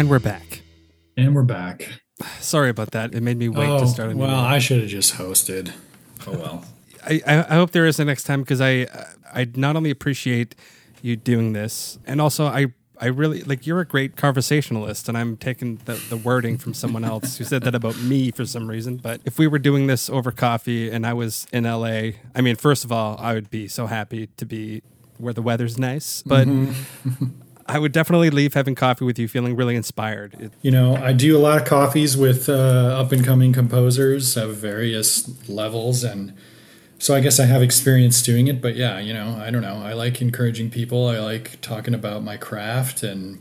And 0.00 0.08
we're 0.08 0.18
back. 0.18 0.62
And 1.18 1.34
we're 1.34 1.42
back. 1.42 1.86
Sorry 2.38 2.70
about 2.70 2.92
that. 2.92 3.14
It 3.14 3.22
made 3.22 3.36
me 3.36 3.50
wait 3.50 3.66
to 3.66 3.72
oh, 3.72 3.86
start 3.86 4.08
a 4.08 4.14
new 4.14 4.22
Oh, 4.22 4.28
well. 4.28 4.40
I 4.40 4.58
should 4.58 4.80
have 4.80 4.88
just 4.88 5.16
hosted. 5.16 5.72
Oh 6.26 6.32
well. 6.32 6.64
I, 7.06 7.20
I 7.26 7.54
hope 7.56 7.72
there 7.72 7.84
is 7.84 8.00
a 8.00 8.04
next 8.06 8.24
time 8.24 8.40
because 8.40 8.62
I 8.62 8.86
I 9.30 9.46
not 9.54 9.76
only 9.76 9.90
appreciate 9.90 10.54
you 11.02 11.16
doing 11.16 11.52
this 11.52 11.98
and 12.06 12.18
also 12.18 12.46
I 12.46 12.68
I 12.98 13.08
really 13.08 13.42
like 13.42 13.66
you're 13.66 13.80
a 13.80 13.84
great 13.84 14.16
conversationalist 14.16 15.06
and 15.06 15.18
I'm 15.18 15.36
taking 15.36 15.76
the, 15.84 16.00
the 16.08 16.16
wording 16.16 16.56
from 16.56 16.72
someone 16.72 17.04
else 17.04 17.36
who 17.36 17.44
said 17.44 17.64
that 17.64 17.74
about 17.74 17.98
me 17.98 18.30
for 18.30 18.46
some 18.46 18.70
reason. 18.70 18.96
But 18.96 19.20
if 19.26 19.38
we 19.38 19.46
were 19.48 19.58
doing 19.58 19.86
this 19.86 20.08
over 20.08 20.32
coffee 20.32 20.90
and 20.90 21.06
I 21.06 21.12
was 21.12 21.46
in 21.52 21.64
LA, 21.64 22.12
I 22.34 22.40
mean, 22.40 22.56
first 22.56 22.86
of 22.86 22.92
all, 22.92 23.18
I 23.18 23.34
would 23.34 23.50
be 23.50 23.68
so 23.68 23.86
happy 23.86 24.28
to 24.38 24.46
be 24.46 24.82
where 25.18 25.34
the 25.34 25.42
weather's 25.42 25.76
nice. 25.76 26.22
But 26.22 26.48
mm-hmm. 26.48 27.24
I 27.70 27.78
would 27.78 27.92
definitely 27.92 28.30
leave 28.30 28.54
having 28.54 28.74
coffee 28.74 29.04
with 29.04 29.18
you 29.18 29.28
feeling 29.28 29.54
really 29.54 29.76
inspired. 29.76 30.34
It, 30.34 30.52
You 30.62 30.72
know, 30.72 30.96
I 30.96 31.12
do 31.12 31.36
a 31.36 31.38
lot 31.38 31.60
of 31.60 31.66
coffees 31.66 32.16
with 32.16 32.48
uh, 32.48 32.52
up 33.00 33.12
and 33.12 33.24
coming 33.24 33.52
composers 33.52 34.36
of 34.36 34.56
various 34.56 35.48
levels, 35.48 36.02
and 36.02 36.32
so 36.98 37.14
I 37.14 37.20
guess 37.20 37.38
I 37.38 37.46
have 37.46 37.62
experience 37.62 38.22
doing 38.22 38.48
it. 38.48 38.60
But 38.60 38.74
yeah, 38.74 38.98
you 38.98 39.14
know, 39.14 39.36
I 39.40 39.50
don't 39.50 39.62
know. 39.62 39.82
I 39.84 39.92
like 39.92 40.20
encouraging 40.20 40.70
people. 40.70 41.06
I 41.06 41.20
like 41.20 41.60
talking 41.60 41.94
about 41.94 42.24
my 42.24 42.36
craft, 42.36 43.04
and 43.04 43.40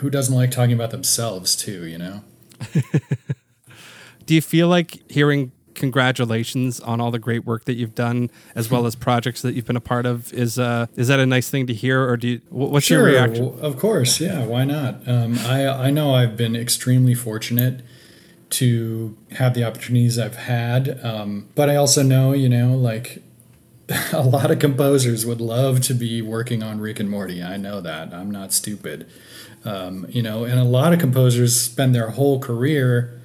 who 0.00 0.10
doesn't 0.10 0.34
like 0.34 0.50
talking 0.50 0.74
about 0.74 0.90
themselves 0.90 1.56
too? 1.56 1.86
You 1.86 1.96
know. 1.96 2.22
do 4.26 4.34
you 4.34 4.42
feel 4.42 4.68
like 4.68 5.10
hearing 5.10 5.52
congratulations 5.76 6.80
on 6.80 7.00
all 7.00 7.10
the 7.10 7.18
great 7.18 7.44
work 7.44 7.64
that 7.64 7.74
you've 7.74 7.94
done 7.94 8.30
as 8.54 8.70
well 8.70 8.86
as 8.86 8.94
projects 9.08 9.42
that 9.42 9.54
you've 9.54 9.66
been 9.66 9.76
a 9.76 9.80
part 9.80 10.06
of 10.06 10.32
is 10.32 10.58
uh 10.58 10.86
is 10.96 11.08
that 11.08 11.20
a 11.20 11.26
nice 11.26 11.48
thing 11.50 11.66
to 11.66 11.74
hear 11.74 12.02
or 12.08 12.16
do 12.16 12.28
you 12.28 12.38
wh- 12.48 12.72
what's 12.72 12.90
your 12.90 13.04
reaction 13.04 13.56
Of 13.60 13.78
course, 13.78 14.20
yeah. 14.20 14.44
Why 14.44 14.64
not? 14.64 15.06
Um, 15.06 15.38
I 15.40 15.66
I 15.68 15.90
know 15.90 16.14
I've 16.14 16.36
been 16.36 16.56
extremely 16.56 17.14
fortunate 17.14 17.82
to 18.48 19.16
have 19.32 19.54
the 19.54 19.64
opportunities 19.64 20.18
I've 20.18 20.36
had, 20.36 21.00
um, 21.04 21.48
but 21.54 21.68
I 21.68 21.76
also 21.76 22.02
know, 22.02 22.32
you 22.32 22.48
know, 22.48 22.76
like 22.76 23.22
a 24.12 24.22
lot 24.22 24.50
of 24.50 24.58
composers 24.58 25.24
would 25.26 25.40
love 25.40 25.80
to 25.82 25.94
be 25.94 26.22
working 26.22 26.62
on 26.62 26.80
Rick 26.80 27.00
and 27.00 27.10
Morty. 27.10 27.42
I 27.42 27.56
know 27.56 27.80
that. 27.80 28.12
I'm 28.14 28.30
not 28.30 28.52
stupid. 28.52 29.06
Um, 29.64 30.06
you 30.08 30.22
know, 30.22 30.44
and 30.44 30.58
a 30.60 30.64
lot 30.64 30.92
of 30.92 31.00
composers 31.00 31.60
spend 31.60 31.94
their 31.94 32.10
whole 32.10 32.38
career 32.38 33.20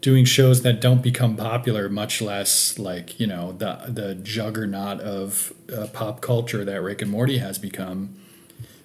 doing 0.00 0.24
shows 0.24 0.62
that 0.62 0.80
don't 0.80 1.02
become 1.02 1.36
popular, 1.36 1.88
much 1.88 2.22
less 2.22 2.78
like 2.78 3.18
you 3.20 3.26
know 3.26 3.52
the 3.52 3.84
the 3.88 4.14
juggernaut 4.14 5.00
of 5.00 5.52
uh, 5.74 5.86
pop 5.92 6.20
culture 6.20 6.64
that 6.64 6.82
Rick 6.82 7.02
and 7.02 7.10
Morty 7.10 7.38
has 7.38 7.58
become. 7.58 8.16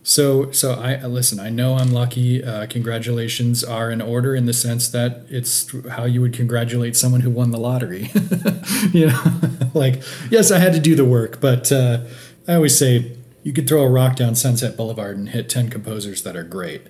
So, 0.08 0.52
so 0.52 0.74
I 0.74 1.04
listen. 1.08 1.40
I 1.40 1.50
know 1.50 1.78
I'm 1.78 1.92
lucky. 1.92 2.44
Uh, 2.44 2.68
congratulations 2.68 3.64
are 3.64 3.90
in 3.90 4.02
order 4.02 4.36
in 4.36 4.46
the 4.46 4.54
sense 4.54 4.88
that 4.90 5.26
it's 5.30 5.74
how 5.90 6.06
you 6.06 6.22
would 6.22 6.34
congratulate 6.34 6.96
someone 6.96 7.22
who 7.22 7.32
won 7.32 7.50
the 7.50 7.58
lottery. 7.58 8.12
you 8.92 9.08
know, 9.08 9.24
like 9.74 10.04
yes, 10.30 10.52
I 10.52 10.60
had 10.60 10.74
to 10.74 10.80
do 10.80 10.96
the 10.96 11.06
work, 11.06 11.42
but 11.42 11.72
uh, 11.72 12.04
I 12.48 12.54
always 12.54 12.78
say 12.78 13.18
you 13.42 13.52
could 13.52 13.68
throw 13.68 13.82
a 13.82 13.90
rock 13.90 14.16
down 14.16 14.36
Sunset 14.36 14.78
Boulevard 14.78 15.18
and 15.18 15.30
hit 15.30 15.50
ten 15.50 15.72
composers 15.72 16.22
that 16.22 16.36
are 16.36 16.44
great. 16.44 16.84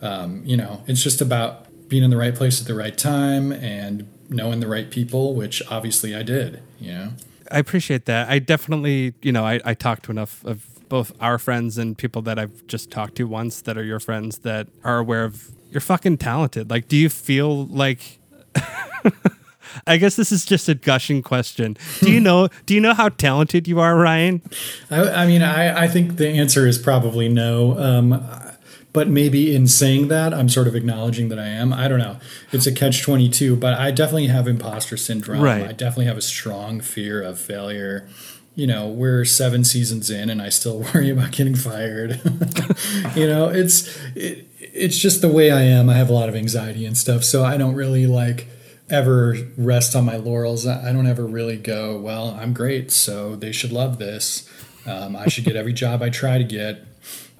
Um, 0.00 0.42
you 0.46 0.56
know, 0.56 0.82
it's 0.86 1.02
just 1.02 1.20
about 1.20 1.63
being 1.88 2.02
in 2.02 2.10
the 2.10 2.16
right 2.16 2.34
place 2.34 2.60
at 2.60 2.66
the 2.66 2.74
right 2.74 2.96
time 2.96 3.52
and 3.52 4.08
knowing 4.28 4.60
the 4.60 4.68
right 4.68 4.90
people, 4.90 5.34
which 5.34 5.62
obviously 5.70 6.14
I 6.14 6.22
did. 6.22 6.62
You 6.78 6.92
know. 6.92 7.10
i 7.50 7.58
appreciate 7.58 8.04
that 8.06 8.28
i 8.28 8.38
definitely 8.38 9.14
you 9.22 9.32
know 9.32 9.44
i, 9.44 9.60
I 9.64 9.74
talk 9.74 10.02
to 10.02 10.10
enough 10.10 10.44
of 10.44 10.66
both 10.88 11.12
our 11.20 11.38
friends 11.38 11.78
and 11.78 11.96
people 11.96 12.20
that 12.22 12.38
i've 12.38 12.66
just 12.66 12.90
talked 12.90 13.14
to 13.16 13.24
once 13.24 13.62
that 13.62 13.78
are 13.78 13.84
your 13.84 14.00
friends 14.00 14.38
that 14.40 14.68
are 14.82 14.98
aware 14.98 15.24
of 15.24 15.50
you're 15.70 15.80
fucking 15.80 16.18
talented 16.18 16.68
like 16.68 16.88
do 16.88 16.96
you 16.96 17.08
feel 17.08 17.66
like 17.66 18.18
I 19.86 19.96
guess 19.96 20.16
this 20.16 20.30
is 20.30 20.44
just 20.44 20.68
a 20.68 20.74
gushing 20.74 21.22
question. 21.22 21.76
Do 22.00 22.10
you 22.10 22.20
know? 22.20 22.48
Do 22.66 22.74
you 22.74 22.80
know 22.80 22.94
how 22.94 23.08
talented 23.08 23.66
you 23.66 23.80
are, 23.80 23.96
Ryan? 23.96 24.40
I, 24.90 25.22
I 25.22 25.26
mean, 25.26 25.42
I, 25.42 25.84
I 25.84 25.88
think 25.88 26.16
the 26.16 26.28
answer 26.28 26.66
is 26.66 26.78
probably 26.78 27.28
no. 27.28 27.76
Um, 27.78 28.12
but 28.94 29.08
maybe 29.08 29.54
in 29.54 29.66
saying 29.66 30.06
that, 30.08 30.32
I'm 30.32 30.48
sort 30.48 30.68
of 30.68 30.76
acknowledging 30.76 31.28
that 31.28 31.38
I 31.38 31.48
am. 31.48 31.72
I 31.72 31.88
don't 31.88 31.98
know. 31.98 32.18
It's 32.52 32.64
a 32.64 32.72
catch 32.72 33.02
22, 33.02 33.56
but 33.56 33.74
I 33.74 33.90
definitely 33.90 34.28
have 34.28 34.46
imposter 34.46 34.96
syndrome. 34.96 35.42
Right. 35.42 35.66
I 35.66 35.72
definitely 35.72 36.04
have 36.04 36.16
a 36.16 36.22
strong 36.22 36.80
fear 36.80 37.20
of 37.20 37.36
failure. 37.36 38.08
You 38.54 38.68
know, 38.68 38.86
we're 38.86 39.24
seven 39.24 39.64
seasons 39.64 40.10
in 40.10 40.30
and 40.30 40.40
I 40.40 40.48
still 40.48 40.78
worry 40.94 41.10
about 41.10 41.32
getting 41.32 41.56
fired. 41.56 42.20
you 43.16 43.26
know, 43.26 43.48
it's 43.48 43.98
it, 44.14 44.46
it's 44.60 44.96
just 44.96 45.20
the 45.22 45.28
way 45.28 45.50
I 45.50 45.62
am. 45.62 45.90
I 45.90 45.94
have 45.94 46.08
a 46.08 46.12
lot 46.14 46.28
of 46.28 46.36
anxiety 46.36 46.86
and 46.86 46.96
stuff, 46.96 47.24
so 47.24 47.44
I 47.44 47.56
don't 47.56 47.74
really 47.74 48.06
like 48.06 48.46
ever 48.88 49.34
rest 49.56 49.96
on 49.96 50.04
my 50.04 50.18
laurels. 50.18 50.68
I 50.68 50.90
I 50.90 50.92
don't 50.92 51.08
ever 51.08 51.26
really 51.26 51.56
go, 51.56 51.98
well, 51.98 52.30
I'm 52.40 52.52
great, 52.52 52.92
so 52.92 53.34
they 53.34 53.50
should 53.50 53.72
love 53.72 53.98
this. 53.98 54.48
Um, 54.86 55.16
I 55.16 55.26
should 55.26 55.44
get 55.44 55.56
every 55.56 55.72
job 55.72 56.00
I 56.00 56.10
try 56.10 56.38
to 56.38 56.44
get. 56.44 56.86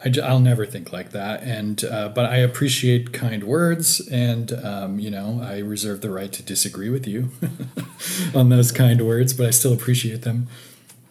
I, 0.04 0.32
will 0.32 0.40
never 0.40 0.66
think 0.66 0.92
like 0.92 1.12
that, 1.12 1.42
and 1.42 1.82
uh, 1.84 2.08
but 2.10 2.26
I 2.26 2.36
appreciate 2.36 3.12
kind 3.12 3.44
words, 3.44 4.00
and 4.08 4.52
um, 4.64 4.98
you 4.98 5.10
know 5.10 5.40
I 5.42 5.58
reserve 5.58 6.02
the 6.02 6.10
right 6.10 6.32
to 6.32 6.42
disagree 6.42 6.90
with 6.90 7.06
you 7.06 7.30
on 8.34 8.50
those 8.50 8.70
kind 8.70 9.00
words, 9.06 9.32
but 9.32 9.46
I 9.46 9.50
still 9.50 9.72
appreciate 9.72 10.22
them. 10.22 10.48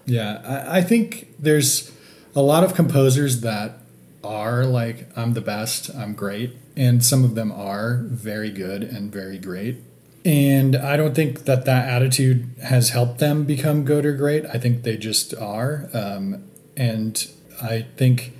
Yeah, 0.06 0.42
I, 0.46 0.80
I 0.80 0.82
think 0.82 1.34
there's 1.40 1.92
a 2.36 2.42
lot 2.42 2.64
of 2.64 2.76
composers 2.76 3.42
that 3.42 3.80
are 4.24 4.66
like 4.66 5.10
I'm 5.18 5.34
the 5.34 5.42
best, 5.42 5.94
I'm 5.96 6.14
great, 6.14 6.56
and 6.76 7.04
some 7.04 7.24
of 7.24 7.36
them 7.36 7.52
are 7.52 8.04
very 8.04 8.52
good 8.52 8.84
and 8.84 9.12
very 9.12 9.40
great. 9.40 9.78
And 10.26 10.76
I 10.76 10.96
don't 10.96 11.14
think 11.14 11.46
that 11.46 11.66
that 11.66 11.90
attitude 11.90 12.50
has 12.64 12.92
helped 12.92 13.20
them 13.20 13.44
become 13.44 13.84
good 13.84 14.06
or 14.06 14.14
great. 14.14 14.46
I 14.46 14.58
think 14.58 14.84
they 14.84 14.96
just 14.96 15.36
are. 15.36 15.90
Um, 15.94 16.46
and 16.78 17.28
I 17.62 17.86
think 17.98 18.34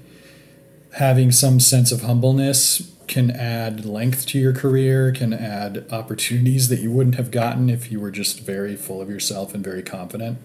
having 0.94 1.32
some 1.32 1.60
sense 1.60 1.92
of 1.92 2.02
humbleness 2.02 2.92
can 3.08 3.32
add 3.32 3.86
length 3.86 4.26
to 4.28 4.40
your 4.40 4.54
career, 4.54 5.12
can 5.12 5.34
add 5.34 5.86
opportunities 5.92 6.70
that 6.70 6.80
you 6.80 6.92
wouldn't 6.92 7.16
have 7.16 7.32
gotten 7.32 7.70
if 7.70 7.92
you 7.92 8.00
were 8.00 8.12
just 8.12 8.40
very 8.42 8.76
full 8.76 9.02
of 9.02 9.10
yourself 9.10 9.54
and 9.54 9.64
very 9.64 9.84
confident. 9.84 10.38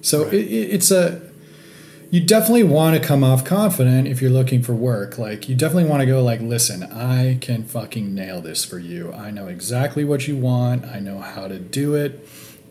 So 0.00 0.24
Right. 0.24 0.34
it, 0.34 0.46
it's 0.46 0.90
a 0.90 1.20
you 2.10 2.20
definitely 2.20 2.62
want 2.62 2.94
to 3.00 3.04
come 3.04 3.24
off 3.24 3.44
confident 3.44 4.06
if 4.06 4.22
you're 4.22 4.30
looking 4.30 4.62
for 4.62 4.72
work. 4.72 5.18
Like 5.18 5.48
you 5.48 5.56
definitely 5.56 5.90
want 5.90 6.00
to 6.00 6.06
go 6.06 6.22
like, 6.22 6.40
listen, 6.40 6.84
I 6.84 7.38
can 7.40 7.64
fucking 7.64 8.14
nail 8.14 8.40
this 8.40 8.64
for 8.64 8.78
you. 8.78 9.12
I 9.12 9.32
know 9.32 9.48
exactly 9.48 10.04
what 10.04 10.28
you 10.28 10.36
want. 10.36 10.84
I 10.84 11.00
know 11.00 11.18
how 11.18 11.48
to 11.48 11.58
do 11.58 11.96
it. 11.96 12.28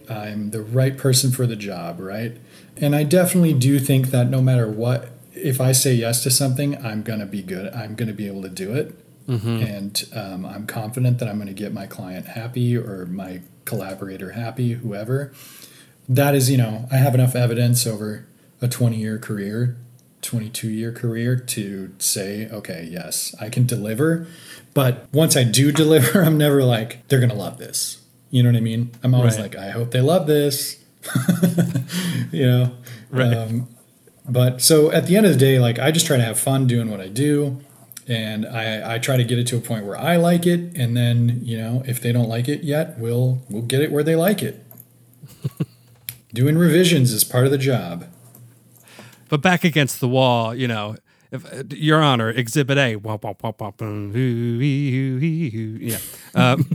I'm 0.10 0.52
the 0.52 0.62
right 0.62 0.98
person 0.98 1.32
for 1.32 1.46
the 1.46 1.58
job, 1.58 2.00
right? 2.00 2.38
And 2.78 2.96
I 2.96 3.04
definitely 3.04 3.54
do 3.54 3.80
think 3.80 4.12
that 4.12 4.30
no 4.30 4.42
matter 4.42 4.68
what, 4.70 5.10
if 5.44 5.60
I 5.62 5.72
say 5.74 5.94
yes 5.94 6.24
to 6.24 6.32
something, 6.32 6.78
I'm 6.86 7.04
gonna 7.04 7.26
be 7.26 7.41
good. 7.41 7.74
I'm 7.74 7.96
gonna 7.96 8.14
be 8.14 8.28
able 8.28 8.41
to 8.44 8.50
do 8.50 8.74
it, 8.74 8.96
and 9.28 10.04
um, 10.14 10.46
I'm 10.46 10.66
confident 10.68 11.20
that 11.20 11.28
I'm 11.30 11.38
gonna 11.38 11.54
get 11.54 11.74
my 11.74 11.86
client 11.88 12.26
happy 12.28 12.76
or 12.78 13.06
my 13.06 13.41
collaborator 13.66 14.32
happy, 14.32 14.74
whoever. 14.74 15.32
That 16.10 16.36
is, 16.36 16.50
you 16.52 16.58
know, 16.58 16.88
I 16.91 16.98
have 16.98 17.16
enough 17.16 17.34
evidence 17.36 17.88
over 17.88 18.26
a 18.62 18.68
20 18.68 18.98
year 18.98 19.18
career, 19.18 19.78
22 20.22 20.70
year 20.70 20.91
career 20.91 21.36
to 21.38 21.94
say, 22.00 22.50
okay, 22.50 22.88
yes, 22.91 23.34
I 23.39 23.48
can 23.50 23.66
deliver. 23.66 24.28
But 24.74 25.08
once 25.14 25.38
I 25.38 25.44
do 25.46 25.72
deliver, 25.84 26.22
I'm 26.24 26.38
never 26.38 26.64
like, 26.64 27.08
they're 27.08 27.22
gonna 27.22 27.34
love 27.36 27.58
this. 27.58 28.02
You 28.32 28.44
know 28.44 28.50
what 28.50 28.58
I 28.58 28.62
mean? 28.62 28.91
I'm 29.04 29.14
always 29.16 29.36
Right. 29.38 29.44
like, 29.44 29.56
I 29.56 29.70
hope 29.70 29.91
they 29.91 30.02
love 30.02 30.28
this. 30.28 30.80
you 32.32 32.46
know 32.48 32.72
Right. 33.12 33.34
um, 33.34 33.68
but 34.28 34.62
so 34.62 34.92
at 34.92 35.08
the 35.08 35.16
end 35.18 35.26
of 35.26 35.32
the 35.32 35.38
day 35.38 35.60
like 35.60 35.80
i 35.80 35.92
just 35.92 36.06
try 36.06 36.18
to 36.18 36.24
have 36.24 36.40
fun 36.40 36.68
doing 36.68 36.90
what 36.90 37.02
i 37.02 37.08
do 37.08 37.60
and 38.06 38.46
I, 38.46 38.96
I 38.96 39.00
try 39.00 39.16
to 39.16 39.24
get 39.24 39.40
it 39.40 39.48
to 39.48 39.58
a 39.58 39.62
point 39.62 39.86
where 39.86 39.98
i 39.98 40.18
like 40.18 40.46
it 40.46 40.76
and 40.76 40.96
then 40.96 41.40
you 41.44 41.58
know 41.58 41.84
if 41.86 42.02
they 42.02 42.12
don't 42.12 42.28
like 42.28 42.50
it 42.50 42.64
yet 42.64 43.00
we'll 43.00 43.42
we'll 43.50 43.62
get 43.62 43.82
it 43.82 43.92
where 43.92 44.04
they 44.04 44.16
like 44.16 44.42
it. 44.42 44.66
Doing 46.34 46.58
revisions 46.58 47.12
is 47.12 47.24
part 47.24 47.46
of 47.46 47.52
the 47.52 47.58
job. 47.58 48.06
But 49.30 49.42
back 49.42 49.64
against 49.64 50.00
the 50.00 50.08
wall, 50.08 50.54
you 50.54 50.68
know, 50.68 50.96
if 51.34 51.52
uh, 51.52 51.64
Your 51.72 52.02
Honor, 52.02 52.30
Exhibit 52.30 52.78
A, 52.78 52.96
yeah, 55.82 55.98
um, 56.36 56.70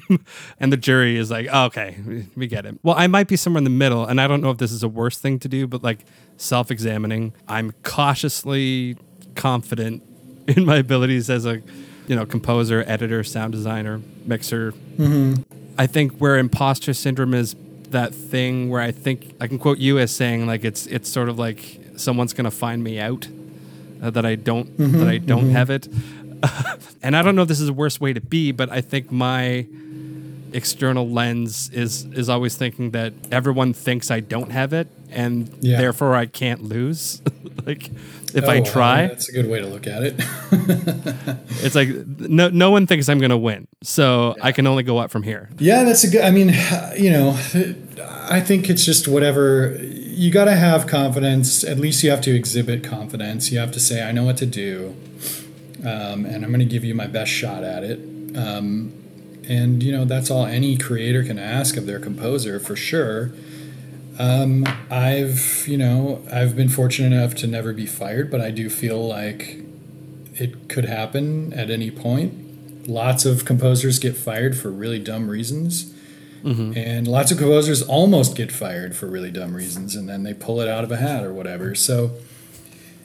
and 0.60 0.72
the 0.72 0.76
jury 0.76 1.16
is 1.16 1.30
like, 1.30 1.46
"Oh, 1.50 1.66
okay, 1.66 1.96
we 2.34 2.48
get 2.48 2.66
it. 2.66 2.78
Well, 2.82 2.96
I 2.98 3.06
might 3.06 3.28
be 3.28 3.36
somewhere 3.36 3.58
in 3.58 3.64
the 3.64 3.70
middle, 3.70 4.04
and 4.04 4.20
I 4.20 4.26
don't 4.26 4.42
know 4.42 4.50
if 4.50 4.58
this 4.58 4.72
is 4.72 4.82
a 4.82 4.88
worse 4.88 5.16
thing 5.16 5.38
to 5.40 5.48
do, 5.48 5.66
but 5.68 5.82
like 5.84 6.04
self-examining, 6.36 7.32
I'm 7.46 7.72
cautiously 7.84 8.96
confident 9.36 10.02
in 10.48 10.64
my 10.64 10.76
abilities 10.78 11.30
as 11.30 11.46
a, 11.46 11.62
you 12.08 12.16
know, 12.16 12.26
composer, 12.26 12.82
editor, 12.86 13.22
sound 13.22 13.52
designer, 13.52 14.02
mixer. 14.26 14.74
I 15.78 15.86
think 15.86 16.18
where 16.18 16.36
imposter 16.36 16.92
syndrome 16.92 17.32
is 17.34 17.54
that 17.90 18.12
thing 18.12 18.68
where 18.70 18.82
I 18.82 18.90
think 18.90 19.34
I 19.40 19.46
can 19.46 19.58
quote 19.58 19.78
you 19.78 19.98
as 19.98 20.10
saying 20.10 20.46
like 20.46 20.64
it's 20.64 20.86
it's 20.88 21.08
sort 21.08 21.28
of 21.28 21.38
like 21.38 21.80
someone's 21.96 22.32
gonna 22.32 22.50
find 22.50 22.82
me 22.82 22.98
out 22.98 23.28
uh, 24.02 24.10
that 24.10 24.24
I 24.26 24.34
don't 24.34 24.76
that 24.78 25.08
I 25.08 25.18
don't 25.18 25.50
have 25.50 25.70
it, 25.70 25.88
and 27.02 27.16
I 27.16 27.22
don't 27.22 27.34
know 27.36 27.42
if 27.42 27.48
this 27.48 27.60
is 27.60 27.66
the 27.66 27.72
worst 27.72 28.00
way 28.00 28.12
to 28.12 28.20
be, 28.20 28.52
but 28.52 28.70
I 28.70 28.80
think 28.80 29.10
my 29.10 29.66
external 30.52 31.08
lens 31.08 31.68
is 31.74 32.04
is 32.06 32.28
always 32.28 32.56
thinking 32.56 32.92
that 32.92 33.12
everyone 33.30 33.72
thinks 33.74 34.10
I 34.10 34.20
don't 34.20 34.50
have 34.50 34.72
it, 34.72 34.88
and 35.10 35.50
Yeah. 35.60 35.76
therefore 35.78 36.14
I 36.16 36.26
can't 36.26 36.62
lose. 36.62 37.20
like 37.66 37.90
if 38.34 38.44
I 38.48 38.58
Oh, 38.60 38.64
try, 38.64 39.06
that's 39.08 39.28
a 39.28 39.32
good 39.32 39.48
way 39.48 39.60
to 39.60 39.66
look 39.66 39.86
at 39.86 40.02
it 40.02 40.14
it's 41.64 41.74
like 41.74 41.88
no 42.18 42.48
no 42.48 42.70
one 42.70 42.86
thinks 42.86 43.08
I'm 43.08 43.18
gonna 43.18 43.36
win, 43.38 43.66
so 43.82 44.34
I 44.40 44.52
can 44.52 44.66
only 44.66 44.82
go 44.84 44.98
up 44.98 45.10
from 45.10 45.22
here. 45.22 45.50
Yeah, 45.58 45.84
that's 45.84 46.04
a 46.04 46.08
good. 46.10 46.22
I 46.22 46.30
mean, 46.30 46.48
you 46.96 47.10
know, 47.10 47.36
I 48.30 48.40
think 48.40 48.70
it's 48.70 48.84
just 48.84 49.06
whatever. 49.08 49.78
You 50.18 50.32
got 50.32 50.46
to 50.46 50.56
have 50.56 50.88
confidence. 50.88 51.62
At 51.62 51.78
least 51.78 52.02
you 52.02 52.10
have 52.10 52.20
to 52.22 52.34
exhibit 52.34 52.82
confidence. 52.82 53.52
You 53.52 53.60
have 53.60 53.70
to 53.70 53.78
say, 53.78 54.02
"I 54.02 54.10
know 54.10 54.24
what 54.24 54.36
to 54.38 54.46
do," 54.46 54.96
um, 55.84 56.26
and 56.26 56.44
I'm 56.44 56.50
going 56.50 56.58
to 56.58 56.64
give 56.64 56.82
you 56.82 56.92
my 56.92 57.06
best 57.06 57.30
shot 57.30 57.62
at 57.62 57.84
it. 57.84 58.00
Um, 58.36 58.92
and 59.48 59.80
you 59.80 59.92
know, 59.92 60.04
that's 60.04 60.28
all 60.28 60.44
any 60.44 60.76
creator 60.76 61.22
can 61.22 61.38
ask 61.38 61.76
of 61.76 61.86
their 61.86 62.00
composer 62.00 62.58
for 62.58 62.74
sure. 62.74 63.30
Um, 64.18 64.66
I've, 64.90 65.64
you 65.68 65.78
know, 65.78 66.20
I've 66.32 66.56
been 66.56 66.68
fortunate 66.68 67.16
enough 67.16 67.36
to 67.36 67.46
never 67.46 67.72
be 67.72 67.86
fired, 67.86 68.28
but 68.28 68.40
I 68.40 68.50
do 68.50 68.68
feel 68.68 69.06
like 69.06 69.58
it 70.34 70.68
could 70.68 70.86
happen 70.86 71.52
at 71.52 71.70
any 71.70 71.92
point. 71.92 72.88
Lots 72.88 73.24
of 73.24 73.44
composers 73.44 74.00
get 74.00 74.16
fired 74.16 74.56
for 74.56 74.72
really 74.72 74.98
dumb 74.98 75.30
reasons. 75.30 75.94
And 76.44 77.06
lots 77.08 77.30
of 77.30 77.38
composers 77.38 77.82
almost 77.82 78.36
get 78.36 78.50
fired 78.52 78.96
for 78.96 79.06
really 79.06 79.30
dumb 79.30 79.54
reasons 79.54 79.94
and 79.94 80.08
then 80.08 80.22
they 80.22 80.34
pull 80.34 80.60
it 80.60 80.68
out 80.68 80.84
of 80.84 80.90
a 80.92 80.96
hat 80.96 81.24
or 81.24 81.32
whatever. 81.32 81.74
So 81.74 82.12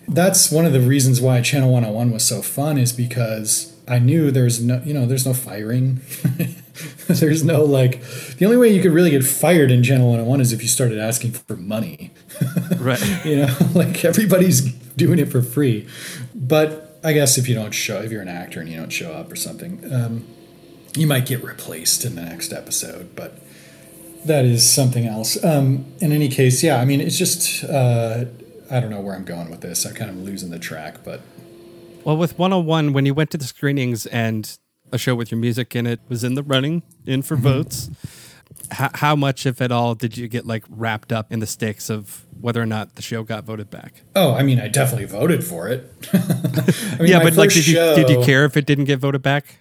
that's 0.08 0.52
one 0.52 0.66
of 0.66 0.74
the 0.74 0.82
reasons 0.82 1.22
why 1.22 1.42
Channel 1.42 1.72
101 1.72 2.12
was 2.12 2.24
so 2.24 2.42
fun 2.42 2.78
is 2.78 2.92
because 2.94 3.74
I 3.88 4.00
knew 4.00 4.32
there's 4.32 4.62
no, 4.62 4.82
you 4.86 4.94
know, 4.94 5.06
there's 5.06 5.26
no 5.26 5.34
firing. 5.34 6.02
there's 7.08 7.44
no 7.44 7.64
like, 7.64 8.02
the 8.38 8.46
only 8.46 8.58
way 8.58 8.70
you 8.70 8.82
could 8.82 8.92
really 8.94 9.10
get 9.12 9.24
fired 9.24 9.72
in 9.72 9.84
Channel 9.84 10.08
101 10.08 10.42
is 10.42 10.54
if 10.54 10.62
you 10.62 10.68
started 10.68 11.00
asking 11.00 11.32
for 11.34 11.56
money 11.56 12.12
Right. 12.80 13.26
you 13.26 13.38
know 13.38 13.56
like 13.74 14.04
everybody's 14.06 14.62
doing 14.96 15.20
it 15.20 15.32
for 15.32 15.42
free 15.42 15.88
but 16.36 17.00
i 17.04 17.14
guess 17.14 17.38
if 17.38 17.48
you 17.48 17.56
don't 17.56 17.72
show 17.72 18.02
if 18.02 18.12
you're 18.12 18.22
an 18.22 18.28
actor 18.28 18.60
and 18.60 18.70
you 18.70 18.76
don't 18.78 18.90
show 18.92 19.12
up 19.14 19.32
or 19.32 19.36
something 19.36 19.82
um, 19.94 20.26
you 20.96 21.08
might 21.08 21.26
get 21.26 21.44
replaced 21.44 22.06
in 22.06 22.16
the 22.16 22.22
next 22.22 22.54
episode 22.54 23.16
but 23.16 23.40
that 24.26 24.46
is 24.46 24.68
something 24.68 25.06
else. 25.06 25.44
Um, 25.44 25.86
in 26.00 26.12
any 26.12 26.30
case 26.30 26.64
yeah 26.64 26.80
i 26.80 26.86
mean 26.86 27.02
it's 27.02 27.18
just 27.18 27.64
uh, 27.66 28.26
i 28.72 28.80
don't 28.80 28.90
know 28.90 29.02
where 29.02 29.16
i'm 29.16 29.26
going 29.26 29.50
with 29.50 29.62
this. 29.62 29.86
I'm 29.86 29.94
kind 29.94 30.10
of 30.10 30.18
losing 30.18 30.50
the 30.50 30.60
track 30.60 31.04
but. 31.04 31.22
Well, 32.04 32.18
with 32.18 32.38
101, 32.38 32.92
when 32.92 33.06
you 33.06 33.14
went 33.14 33.32
to 33.32 33.38
the 33.38 33.46
screenings 33.46 34.06
and 34.08 34.58
a 34.92 34.98
show 34.98 35.16
with 35.16 35.32
your 35.32 35.40
music 35.40 35.74
in 35.74 35.88
it 35.88 36.02
was 36.10 36.26
in 36.26 36.34
the 36.34 36.44
running, 36.44 36.84
in 37.06 37.22
for 37.22 37.38
votes, 37.38 37.90
how, 38.72 38.90
how 38.94 39.16
much, 39.16 39.46
if 39.46 39.62
at 39.62 39.72
all, 39.72 39.96
did 39.96 40.18
you 40.18 40.28
get 40.28 40.46
like 40.46 40.66
wrapped 40.70 41.14
up 41.14 41.32
in 41.32 41.40
the 41.40 41.48
stakes 41.48 41.90
of 41.90 42.26
whether 42.42 42.62
or 42.62 42.66
not 42.66 42.96
the 42.96 43.02
show 43.02 43.24
got 43.24 43.46
voted 43.46 43.70
back? 43.70 44.02
oh 44.18 44.34
i 44.34 44.44
mean 44.44 44.60
i 44.60 44.68
definitely 44.68 45.06
voted 45.06 45.46
for 45.46 45.70
it. 45.70 45.90
I 46.14 46.98
mean, 47.00 47.08
yeah, 47.08 47.24
but 47.24 47.38
like, 47.38 47.52
did 47.52 47.66
you 47.66 47.76
did 47.76 48.10
you 48.10 48.22
care 48.24 48.44
if 48.44 48.58
it 48.58 48.66
didn't 48.66 48.86
get 48.86 49.00
voted 49.00 49.22
back? 49.22 49.60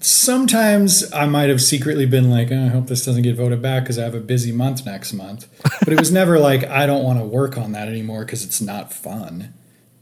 Sometimes 0.00 1.12
I 1.12 1.26
might 1.26 1.48
have 1.48 1.60
secretly 1.60 2.06
been 2.06 2.30
like, 2.30 2.50
"Oh, 2.52 2.64
I 2.66 2.68
hope 2.68 2.86
this 2.86 3.04
doesn't 3.04 3.22
get 3.22 3.36
voted 3.36 3.60
back 3.62 3.84
because 3.84 3.98
I 3.98 4.04
have 4.04 4.14
a 4.14 4.20
busy 4.20 4.52
month 4.52 4.86
next 4.86 5.12
month. 5.12 5.48
But 5.80 5.92
it 5.94 5.98
was 5.98 6.12
never 6.12 6.38
like, 6.38 6.64
I 6.64 6.84
don't 6.84 7.02
want 7.02 7.18
to 7.18 7.24
work 7.24 7.56
on 7.56 7.72
that 7.72 7.88
anymore 7.88 8.24
because 8.26 8.44
it's 8.44 8.60
not 8.60 8.92
fun. 8.92 9.54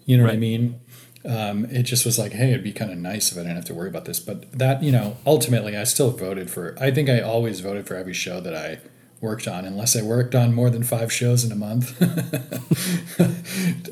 You 0.05 0.17
know 0.17 0.25
what 0.25 0.33
I 0.33 0.37
mean? 0.37 0.81
Um, 1.25 1.65
it 1.67 1.83
just 1.85 2.05
was 2.05 2.19
like, 2.19 2.33
hey, 2.33 2.51
it'd 2.51 2.65
be 2.65 2.73
kind 2.73 2.91
of 2.91 2.99
nice 2.99 3.31
if 3.31 3.39
I 3.39 3.43
didn't 3.43 3.57
have 3.57 3.65
to 3.67 3.75
worry 3.75 3.89
about 3.89 4.05
this. 4.05 4.19
But 4.19 4.51
that, 4.53 4.83
you 4.83 4.91
know, 4.91 5.17
ultimately, 5.25 5.77
I 5.77 5.85
still 5.85 6.11
voted 6.11 6.51
for, 6.51 6.77
I 6.81 6.91
think 6.91 7.09
I 7.09 7.21
always 7.21 7.61
voted 7.61 7.87
for 7.87 7.95
every 7.95 8.15
show 8.15 8.41
that 8.41 8.55
I 8.55 8.79
worked 9.21 9.47
on, 9.47 9.65
unless 9.65 9.97
I 9.97 10.03
worked 10.03 10.35
on 10.35 10.53
more 10.55 10.71
than 10.71 10.83
five 10.83 11.13
shows 11.13 11.45
in 11.45 11.53
a 11.53 11.57
month. 11.57 12.01
um, 13.21 13.33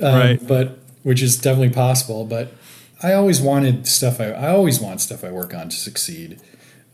Right. 0.02 0.46
But, 0.46 0.78
which 1.04 1.22
is 1.22 1.36
definitely 1.36 1.74
possible. 1.74 2.24
But 2.24 2.52
I 3.02 3.12
always 3.12 3.40
wanted 3.40 3.86
stuff 3.86 4.20
I, 4.20 4.26
I 4.26 4.50
always 4.50 4.80
want 4.80 5.00
stuff 5.00 5.24
I 5.24 5.30
work 5.30 5.54
on 5.54 5.68
to 5.68 5.76
succeed. 5.76 6.40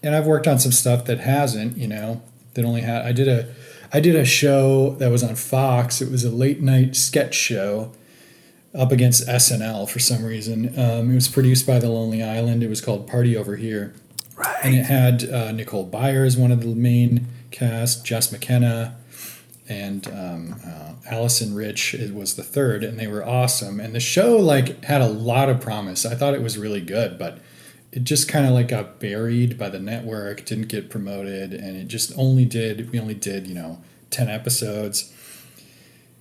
And 0.02 0.14
I've 0.14 0.26
worked 0.26 0.48
on 0.48 0.58
some 0.58 0.72
stuff 0.72 1.04
that 1.04 1.20
hasn't, 1.20 1.76
you 1.76 1.86
know, 1.86 2.22
that 2.54 2.64
only 2.64 2.80
had 2.80 3.02
I 3.02 3.12
did 3.12 3.28
a 3.28 3.54
I 3.92 4.00
did 4.00 4.16
a 4.16 4.24
show 4.24 4.90
that 4.96 5.10
was 5.10 5.22
on 5.22 5.34
Fox. 5.34 6.00
It 6.00 6.10
was 6.10 6.24
a 6.24 6.30
late 6.30 6.60
night 6.60 6.96
sketch 6.96 7.34
show 7.34 7.92
up 8.74 8.92
against 8.92 9.26
SNL 9.26 9.88
for 9.90 9.98
some 9.98 10.24
reason. 10.24 10.78
Um, 10.78 11.10
it 11.10 11.14
was 11.14 11.28
produced 11.28 11.66
by 11.66 11.78
The 11.80 11.88
Lonely 11.88 12.22
Island. 12.22 12.62
It 12.62 12.68
was 12.68 12.80
called 12.80 13.08
Party 13.08 13.36
Over 13.36 13.56
Here. 13.56 13.94
Right. 14.36 14.64
And 14.64 14.74
it 14.74 14.84
had 14.84 15.28
uh, 15.28 15.52
Nicole 15.52 15.90
Byer 15.90 16.24
as 16.24 16.36
one 16.36 16.52
of 16.52 16.62
the 16.62 16.68
main 16.68 17.26
cast, 17.50 18.06
Jess 18.06 18.30
McKenna, 18.30 18.96
and 19.70 20.08
um, 20.08 20.56
uh, 20.66 20.92
Alison 21.08 21.54
Rich 21.54 21.94
was 22.12 22.34
the 22.34 22.42
third, 22.42 22.82
and 22.82 22.98
they 22.98 23.06
were 23.06 23.24
awesome. 23.24 23.78
And 23.78 23.94
the 23.94 24.00
show 24.00 24.36
like 24.36 24.84
had 24.84 25.00
a 25.00 25.06
lot 25.06 25.48
of 25.48 25.60
promise. 25.60 26.04
I 26.04 26.16
thought 26.16 26.34
it 26.34 26.42
was 26.42 26.58
really 26.58 26.80
good, 26.80 27.18
but 27.18 27.38
it 27.92 28.02
just 28.02 28.28
kind 28.28 28.46
of 28.46 28.52
like 28.52 28.68
got 28.68 28.98
buried 28.98 29.56
by 29.56 29.68
the 29.68 29.78
network, 29.78 30.44
didn't 30.44 30.68
get 30.68 30.90
promoted, 30.90 31.54
and 31.54 31.76
it 31.76 31.86
just 31.86 32.12
only 32.18 32.44
did. 32.44 32.90
We 32.90 32.98
only 32.98 33.14
did 33.14 33.46
you 33.46 33.54
know 33.54 33.80
ten 34.10 34.28
episodes, 34.28 35.14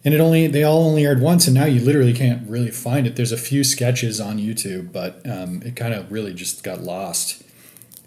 and 0.05 0.13
it 0.13 0.19
only 0.19 0.45
they 0.45 0.63
all 0.63 0.83
only 0.83 1.03
aired 1.03 1.19
once, 1.19 1.47
and 1.47 1.55
now 1.55 1.65
you 1.65 1.81
literally 1.81 2.13
can't 2.13 2.47
really 2.47 2.71
find 2.71 3.07
it. 3.07 3.15
There's 3.15 3.31
a 3.31 3.37
few 3.37 3.63
sketches 3.63 4.21
on 4.21 4.37
YouTube, 4.37 4.91
but 4.91 5.27
um, 5.27 5.63
it 5.63 5.75
kind 5.75 5.95
of 5.95 6.11
really 6.11 6.35
just 6.35 6.63
got 6.63 6.81
lost. 6.81 7.41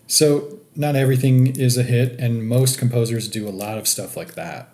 So 0.06 0.60
not 0.76 0.94
everything 0.94 1.56
is 1.56 1.76
a 1.76 1.82
hit, 1.82 2.18
and 2.20 2.46
most 2.46 2.78
composers 2.78 3.28
do 3.28 3.48
a 3.48 3.50
lot 3.50 3.76
of 3.76 3.88
stuff 3.88 4.16
like 4.16 4.34
that. 4.34 4.71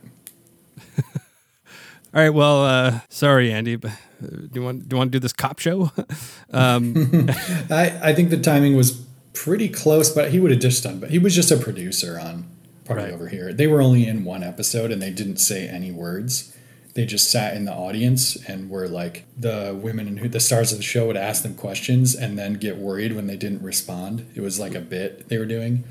All 2.14 2.22
right. 2.22 2.30
Well, 2.30 2.64
uh, 2.64 3.00
sorry, 3.08 3.52
Andy, 3.52 3.76
but 3.76 3.90
uh, 4.22 4.26
do 4.28 4.50
you 4.54 4.62
want 4.62 4.88
do 4.88 4.94
you 4.94 4.98
want 4.98 5.12
to 5.12 5.18
do 5.18 5.20
this 5.20 5.32
cop 5.32 5.58
show? 5.58 5.92
um, 6.52 6.94
I 7.70 7.98
I 8.02 8.14
think 8.14 8.30
the 8.30 8.40
timing 8.40 8.76
was 8.76 9.04
pretty 9.34 9.68
close, 9.68 10.10
but 10.10 10.30
he 10.30 10.40
would 10.40 10.50
have 10.50 10.60
just 10.60 10.82
done. 10.82 11.00
But 11.00 11.10
he 11.10 11.18
was 11.18 11.34
just 11.34 11.50
a 11.50 11.56
producer 11.56 12.18
on 12.18 12.46
Party 12.84 13.04
Right. 13.04 13.12
Over 13.12 13.28
Here. 13.28 13.52
They 13.52 13.66
were 13.66 13.82
only 13.82 14.06
in 14.06 14.24
one 14.24 14.42
episode, 14.42 14.90
and 14.90 15.00
they 15.02 15.10
didn't 15.10 15.36
say 15.36 15.68
any 15.68 15.90
words. 15.90 16.54
They 16.94 17.04
just 17.04 17.30
sat 17.30 17.54
in 17.54 17.64
the 17.64 17.72
audience 17.72 18.34
and 18.48 18.70
were 18.70 18.88
like 18.88 19.24
the 19.36 19.78
women 19.80 20.08
and 20.08 20.18
who 20.18 20.28
the 20.28 20.40
stars 20.40 20.72
of 20.72 20.78
the 20.78 20.84
show 20.84 21.06
would 21.06 21.16
ask 21.16 21.44
them 21.44 21.54
questions 21.54 22.16
and 22.16 22.36
then 22.36 22.54
get 22.54 22.76
worried 22.78 23.14
when 23.14 23.28
they 23.28 23.36
didn't 23.36 23.62
respond. 23.62 24.26
It 24.34 24.40
was 24.40 24.58
like 24.58 24.74
a 24.74 24.80
bit 24.80 25.28
they 25.28 25.38
were 25.38 25.46
doing. 25.46 25.84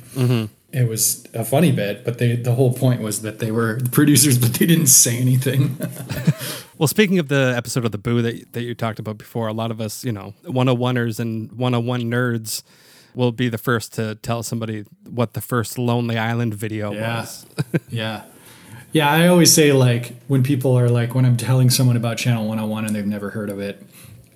It 0.78 0.88
was 0.88 1.26
a 1.34 1.44
funny 1.44 1.72
bit, 1.72 2.06
but 2.06 2.18
they 2.20 2.36
the 2.36 2.54
whole 2.54 2.72
point 2.74 3.02
was 3.02 3.22
that 3.24 3.40
they 3.40 3.52
were 3.52 3.80
producers, 3.92 4.38
but 4.44 4.54
they 4.54 4.66
didn't 4.66 4.88
say 4.88 5.18
anything. 5.18 5.78
well, 6.78 6.88
speaking 6.88 7.18
of 7.20 7.28
the 7.30 7.54
episode 7.58 7.84
of 7.86 7.92
the 7.92 7.98
Boo 7.98 8.22
that 8.22 8.54
that 8.54 8.62
you 8.64 8.76
talked 8.76 9.00
about 9.00 9.18
before, 9.18 9.48
a 9.48 9.54
lot 9.54 9.72
of 9.72 9.82
us, 9.82 10.04
you 10.04 10.12
know, 10.12 10.34
101ers 10.46 11.20
and 11.20 11.52
101 11.54 12.04
nerds 12.04 12.64
will 13.16 13.32
be 13.32 13.50
the 13.50 13.58
first 13.58 13.94
to 13.96 14.14
tell 14.22 14.44
somebody 14.44 14.86
what 15.10 15.34
the 15.34 15.42
first 15.42 15.80
Lonely 15.80 16.18
Island 16.18 16.54
video 16.54 16.94
Yeah. 16.94 17.20
was. 17.22 17.46
yeah. 17.90 18.24
Yeah, 18.94 19.10
I 19.10 19.28
always 19.28 19.52
say 19.52 19.74
like 19.74 20.14
when 20.28 20.44
people 20.44 20.78
are 20.78 20.90
like 20.90 21.16
when 21.16 21.26
I'm 21.26 21.38
telling 21.38 21.70
someone 21.72 21.98
about 21.98 22.18
Channel 22.18 22.44
101 22.48 22.86
and 22.86 22.96
they've 22.96 23.06
never 23.06 23.32
heard 23.32 23.50
of 23.50 23.60
it, 23.60 23.82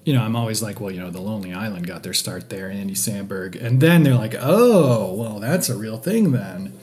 you 0.03 0.13
know, 0.13 0.21
I'm 0.21 0.35
always 0.35 0.61
like, 0.61 0.79
well, 0.79 0.91
you 0.91 0.99
know, 0.99 1.11
the 1.11 1.21
Lonely 1.21 1.53
Island 1.53 1.87
got 1.87 2.03
their 2.03 2.13
start 2.13 2.49
there, 2.49 2.69
Andy 2.69 2.95
Samberg, 2.95 3.61
and 3.61 3.79
then 3.81 4.03
they're 4.03 4.15
like, 4.15 4.35
oh, 4.39 5.13
well, 5.13 5.39
that's 5.39 5.69
a 5.69 5.77
real 5.77 5.97
thing 5.97 6.31
then. 6.31 6.73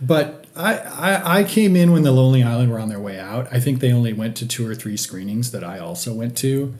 But 0.00 0.46
I, 0.56 0.76
I 0.76 1.38
I 1.40 1.44
came 1.44 1.76
in 1.76 1.92
when 1.92 2.02
the 2.02 2.12
Lonely 2.12 2.42
Island 2.42 2.70
were 2.70 2.78
on 2.78 2.88
their 2.88 3.00
way 3.00 3.18
out. 3.18 3.48
I 3.52 3.60
think 3.60 3.80
they 3.80 3.92
only 3.92 4.12
went 4.12 4.36
to 4.38 4.48
two 4.48 4.66
or 4.66 4.74
three 4.74 4.96
screenings 4.96 5.50
that 5.50 5.64
I 5.64 5.78
also 5.78 6.14
went 6.14 6.36
to, 6.38 6.74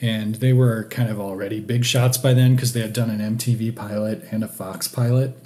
and 0.00 0.36
they 0.36 0.52
were 0.52 0.84
kind 0.84 1.10
of 1.10 1.20
already 1.20 1.60
big 1.60 1.84
shots 1.84 2.16
by 2.16 2.32
then 2.32 2.54
because 2.54 2.72
they 2.72 2.80
had 2.80 2.92
done 2.92 3.10
an 3.10 3.36
MTV 3.36 3.74
pilot 3.76 4.24
and 4.30 4.42
a 4.42 4.48
Fox 4.48 4.88
pilot 4.88 5.36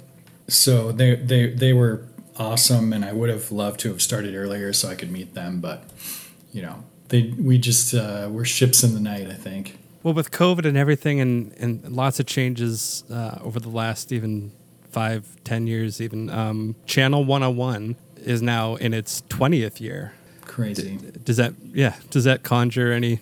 so 0.49 0.91
they 0.91 1.15
they 1.15 1.49
they 1.51 1.73
were 1.73 2.05
awesome 2.37 2.91
and 2.91 3.05
i 3.05 3.13
would 3.13 3.29
have 3.29 3.51
loved 3.51 3.79
to 3.79 3.89
have 3.89 4.01
started 4.01 4.35
earlier 4.35 4.73
so 4.73 4.89
i 4.89 4.95
could 4.95 5.11
meet 5.11 5.33
them 5.33 5.59
but 5.59 5.83
you 6.51 6.61
know 6.61 6.83
they 7.09 7.33
we 7.39 7.57
just 7.57 7.93
uh, 7.93 8.27
were 8.31 8.45
ships 8.45 8.83
in 8.83 8.93
the 8.93 8.99
night 8.99 9.27
i 9.27 9.33
think 9.33 9.77
Well, 10.01 10.13
with 10.13 10.31
COVID 10.31 10.65
and 10.65 10.77
everything, 10.77 11.19
and, 11.19 11.51
and 11.59 11.83
lots 11.91 12.21
of 12.21 12.25
changes 12.25 13.03
uh, 13.11 13.37
over 13.43 13.59
the 13.59 13.67
last 13.69 14.13
even 14.13 14.51
five, 14.91 15.25
ten 15.43 15.67
years, 15.67 15.99
even 15.99 16.29
um, 16.29 16.75
Channel 16.85 17.25
101 17.25 17.97
is 18.23 18.41
now 18.41 18.75
in 18.75 18.93
its 18.93 19.21
20th 19.29 19.81
year. 19.81 20.13
crazy 20.45 20.97
Does 21.25 21.35
that, 21.35 21.53
yeah, 21.73 21.95
does 22.11 22.23
that 22.23 22.43
conjure 22.43 22.93
any 22.93 23.19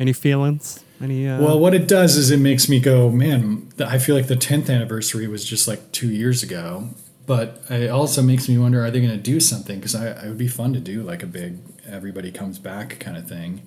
any 0.00 0.12
feelings? 0.12 0.82
Any? 1.00 1.28
Uh, 1.28 1.40
well 1.40 1.58
what 1.58 1.74
it 1.74 1.86
does 1.86 2.16
is 2.16 2.30
it 2.30 2.40
makes 2.40 2.68
me 2.68 2.78
go 2.80 3.08
man 3.10 3.68
i 3.94 3.96
feel 3.98 4.14
like 4.14 4.26
the 4.26 4.36
10th 4.36 4.68
anniversary 4.68 5.26
was 5.26 5.44
just 5.44 5.66
like 5.68 5.80
two 5.92 6.10
years 6.10 6.42
ago 6.42 6.90
but 7.26 7.62
it 7.70 7.88
also 7.88 8.20
makes 8.22 8.48
me 8.48 8.58
wonder 8.58 8.84
are 8.84 8.90
they 8.90 9.00
going 9.00 9.10
to 9.22 9.30
do 9.32 9.40
something 9.40 9.76
because 9.78 9.94
I, 9.94 10.08
it 10.24 10.28
would 10.28 10.36
be 10.38 10.48
fun 10.48 10.74
to 10.74 10.80
do 10.80 11.02
like 11.02 11.22
a 11.22 11.26
big 11.26 11.56
everybody 11.90 12.30
comes 12.30 12.58
back 12.58 12.98
kind 13.00 13.16
of 13.16 13.28
thing. 13.28 13.66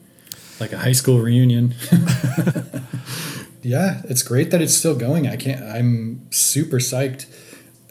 Like 0.60 0.72
a 0.72 0.78
high 0.80 0.92
school 0.92 1.20
reunion. 1.20 1.76
Yeah 3.64 4.02
it's 4.10 4.22
great 4.22 4.52
that 4.52 4.62
it's 4.62 4.74
still 4.74 4.96
going. 4.96 5.28
I 5.28 5.38
can't 5.38 5.64
i'm 5.64 6.28
super 6.32 6.78
psyched. 6.78 7.26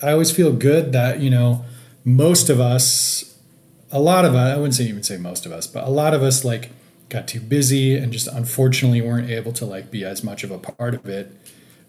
I 0.03 0.13
always 0.13 0.31
feel 0.31 0.53
good 0.53 0.93
that 0.93 1.21
you 1.21 1.31
know 1.31 1.65
most 2.05 2.51
of 2.51 2.61
us 2.61 3.39
a 3.91 4.01
lot 4.01 4.25
of 4.25 4.35
us 4.35 4.53
i 4.53 4.57
wouldn't 4.57 4.75
say 4.75 4.85
even 4.85 5.03
say 5.03 5.17
most 5.17 5.47
of 5.47 5.53
us 5.53 5.67
but 5.67 5.85
a 5.85 5.91
lot 5.91 6.15
of 6.15 6.23
us 6.23 6.45
like 6.45 6.71
got 7.09 7.29
too 7.29 7.41
busy 7.41 7.97
and 7.97 8.13
just 8.13 8.27
unfortunately 8.27 9.01
weren't 9.01 9.31
able 9.31 9.53
to 9.53 9.65
like 9.65 9.91
be 9.91 10.05
as 10.05 10.25
much 10.25 10.43
of 10.43 10.51
a 10.51 10.59
part 10.59 10.95
of 10.95 11.07
it 11.09 11.31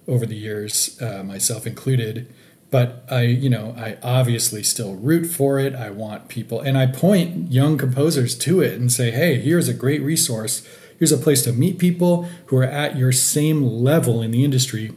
over 0.08 0.26
the 0.26 0.36
years 0.36 1.02
uh, 1.02 1.24
myself 1.24 1.66
included 1.66 2.32
but 2.74 3.06
i 3.08 3.22
you 3.22 3.52
know 3.52 3.76
i 3.78 3.98
obviously 4.02 4.64
still 4.64 4.96
root 4.96 5.28
for 5.28 5.60
it. 5.60 5.76
I 5.76 5.92
want 5.92 6.28
people 6.28 6.60
and 6.60 6.76
i 6.76 6.88
point 6.88 7.52
young 7.52 7.78
composers 7.78 8.36
to 8.40 8.62
it 8.62 8.74
and 8.80 8.92
say 8.92 9.12
hey 9.12 9.40
here's 9.40 9.70
a 9.70 9.74
great 9.76 10.02
resource. 10.02 10.68
Here's 10.98 11.12
a 11.12 11.18
place 11.18 11.44
to 11.44 11.54
meet 11.54 11.78
people 11.78 12.30
who 12.48 12.58
are 12.58 12.64
at 12.64 12.98
your 12.98 13.12
same 13.12 13.62
level 13.62 14.22
in 14.24 14.32
the 14.32 14.44
industry 14.44 14.92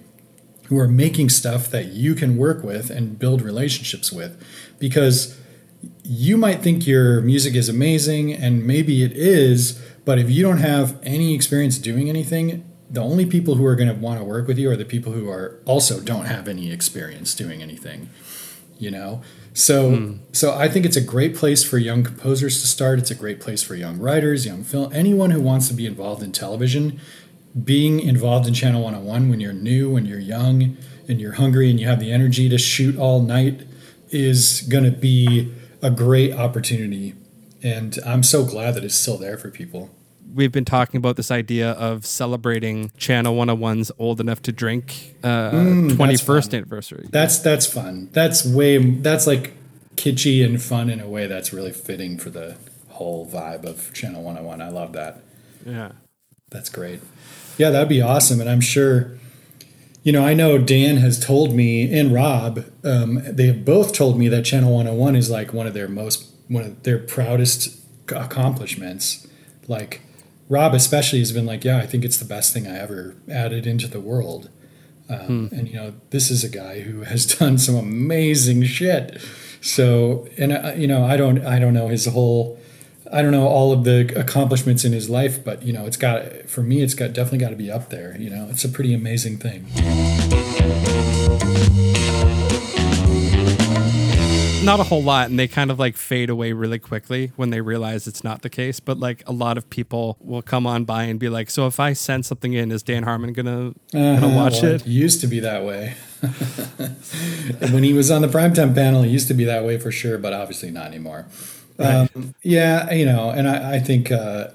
who 0.68 0.79
are 0.79 0.89
making 0.89 1.29
stuff 1.29 1.68
that 1.70 1.87
you 1.87 2.14
can 2.14 2.39
work 2.39 2.62
with 2.62 2.91
and 2.91 3.18
build 3.18 3.43
relationships 3.43 4.11
with. 4.11 4.33
Because 4.79 5.39
you 6.03 6.37
might 6.37 6.62
think 6.62 6.87
your 6.87 7.20
music 7.20 7.55
is 7.55 7.68
amazing 7.68 8.33
and 8.33 8.66
maybe 8.66 9.03
it 9.03 9.12
is 9.12 9.83
but 10.07 10.18
if 10.18 10.31
you 10.31 10.43
don't 10.43 10.59
have 10.59 10.99
any 11.03 11.35
experience 11.35 11.77
doing 11.79 12.09
anything 12.09 12.64
the 12.97 13.03
only 13.03 13.26
people 13.26 13.55
who 13.55 13.64
are 13.64 13.76
going 13.76 13.88
to 13.88 13.94
want 13.94 14.18
to 14.18 14.24
work 14.24 14.49
with 14.49 14.59
you 14.59 14.70
are 14.70 14.76
the 14.76 14.84
people 14.84 15.12
who 15.12 15.28
are 15.30 15.61
also 15.64 16.01
don't 16.01 16.26
have 16.26 16.49
any 16.49 16.72
experience 16.72 17.34
doing 17.34 17.62
anything 17.62 18.09
you 18.78 18.90
know? 18.90 19.22
So 19.55 19.97
hmm. 19.97 20.16
so 20.32 20.55
i 20.55 20.68
think 20.68 20.84
it's 20.84 20.97
a 20.97 21.01
great 21.01 21.34
place 21.34 21.64
for 21.64 21.78
young 21.78 22.05
composers 22.05 22.61
to 22.61 22.66
start. 22.66 22.99
It's 22.99 23.11
a 23.11 23.14
great 23.14 23.40
place 23.40 23.62
for 23.62 23.74
young 23.74 23.99
writers 23.99 24.44
young 24.44 24.64
film 24.64 24.92
anyone 24.92 25.30
who 25.30 25.40
wants 25.40 25.68
to 25.68 25.74
be 25.74 25.86
involved 25.86 26.22
in 26.22 26.32
television. 26.32 27.01
Being 27.64 28.01
involved 28.01 28.47
in 28.47 28.53
channel 28.53 28.82
101 28.82 29.30
when 29.30 29.40
you're 29.40 29.55
new 29.55 29.90
when 29.90 30.05
you're 30.05 30.18
young 30.18 30.76
and 31.09 31.20
you're 31.20 31.32
hungry 31.32 31.70
and 31.70 31.80
you 31.80 31.86
have 31.86 32.01
the 32.01 32.12
energy 32.12 32.51
to 32.51 32.59
shoot 32.59 32.99
all 32.99 33.22
night 33.22 33.62
is 34.11 34.61
going 34.68 34.84
to 34.84 34.90
be 34.90 35.55
a 35.80 35.90
great 35.90 36.32
opportunity. 36.34 37.14
And 37.62 37.99
i'm 38.05 38.22
so 38.22 38.44
glad 38.44 38.74
that 38.74 38.84
it's 38.84 38.94
still 38.94 39.16
there 39.16 39.38
for 39.38 39.51
people 39.51 39.90
we've 40.37 40.53
been 40.53 40.64
talking 40.64 40.99
about 40.99 41.16
this 41.16 41.30
idea 41.30 41.72
of 41.72 42.07
celebrating 42.07 42.91
Channel 42.97 43.34
101's 43.34 43.91
Old 43.99 44.20
Enough 44.20 44.43
to 44.43 44.53
Drink 44.53 45.14
uh, 45.24 45.51
Mm, 45.51 45.91
21st 45.93 46.51
fun. 46.51 46.55
anniversary. 46.59 47.07
that's 47.11 47.39
that's 47.39 47.66
fun 47.66 48.09
that's 48.12 48.45
way 48.45 48.78
that's 48.78 49.26
like 49.26 49.55
kitschy 49.97 50.45
and 50.45 50.62
fun 50.62 50.91
in 50.91 51.01
a 51.01 51.09
way 51.09 51.26
that's 51.26 51.53
really 51.53 51.72
fitting 51.72 52.18
for 52.18 52.28
the 52.30 52.57
whole 52.89 53.26
vibe 53.26 53.64
of 53.64 53.93
channel 53.95 54.22
101 54.22 54.61
i 54.61 54.68
love 54.68 54.93
that 54.93 55.20
yeah. 55.64 55.93
That's 56.51 56.68
great. 56.70 57.01
Yeah, 57.59 57.70
that'd 57.70 57.89
be 57.89 58.01
awesome. 58.01 58.41
And 58.41 58.49
I'm 58.49 58.61
sure, 58.61 59.11
you 60.05 60.12
know, 60.12 60.24
I 60.24 60.32
know 60.32 60.59
Dan 60.59 60.99
has 60.99 61.18
told 61.18 61.53
me 61.55 61.93
and 61.99 62.14
Rob, 62.14 62.64
um, 62.84 63.20
they 63.26 63.47
have 63.49 63.64
both 63.64 63.93
told 63.93 64.16
me 64.16 64.28
that 64.28 64.45
Channel 64.45 64.72
101 64.72 65.16
is 65.16 65.28
like 65.28 65.53
one 65.53 65.66
of 65.66 65.74
their 65.74 65.89
most, 65.89 66.24
one 66.47 66.62
of 66.62 66.82
their 66.84 66.99
proudest 67.01 67.80
accomplishments. 68.09 69.26
Like, 69.66 70.03
Rob 70.49 70.74
especially 70.74 71.18
has 71.18 71.32
been 71.32 71.47
like, 71.47 71.64
yeah, 71.64 71.78
I 71.78 71.86
think 71.86 72.05
it's 72.05 72.18
the 72.18 72.24
best 72.24 72.53
thing 72.53 72.66
I 72.66 72.78
ever 72.78 73.16
added 73.30 73.66
into 73.66 73.88
the 73.88 74.01
world. 74.01 74.49
Um, 75.09 75.51
And, 75.53 75.68
you 75.68 75.74
know, 75.74 75.94
this 76.11 76.30
is 76.30 76.42
a 76.44 76.49
guy 76.49 76.80
who 76.80 77.03
has 77.03 77.26
done 77.38 77.59
some 77.59 77.74
amazing 77.76 78.62
shit. 78.64 79.20
So, 79.61 80.28
and, 80.38 80.53
uh, 80.53 80.72
you 80.76 80.86
know, 80.86 81.05
I 81.05 81.16
don't, 81.16 81.44
I 81.44 81.59
don't 81.59 81.74
know 81.74 81.88
his 81.88 82.07
whole, 82.07 82.59
I 83.12 83.22
don't 83.22 83.30
know 83.32 83.47
all 83.47 83.72
of 83.72 83.84
the 83.84 84.12
accomplishments 84.18 84.84
in 84.84 84.92
his 84.92 85.09
life, 85.09 85.42
but 85.44 85.62
you 85.62 85.72
know, 85.72 85.86
it's 85.86 85.97
got 85.97 86.49
for 86.49 86.62
me, 86.62 86.82
it's 86.82 86.94
got 86.94 87.12
definitely 87.12 87.38
got 87.38 87.51
to 87.51 87.57
be 87.57 87.70
up 87.70 87.90
there. 87.90 88.16
You 88.18 88.30
know, 88.30 88.49
it's 88.51 88.64
a 88.64 88.68
pretty 88.68 88.92
amazing 88.94 89.38
thing. 89.38 89.66
Not 94.67 94.81
a 94.81 94.83
whole 94.85 95.03
lot, 95.03 95.31
and 95.31 95.39
they 95.39 95.49
kind 95.49 95.71
of 95.71 95.79
like 95.79 95.97
fade 95.97 96.29
away 96.29 96.53
really 96.53 96.79
quickly 96.79 97.33
when 97.37 97.51
they 97.51 97.61
realize 97.61 98.07
it's 98.07 98.23
not 98.25 98.43
the 98.43 98.51
case. 98.51 98.81
But 98.81 98.99
like 98.99 99.23
a 99.27 99.33
lot 99.33 99.57
of 99.57 99.71
people 99.71 100.17
will 100.21 100.43
come 100.43 100.67
on 100.67 100.85
by 100.85 101.05
and 101.05 101.19
be 101.19 101.29
like, 101.29 101.51
"So 101.51 101.67
if 101.67 101.81
I 101.81 101.93
send 101.95 102.27
something 102.27 102.53
in, 102.53 102.71
is 102.73 102.83
Dan 102.83 103.05
Harmon 103.05 103.33
gonna 103.33 103.73
gonna 103.93 104.12
Uh-huh, 104.17 104.29
watch 104.37 104.62
well, 104.62 104.73
it?" 104.73 104.87
used 104.87 105.21
to 105.23 105.27
be 105.27 105.41
that 105.41 105.64
way. 105.64 105.95
when 107.71 107.83
he 107.83 107.93
was 107.93 108.11
on 108.11 108.23
the 108.23 108.29
primetime 108.29 108.75
panel, 108.75 109.03
it 109.05 109.09
used 109.09 109.29
to 109.29 109.35
be 109.35 109.45
that 109.45 109.64
way 109.64 109.79
for 109.79 109.91
sure, 109.91 110.19
but 110.19 110.33
obviously 110.33 110.71
not 110.71 110.87
anymore. 110.87 111.27
Um, 111.79 112.35
yeah, 112.43 112.91
you 112.93 113.05
know, 113.05 113.31
and 113.31 113.47
I, 113.49 113.75
I 113.75 113.79
think, 113.81 114.11
uh, 114.11 114.49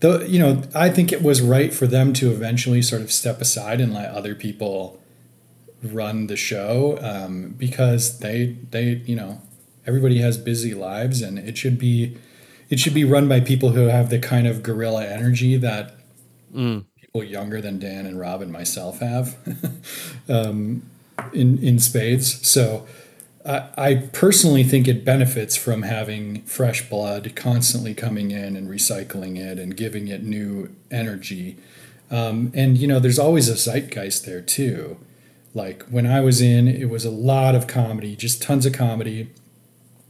though, 0.00 0.20
you 0.20 0.38
know, 0.38 0.62
I 0.74 0.88
think 0.88 1.12
it 1.12 1.20
was 1.22 1.42
right 1.42 1.74
for 1.74 1.86
them 1.88 2.12
to 2.14 2.30
eventually 2.30 2.80
sort 2.82 3.02
of 3.02 3.10
step 3.10 3.40
aside 3.40 3.80
and 3.80 3.92
let 3.92 4.10
other 4.10 4.34
people 4.36 5.00
run 5.92 6.26
the 6.26 6.36
show 6.36 6.98
um, 7.00 7.54
because 7.58 8.18
they, 8.20 8.56
they, 8.70 9.02
you 9.06 9.16
know, 9.16 9.40
everybody 9.86 10.18
has 10.20 10.36
busy 10.38 10.74
lives, 10.74 11.22
and 11.22 11.38
it 11.38 11.56
should 11.56 11.78
be, 11.78 12.16
it 12.68 12.78
should 12.80 12.94
be 12.94 13.04
run 13.04 13.28
by 13.28 13.40
people 13.40 13.70
who 13.70 13.86
have 13.86 14.10
the 14.10 14.18
kind 14.18 14.46
of 14.46 14.62
guerrilla 14.62 15.06
energy 15.06 15.56
that 15.56 15.96
people 17.00 17.22
younger 17.22 17.60
than 17.60 17.78
Dan 17.78 18.06
and 18.06 18.18
Rob 18.18 18.42
and 18.42 18.52
myself 18.52 19.00
have 19.00 19.36
um, 20.28 20.82
in 21.32 21.58
in 21.58 21.78
spades. 21.78 22.46
So 22.46 22.86
I, 23.44 23.68
I 23.76 23.94
personally 24.12 24.64
think 24.64 24.88
it 24.88 25.04
benefits 25.04 25.56
from 25.56 25.82
having 25.82 26.42
fresh 26.42 26.88
blood 26.88 27.32
constantly 27.36 27.94
coming 27.94 28.30
in 28.30 28.56
and 28.56 28.68
recycling 28.68 29.38
it 29.38 29.58
and 29.58 29.76
giving 29.76 30.08
it 30.08 30.22
new 30.22 30.74
energy. 30.90 31.56
Um, 32.10 32.52
and 32.54 32.76
you 32.76 32.86
know, 32.86 32.98
there's 33.00 33.18
always 33.18 33.48
a 33.48 33.54
zeitgeist 33.54 34.26
there 34.26 34.42
too. 34.42 34.98
Like 35.56 35.84
when 35.84 36.06
I 36.06 36.20
was 36.20 36.42
in, 36.42 36.68
it 36.68 36.90
was 36.90 37.06
a 37.06 37.10
lot 37.10 37.54
of 37.54 37.66
comedy, 37.66 38.14
just 38.14 38.42
tons 38.42 38.66
of 38.66 38.74
comedy. 38.74 39.32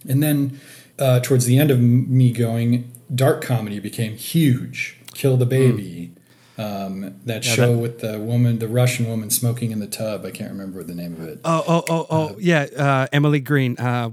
And 0.09 0.21
then 0.21 0.61
uh, 0.99 1.21
towards 1.21 1.47
the 1.47 1.57
end 1.57 1.71
of 1.71 1.81
me 1.81 2.33
going, 2.33 2.91
dark 3.15 3.43
comedy 3.43 3.79
became 3.79 4.17
huge. 4.17 4.99
Kill 5.15 5.37
the 5.37 5.47
Baby, 5.47 6.13
um, 6.59 7.15
that 7.25 7.45
show 7.45 7.77
that- 7.77 7.79
with 7.81 8.01
the 8.01 8.19
woman, 8.19 8.59
the 8.59 8.67
Russian 8.67 9.09
woman 9.09 9.31
smoking 9.31 9.71
in 9.71 9.79
the 9.79 9.87
tub. 9.87 10.27
I 10.27 10.33
can't 10.33 10.51
remember 10.51 10.83
the 10.83 10.97
name 10.97 11.15
of 11.15 11.23
it. 11.23 11.41
Oh, 11.45 11.65
oh, 11.69 11.85
oh, 11.89 12.07
oh, 12.11 12.37
yeah. 12.41 12.67
Uh, 12.77 13.07
Emily 13.13 13.41
Green, 13.41 13.79
uh, 13.79 14.11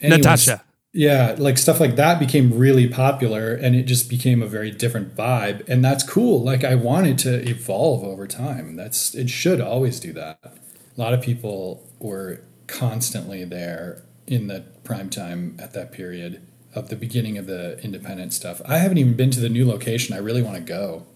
Anyways, 0.00 0.24
Natasha. 0.24 0.64
Yeah, 0.92 1.36
like 1.38 1.58
stuff 1.58 1.78
like 1.78 1.96
that 1.96 2.18
became 2.18 2.56
really 2.58 2.88
popular 2.88 3.54
and 3.54 3.76
it 3.76 3.84
just 3.84 4.10
became 4.10 4.42
a 4.42 4.46
very 4.46 4.72
different 4.72 5.14
vibe. 5.14 5.68
And 5.68 5.84
that's 5.84 6.02
cool. 6.02 6.42
Like 6.42 6.64
I 6.64 6.74
wanted 6.74 7.16
to 7.18 7.48
evolve 7.48 8.02
over 8.02 8.26
time. 8.26 8.74
That's 8.74 9.14
it 9.14 9.30
should 9.30 9.60
always 9.60 10.00
do 10.00 10.12
that. 10.14 10.40
A 11.00 11.02
lot 11.02 11.14
of 11.14 11.22
people 11.22 11.88
were 11.98 12.42
constantly 12.66 13.42
there 13.44 14.04
in 14.26 14.48
the 14.48 14.66
prime 14.84 15.08
time 15.08 15.56
at 15.58 15.72
that 15.72 15.92
period 15.92 16.46
of 16.74 16.90
the 16.90 16.94
beginning 16.94 17.38
of 17.38 17.46
the 17.46 17.82
independent 17.82 18.34
stuff. 18.34 18.60
I 18.66 18.76
haven't 18.76 18.98
even 18.98 19.14
been 19.14 19.30
to 19.30 19.40
the 19.40 19.48
new 19.48 19.66
location. 19.66 20.14
I 20.14 20.18
really 20.18 20.42
want 20.42 20.56
to 20.56 20.62
go. 20.62 21.06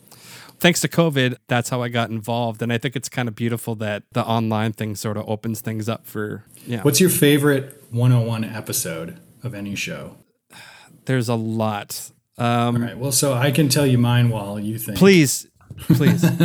Thanks 0.59 0.81
to 0.81 0.89
COVID, 0.89 1.37
that's 1.49 1.69
how 1.69 1.83
I 1.83 1.91
got 1.91 2.09
involved, 2.09 2.63
and 2.63 2.73
I 2.73 2.79
think 2.79 2.97
it's 2.97 3.11
kind 3.11 3.29
of 3.29 3.35
beautiful 3.35 3.75
that 3.75 4.05
the 4.13 4.25
online 4.25 4.73
thing 4.73 4.95
sort 4.95 5.19
of 5.19 5.29
opens 5.29 5.61
things 5.61 5.87
up 5.87 6.07
for 6.07 6.47
yeah. 6.67 6.81
What's 6.81 6.99
your 6.99 7.11
favorite 7.11 7.85
101 7.91 8.43
episode 8.43 9.21
of 9.43 9.53
any 9.53 9.75
show? 9.75 10.17
There's 11.05 11.29
a 11.29 11.35
lot. 11.35 12.11
Um, 12.39 12.77
All 12.77 12.83
right. 12.83 12.97
Well, 12.97 13.13
so 13.13 13.35
I 13.35 13.51
can 13.51 13.69
tell 13.69 13.87
you 13.87 13.99
mine 13.99 14.31
while 14.31 14.59
you 14.59 14.79
think. 14.79 14.97
Please, 14.97 15.47
please. 15.79 16.25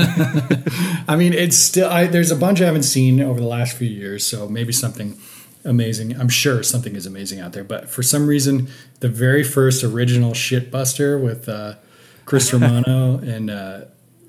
I 1.07 1.15
mean, 1.15 1.33
it's 1.33 1.57
still 1.57 1.89
I, 1.89 2.07
there's 2.07 2.31
a 2.31 2.35
bunch 2.35 2.61
I 2.61 2.65
haven't 2.65 2.83
seen 2.83 3.21
over 3.21 3.39
the 3.39 3.47
last 3.47 3.77
few 3.77 3.87
years, 3.87 4.25
so 4.25 4.47
maybe 4.47 4.71
something 4.71 5.17
amazing. 5.63 6.19
I'm 6.19 6.29
sure 6.29 6.63
something 6.63 6.95
is 6.95 7.05
amazing 7.05 7.39
out 7.39 7.53
there, 7.53 7.63
but 7.63 7.89
for 7.89 8.03
some 8.03 8.27
reason, 8.27 8.69
the 8.99 9.09
very 9.09 9.43
first 9.43 9.83
original 9.83 10.31
Shitbuster 10.31 11.21
with 11.21 11.47
uh, 11.49 11.75
Chris 12.25 12.53
Romano 12.53 13.17
and 13.19 13.49
uh, 13.49 13.81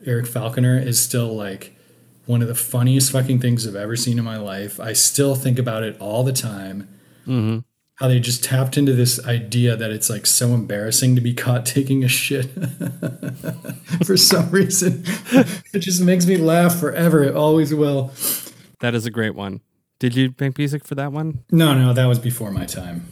Eric 0.04 0.26
Falconer 0.26 0.78
is 0.78 1.00
still 1.00 1.34
like 1.34 1.76
one 2.26 2.42
of 2.42 2.48
the 2.48 2.54
funniest 2.54 3.12
fucking 3.12 3.40
things 3.40 3.66
I've 3.66 3.74
ever 3.74 3.96
seen 3.96 4.18
in 4.18 4.24
my 4.24 4.36
life. 4.36 4.78
I 4.78 4.92
still 4.92 5.34
think 5.34 5.58
about 5.58 5.82
it 5.82 6.00
all 6.00 6.22
the 6.22 6.32
time. 6.32 6.88
How 8.00 8.08
they 8.08 8.18
just 8.18 8.42
tapped 8.42 8.78
into 8.78 8.94
this 8.94 9.22
idea 9.26 9.76
that 9.76 9.90
it's 9.90 10.08
like 10.08 10.24
so 10.24 10.54
embarrassing 10.54 11.14
to 11.16 11.20
be 11.20 11.34
caught 11.34 11.66
taking 11.66 12.02
a 12.02 12.08
shit 12.08 12.46
for 14.06 14.16
some 14.16 14.50
reason. 14.50 15.04
it 15.74 15.80
just 15.80 16.00
makes 16.02 16.24
me 16.24 16.38
laugh 16.38 16.80
forever. 16.80 17.22
It 17.22 17.36
always 17.36 17.74
will. 17.74 18.10
that 18.80 18.94
is 18.94 19.04
a 19.04 19.10
great 19.10 19.34
one. 19.34 19.60
Did 19.98 20.16
you 20.16 20.34
make 20.40 20.56
music 20.56 20.86
for 20.86 20.94
that 20.94 21.12
one? 21.12 21.44
No, 21.52 21.74
no, 21.74 21.92
that 21.92 22.06
was 22.06 22.18
before 22.18 22.50
my 22.50 22.64
time. 22.64 23.04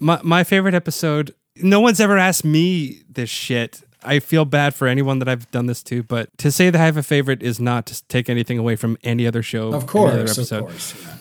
My 0.00 0.20
my 0.24 0.42
favorite 0.42 0.74
episode. 0.74 1.34
No 1.62 1.78
one's 1.78 2.00
ever 2.00 2.18
asked 2.18 2.44
me 2.44 3.02
this 3.08 3.30
shit. 3.30 3.82
I 4.02 4.18
feel 4.18 4.44
bad 4.44 4.74
for 4.74 4.88
anyone 4.88 5.20
that 5.20 5.28
I've 5.28 5.48
done 5.52 5.66
this 5.66 5.82
to, 5.84 6.02
but 6.02 6.36
to 6.38 6.50
say 6.52 6.70
that 6.70 6.80
I 6.80 6.84
have 6.84 6.96
a 6.96 7.02
favorite 7.04 7.40
is 7.42 7.60
not 7.60 7.86
to 7.86 8.02
take 8.06 8.28
anything 8.28 8.58
away 8.58 8.74
from 8.74 8.96
any 9.04 9.26
other 9.28 9.42
show. 9.42 9.68
Of 9.68 9.74
any 9.74 9.82
other 9.82 9.86
course, 9.86 10.12
of 10.12 10.38
episode. 10.38 10.60
course. 10.62 10.94
yeah. 11.04 11.14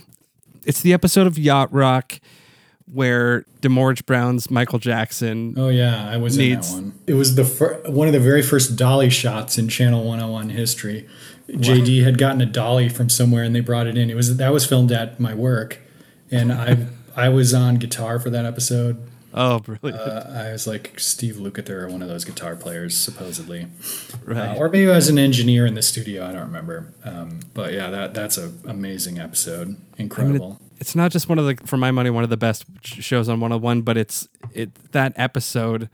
It's 0.68 0.82
the 0.82 0.92
episode 0.92 1.28
of 1.28 1.38
Yacht 1.40 1.72
Rock 1.72 2.20
where 2.92 3.46
Demorge 3.62 4.06
Brown's 4.06 4.52
Michael 4.52 4.80
Jackson. 4.80 5.56
Oh 5.58 5.70
yeah, 5.70 6.10
I 6.10 6.18
was 6.18 6.38
Needs- 6.38 6.70
in 6.72 6.76
that 6.76 6.82
one. 6.84 7.00
It 7.08 7.14
was 7.14 7.36
the 7.36 7.46
fir- 7.46 7.82
one 7.86 8.08
of 8.08 8.14
the 8.14 8.20
very 8.20 8.42
first 8.42 8.76
dolly 8.76 9.10
shots 9.10 9.58
in 9.58 9.70
Channel 9.70 10.04
101 10.04 10.50
history. 10.50 11.08
JD 11.50 12.04
had 12.04 12.18
gotten 12.18 12.42
a 12.42 12.46
dolly 12.46 12.90
from 12.90 13.10
somewhere 13.10 13.44
and 13.44 13.56
they 13.56 13.62
brought 13.62 13.88
it 13.88 13.98
in. 13.98 14.10
It 14.10 14.16
was 14.16 14.36
that 14.36 14.52
was 14.52 14.66
filmed 14.66 14.92
at 14.92 15.20
my 15.20 15.34
work, 15.34 15.80
and 16.30 16.52
I 16.52 16.86
I 17.16 17.30
was 17.30 17.54
on 17.54 17.76
guitar 17.76 18.20
for 18.20 18.30
that 18.30 18.46
episode. 18.46 18.98
Oh, 19.40 19.60
brilliant! 19.60 20.02
Uh, 20.02 20.24
I 20.30 20.52
was 20.52 20.66
like 20.68 21.00
Steve 21.00 21.36
Lukather, 21.36 21.90
one 21.92 22.02
of 22.02 22.08
those 22.08 22.26
guitar 22.26 22.56
players, 22.56 22.98
supposedly, 22.98 23.68
right. 24.26 24.56
Uh, 24.56 24.56
or 24.56 24.70
maybe 24.70 24.90
I 24.90 24.96
was 24.96 25.10
an 25.10 25.20
engineer 25.20 25.66
in 25.66 25.76
the 25.76 25.82
studio. 25.82 26.26
I 26.26 26.32
don't 26.32 26.42
remember. 26.48 26.94
Um, 27.04 27.42
but 27.54 27.74
yeah, 27.74 27.90
that 27.90 28.14
that's 28.14 28.38
an 28.38 28.60
amazing 28.66 29.20
episode. 29.20 29.78
Incredible. 29.98 30.60
it's 30.80 30.96
not 30.96 31.12
just 31.12 31.30
one 31.30 31.40
of 31.40 31.46
the 31.46 31.56
for 31.68 31.78
my 31.78 31.92
money 31.92 32.10
one 32.10 32.24
of 32.24 32.30
the 32.30 32.38
best 32.38 32.66
shows 32.84 33.28
on 33.30 33.40
101 33.40 33.82
but 33.82 33.98
it's 33.98 34.28
it 34.54 34.76
that 34.92 35.12
episode 35.16 35.90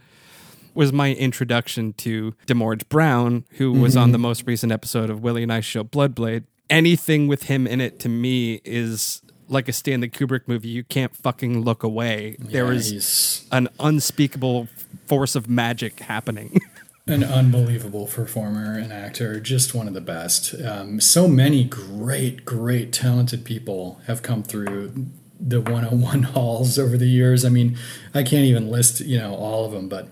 was 0.74 0.92
my 0.92 1.14
introduction 1.14 1.94
to 1.94 2.34
demorge 2.46 2.88
brown 2.90 3.46
who 3.52 3.72
was 3.72 3.96
on 3.96 4.12
the 4.12 4.18
most 4.18 4.46
recent 4.46 4.74
episode 4.74 5.10
of 5.10 5.22
willie 5.22 5.42
and 5.42 5.54
i 5.54 5.62
show 5.62 5.86
bloodblade 5.86 6.44
anything 6.70 7.30
with 7.30 7.44
him 7.44 7.66
in 7.66 7.80
it 7.80 7.98
to 8.02 8.10
me 8.10 8.60
is 8.66 9.22
like 9.50 9.68
a 9.68 9.74
stanley 9.74 10.10
kubrick 10.10 10.48
movie 10.48 10.70
you 10.70 10.84
can't 10.84 11.16
fucking 11.16 11.62
look 11.62 11.84
away 11.84 12.36
there 12.40 12.66
Yeah, 12.72 12.78
is 12.78 12.90
he's 12.90 13.48
an 13.52 13.68
unspeakable 13.80 14.68
force 15.06 15.36
of 15.36 15.50
magic 15.50 16.00
happening 16.02 16.60
an 17.08 17.24
unbelievable 17.24 18.08
performer 18.08 18.78
and 18.78 18.94
actor, 18.94 19.38
just 19.42 19.76
one 19.76 19.90
of 19.90 19.94
the 19.94 20.00
best. 20.00 20.56
Um, 20.64 21.02
so 21.02 21.28
many 21.28 21.66
great, 21.66 22.46
great, 22.46 22.94
talented 22.94 23.44
people 23.44 24.00
have 24.08 24.22
come 24.22 24.42
through 24.42 25.08
the 25.38 25.60
101 25.60 26.24
halls 26.34 26.80
over 26.80 26.98
the 26.98 27.10
years. 27.10 27.44
I 27.44 27.50
mean, 27.50 27.78
I 28.14 28.24
can't 28.24 28.46
even 28.46 28.70
list, 28.72 29.02
you 29.02 29.18
know, 29.18 29.36
all 29.36 29.66
of 29.66 29.74
them, 29.74 29.90
but 29.90 30.08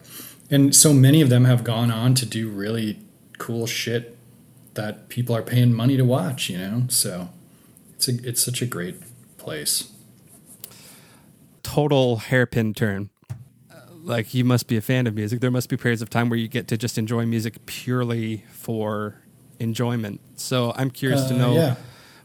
and 0.49 0.75
so 0.75 0.91
many 0.91 1.21
of 1.21 1.29
them 1.29 1.45
have 1.45 1.63
gone 1.63 1.91
on 1.91 2.13
to 2.15 2.25
do 2.25 2.49
really 2.49 2.99
cool 3.38 3.65
shit 3.67 4.17
that 4.73 5.07
people 5.07 5.34
are 5.34 5.41
paying 5.41 5.73
money 5.73 5.95
to 5.95 6.03
watch, 6.03 6.49
you 6.49 6.57
know? 6.57 6.84
So 6.89 7.29
it's 7.95 8.09
a, 8.09 8.17
it's 8.27 8.43
such 8.43 8.61
a 8.61 8.65
great 8.65 8.95
place. 9.43 9.91
total 11.63 12.17
hairpin 12.17 12.73
turn. 12.73 13.09
Uh, 13.69 13.75
Like 14.03 14.33
you 14.33 14.43
must 14.43 14.67
be 14.67 14.77
a 14.77 14.81
fan 14.81 15.07
of 15.07 15.13
music. 15.15 15.39
There 15.41 15.51
must 15.51 15.69
be 15.69 15.77
periods 15.77 16.01
of 16.01 16.09
time 16.09 16.29
where 16.29 16.39
you 16.39 16.47
get 16.47 16.67
to 16.69 16.77
just 16.77 16.97
enjoy 16.97 17.25
music 17.25 17.65
purely 17.65 18.43
for 18.51 19.15
enjoyment. 19.59 20.19
So 20.35 20.73
I'm 20.75 20.89
curious 20.89 21.23
to 21.27 21.35
Uh, 21.35 21.37
know 21.37 21.53
yeah. 21.53 21.75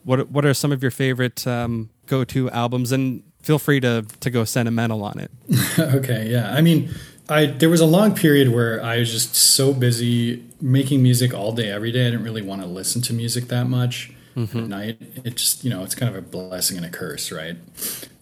what 0.05 0.31
what 0.31 0.45
are 0.45 0.55
some 0.55 0.73
of 0.73 0.83
your 0.83 0.91
favorite 0.91 1.47
um, 1.47 1.91
go 2.07 2.25
to 2.25 2.51
albums, 2.51 2.93
and 2.93 3.23
feel 3.43 3.59
free 3.59 3.81
to 3.81 4.05
to 4.21 4.31
go 4.31 4.45
sentimental 4.45 5.03
on 5.05 5.19
it. 5.19 5.31
okay, 5.79 6.29
yeah. 6.31 6.51
I 6.59 6.61
mean, 6.63 6.89
I 7.29 7.47
there 7.47 7.69
was 7.71 7.81
a 7.81 7.87
long 7.87 8.15
period 8.15 8.49
where 8.49 8.83
I 8.83 8.99
was 8.99 9.13
just 9.13 9.35
so 9.35 9.73
busy 9.73 10.43
making 10.61 11.03
music 11.03 11.35
all 11.35 11.53
day, 11.53 11.69
every 11.71 11.93
day. 11.93 12.07
I 12.07 12.11
didn't 12.11 12.25
really 12.25 12.43
want 12.43 12.63
to 12.63 12.67
listen 12.69 13.03
to 13.03 13.13
music 13.13 13.49
that 13.49 13.67
much 13.69 14.11
at 14.37 14.55
night. 14.55 14.99
It 15.25 15.37
just, 15.37 15.65
you 15.65 15.71
know, 15.71 15.83
it's 15.83 15.95
kind 15.95 16.15
of 16.15 16.17
a 16.17 16.27
blessing 16.27 16.77
and 16.77 16.85
a 16.85 16.91
curse, 16.91 17.33
right? 17.33 17.57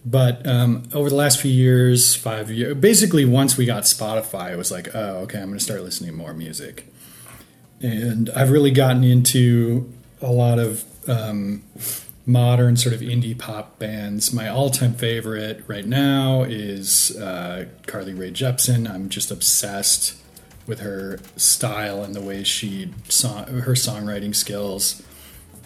But 0.05 0.45
um, 0.47 0.83
over 0.93 1.09
the 1.09 1.15
last 1.15 1.41
few 1.41 1.51
years, 1.51 2.15
five 2.15 2.49
years, 2.51 2.75
basically, 2.77 3.25
once 3.25 3.57
we 3.57 3.65
got 3.65 3.83
Spotify, 3.83 4.53
it 4.53 4.57
was 4.57 4.71
like, 4.71 4.93
oh, 4.95 5.17
okay, 5.23 5.39
I'm 5.39 5.47
going 5.47 5.57
to 5.57 5.63
start 5.63 5.81
listening 5.81 6.11
to 6.11 6.15
more 6.17 6.33
music. 6.33 6.91
And 7.81 8.29
I've 8.29 8.51
really 8.51 8.71
gotten 8.71 9.03
into 9.03 9.91
a 10.21 10.31
lot 10.31 10.59
of 10.59 10.85
um, 11.09 11.63
modern 12.25 12.77
sort 12.77 12.95
of 12.95 13.01
indie 13.01 13.37
pop 13.37 13.77
bands. 13.77 14.33
My 14.33 14.47
all-time 14.47 14.93
favorite 14.93 15.63
right 15.67 15.85
now 15.85 16.43
is 16.43 17.15
uh, 17.17 17.65
Carly 17.85 18.13
Rae 18.13 18.31
Jepsen. 18.31 18.89
I'm 18.89 19.09
just 19.09 19.31
obsessed 19.31 20.15
with 20.67 20.79
her 20.79 21.19
style 21.35 22.03
and 22.03 22.15
the 22.15 22.21
way 22.21 22.43
she 22.43 22.91
song 23.09 23.45
her 23.45 23.73
songwriting 23.73 24.35
skills. 24.35 25.03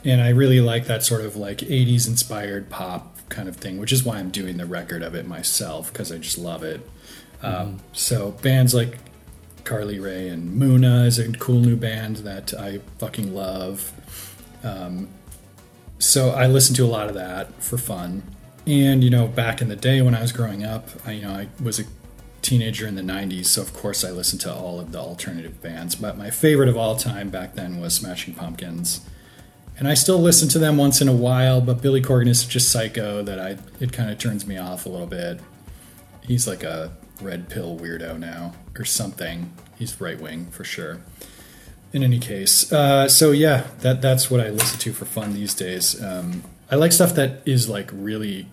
And 0.05 0.21
I 0.21 0.29
really 0.29 0.61
like 0.61 0.85
that 0.85 1.03
sort 1.03 1.21
of 1.21 1.35
like 1.35 1.57
80s 1.57 2.07
inspired 2.07 2.69
pop 2.69 3.17
kind 3.29 3.49
of 3.49 3.57
thing, 3.57 3.77
which 3.77 3.91
is 3.91 4.03
why 4.03 4.17
I'm 4.17 4.31
doing 4.31 4.57
the 4.57 4.65
record 4.65 5.03
of 5.03 5.13
it 5.13 5.27
myself 5.27 5.91
because 5.91 6.11
I 6.11 6.17
just 6.17 6.37
love 6.37 6.63
it. 6.63 6.87
Um, 7.41 7.79
so 7.93 8.31
bands 8.31 8.73
like 8.73 8.97
Carly 9.63 9.99
Rae 9.99 10.29
and 10.29 10.59
Muna 10.59 11.05
is 11.05 11.19
a 11.19 11.31
cool 11.33 11.59
new 11.59 11.75
band 11.75 12.17
that 12.17 12.53
I 12.53 12.79
fucking 12.97 13.33
love. 13.33 13.93
Um, 14.63 15.09
so 15.99 16.31
I 16.31 16.47
listened 16.47 16.77
to 16.77 16.85
a 16.85 16.87
lot 16.87 17.07
of 17.07 17.15
that 17.15 17.61
for 17.61 17.77
fun. 17.77 18.23
And 18.65 19.03
you 19.03 19.09
know, 19.09 19.27
back 19.27 19.61
in 19.61 19.69
the 19.69 19.75
day 19.75 20.01
when 20.01 20.15
I 20.15 20.21
was 20.21 20.31
growing 20.31 20.63
up, 20.63 20.89
I, 21.05 21.11
you 21.13 21.21
know, 21.21 21.31
I 21.31 21.47
was 21.61 21.79
a 21.79 21.83
teenager 22.41 22.87
in 22.87 22.95
the 22.95 23.01
'90s, 23.01 23.45
so 23.45 23.61
of 23.61 23.73
course 23.73 24.03
I 24.03 24.11
listened 24.11 24.41
to 24.41 24.53
all 24.53 24.79
of 24.79 24.91
the 24.91 24.99
alternative 24.99 25.61
bands. 25.61 25.95
But 25.95 26.17
my 26.17 26.29
favorite 26.29 26.69
of 26.69 26.77
all 26.77 26.95
time 26.95 27.29
back 27.29 27.55
then 27.55 27.79
was 27.79 27.95
Smashing 27.95 28.35
Pumpkins, 28.35 29.01
and 29.79 29.87
I 29.87 29.93
still 29.95 30.19
listen 30.19 30.47
to 30.49 30.59
them 30.59 30.77
once 30.77 31.01
in 31.01 31.07
a 31.07 31.13
while. 31.13 31.61
But 31.61 31.81
Billy 31.81 32.01
Corgan 32.01 32.27
is 32.27 32.45
just 32.45 32.69
psycho 32.69 33.23
that 33.23 33.39
I 33.39 33.57
it 33.79 33.91
kind 33.91 34.11
of 34.11 34.19
turns 34.19 34.45
me 34.45 34.57
off 34.57 34.85
a 34.85 34.89
little 34.89 35.07
bit. 35.07 35.39
He's 36.21 36.47
like 36.47 36.63
a 36.63 36.91
red 37.21 37.49
pill 37.49 37.77
weirdo 37.77 38.19
now 38.19 38.53
or 38.77 38.85
something. 38.85 39.51
He's 39.77 39.99
right 39.99 40.19
wing 40.19 40.47
for 40.51 40.63
sure. 40.63 40.99
in 41.91 42.03
any 42.03 42.19
case, 42.19 42.71
uh, 42.71 43.07
so 43.09 43.31
yeah, 43.31 43.67
that 43.79 44.01
that's 44.01 44.29
what 44.29 44.39
I 44.39 44.49
listen 44.49 44.79
to 44.79 44.93
for 44.93 45.05
fun 45.05 45.33
these 45.33 45.53
days. 45.53 46.01
Um, 46.01 46.43
I 46.69 46.75
like 46.75 46.91
stuff 46.91 47.15
that 47.15 47.41
is 47.45 47.67
like 47.67 47.89
really 47.91 48.47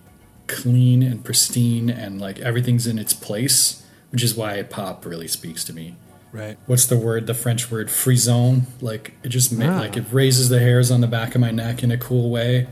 clean 0.47 1.03
and 1.03 1.23
pristine, 1.23 1.89
and 1.89 2.19
like 2.19 2.39
everything's 2.39 2.87
in 2.87 2.97
its 2.97 3.13
place, 3.13 3.85
which 4.11 4.23
is 4.23 4.35
why 4.35 4.61
pop 4.63 5.05
really 5.05 5.27
speaks 5.27 5.63
to 5.65 5.73
me. 5.73 5.95
Right. 6.31 6.57
What's 6.65 6.85
the 6.85 6.97
word? 6.97 7.25
The 7.27 7.33
French 7.33 7.71
word 7.71 7.89
frisson. 7.89 8.67
Like 8.81 9.13
it 9.23 9.29
just 9.29 9.51
ma- 9.51 9.65
Ah. 9.77 9.79
like 9.79 9.97
it 9.97 10.05
raises 10.11 10.49
the 10.49 10.59
hairs 10.59 10.91
on 10.91 11.01
the 11.01 11.07
back 11.07 11.35
of 11.35 11.41
my 11.41 11.51
neck 11.51 11.83
in 11.83 11.91
a 11.91 11.97
cool 11.97 12.29
way. 12.29 12.67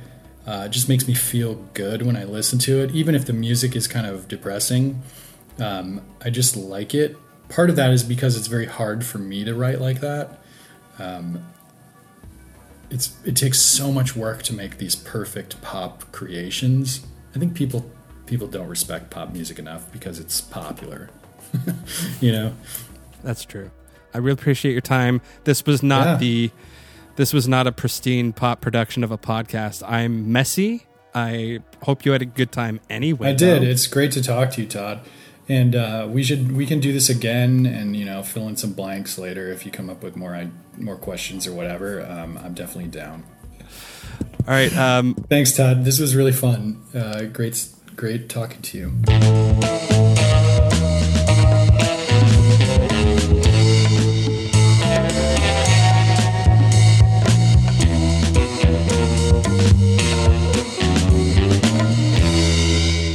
Uh, 0.45 0.64
it 0.66 0.70
just 0.70 0.88
makes 0.89 1.08
me 1.08 1.14
feel 1.16 1.56
good 1.74 2.03
when 2.03 2.16
I 2.16 2.24
listen 2.26 2.60
to 2.60 2.82
it, 2.84 2.91
even 2.91 3.16
if 3.16 3.26
the 3.26 3.34
music 3.34 3.76
is 3.76 3.88
kind 3.88 4.06
of 4.06 4.28
depressing. 4.28 5.01
Um, 5.58 6.01
I 6.24 6.30
just 6.30 6.56
like 6.56 6.93
it. 6.93 7.18
Part 7.49 7.70
of 7.70 7.76
that 7.78 7.91
is 7.91 8.03
because 8.03 8.38
it's 8.38 8.47
very 8.47 8.66
hard 8.68 9.03
for 9.06 9.18
me 9.18 9.43
to 9.45 9.56
write 9.56 9.80
like 9.82 10.01
that. 10.01 10.39
Um, 10.99 11.43
it's 12.89 13.16
it 13.26 13.36
takes 13.36 13.60
so 13.60 13.91
much 13.91 14.16
work 14.16 14.43
to 14.43 14.53
make 14.53 14.78
these 14.78 14.95
perfect 14.95 15.60
pop 15.62 16.12
creations. 16.12 17.06
I 17.36 17.39
think 17.39 17.56
people 17.56 17.89
people 18.26 18.47
don't 18.47 18.68
respect 18.68 19.10
pop 19.10 19.32
music 19.32 19.58
enough 19.60 19.91
because 19.91 20.20
it's 20.20 20.41
popular. 20.41 21.10
you 22.22 22.32
know. 22.32 22.53
That's 23.26 23.44
true. 23.44 23.72
I 24.14 24.20
really 24.20 24.34
appreciate 24.40 24.72
your 24.72 24.80
time. 24.82 25.20
This 25.44 25.66
was 25.66 25.84
not 25.84 26.06
Yeah. 26.06 26.16
the 26.18 26.52
this 27.18 27.34
was 27.34 27.48
not 27.48 27.66
a 27.68 27.72
pristine 27.72 28.32
pop 28.34 28.62
production 28.62 29.04
of 29.04 29.12
a 29.12 29.18
podcast. 29.18 29.84
I'm 29.88 30.32
messy. 30.32 30.86
I 31.14 31.60
hope 31.84 32.06
you 32.06 32.12
had 32.12 32.22
a 32.22 32.26
good 32.26 32.52
time 32.52 32.80
anyway. 32.90 33.30
I 33.30 33.34
did. 33.34 33.62
though. 33.62 33.66
It's 33.68 33.88
great 33.88 34.12
to 34.14 34.22
talk 34.22 34.52
to 34.52 34.62
you, 34.62 34.68
Todd. 34.68 35.00
And 35.48 35.76
uh, 35.76 36.08
we 36.10 36.24
should 36.24 36.52
we 36.56 36.66
can 36.66 36.80
do 36.80 36.92
this 36.92 37.08
again, 37.10 37.66
and 37.66 37.96
you 37.96 38.04
know, 38.06 38.22
fill 38.24 38.48
in 38.48 38.58
some 38.58 38.74
blanks 38.74 39.18
later 39.18 39.52
if 39.52 39.66
you 39.66 39.72
come 39.72 39.90
up 39.90 40.02
with 40.04 40.16
more 40.16 40.36
i- 40.36 40.50
more 40.78 40.96
questions 40.98 41.46
or 41.48 41.54
whatever. 41.54 42.06
Um, 42.06 42.38
I'm 42.44 42.54
definitely 42.54 42.90
down. 42.92 43.24
All 44.48 44.54
right. 44.54 44.76
Um, 44.78 45.16
Thanks, 45.30 45.52
Todd. 45.56 45.86
This 45.86 46.00
was 46.00 46.16
really 46.16 46.32
fun. 46.32 46.82
Uh, 46.94 47.24
great, 47.26 47.66
great 47.96 48.28
talking 48.30 48.62
to 48.62 48.78
you. 48.78 49.95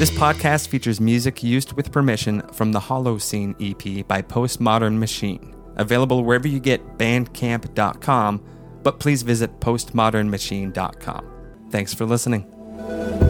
This 0.00 0.10
podcast 0.10 0.68
features 0.68 0.98
music 0.98 1.42
used 1.42 1.74
with 1.74 1.92
permission 1.92 2.40
from 2.54 2.72
the 2.72 2.80
Holocene 2.80 3.54
EP 3.60 4.08
by 4.08 4.22
Postmodern 4.22 4.96
Machine. 4.96 5.54
Available 5.76 6.24
wherever 6.24 6.48
you 6.48 6.58
get 6.58 6.96
bandcamp.com, 6.96 8.42
but 8.82 8.98
please 8.98 9.20
visit 9.20 9.60
postmodernmachine.com. 9.60 11.68
Thanks 11.68 11.92
for 11.92 12.06
listening. 12.06 13.29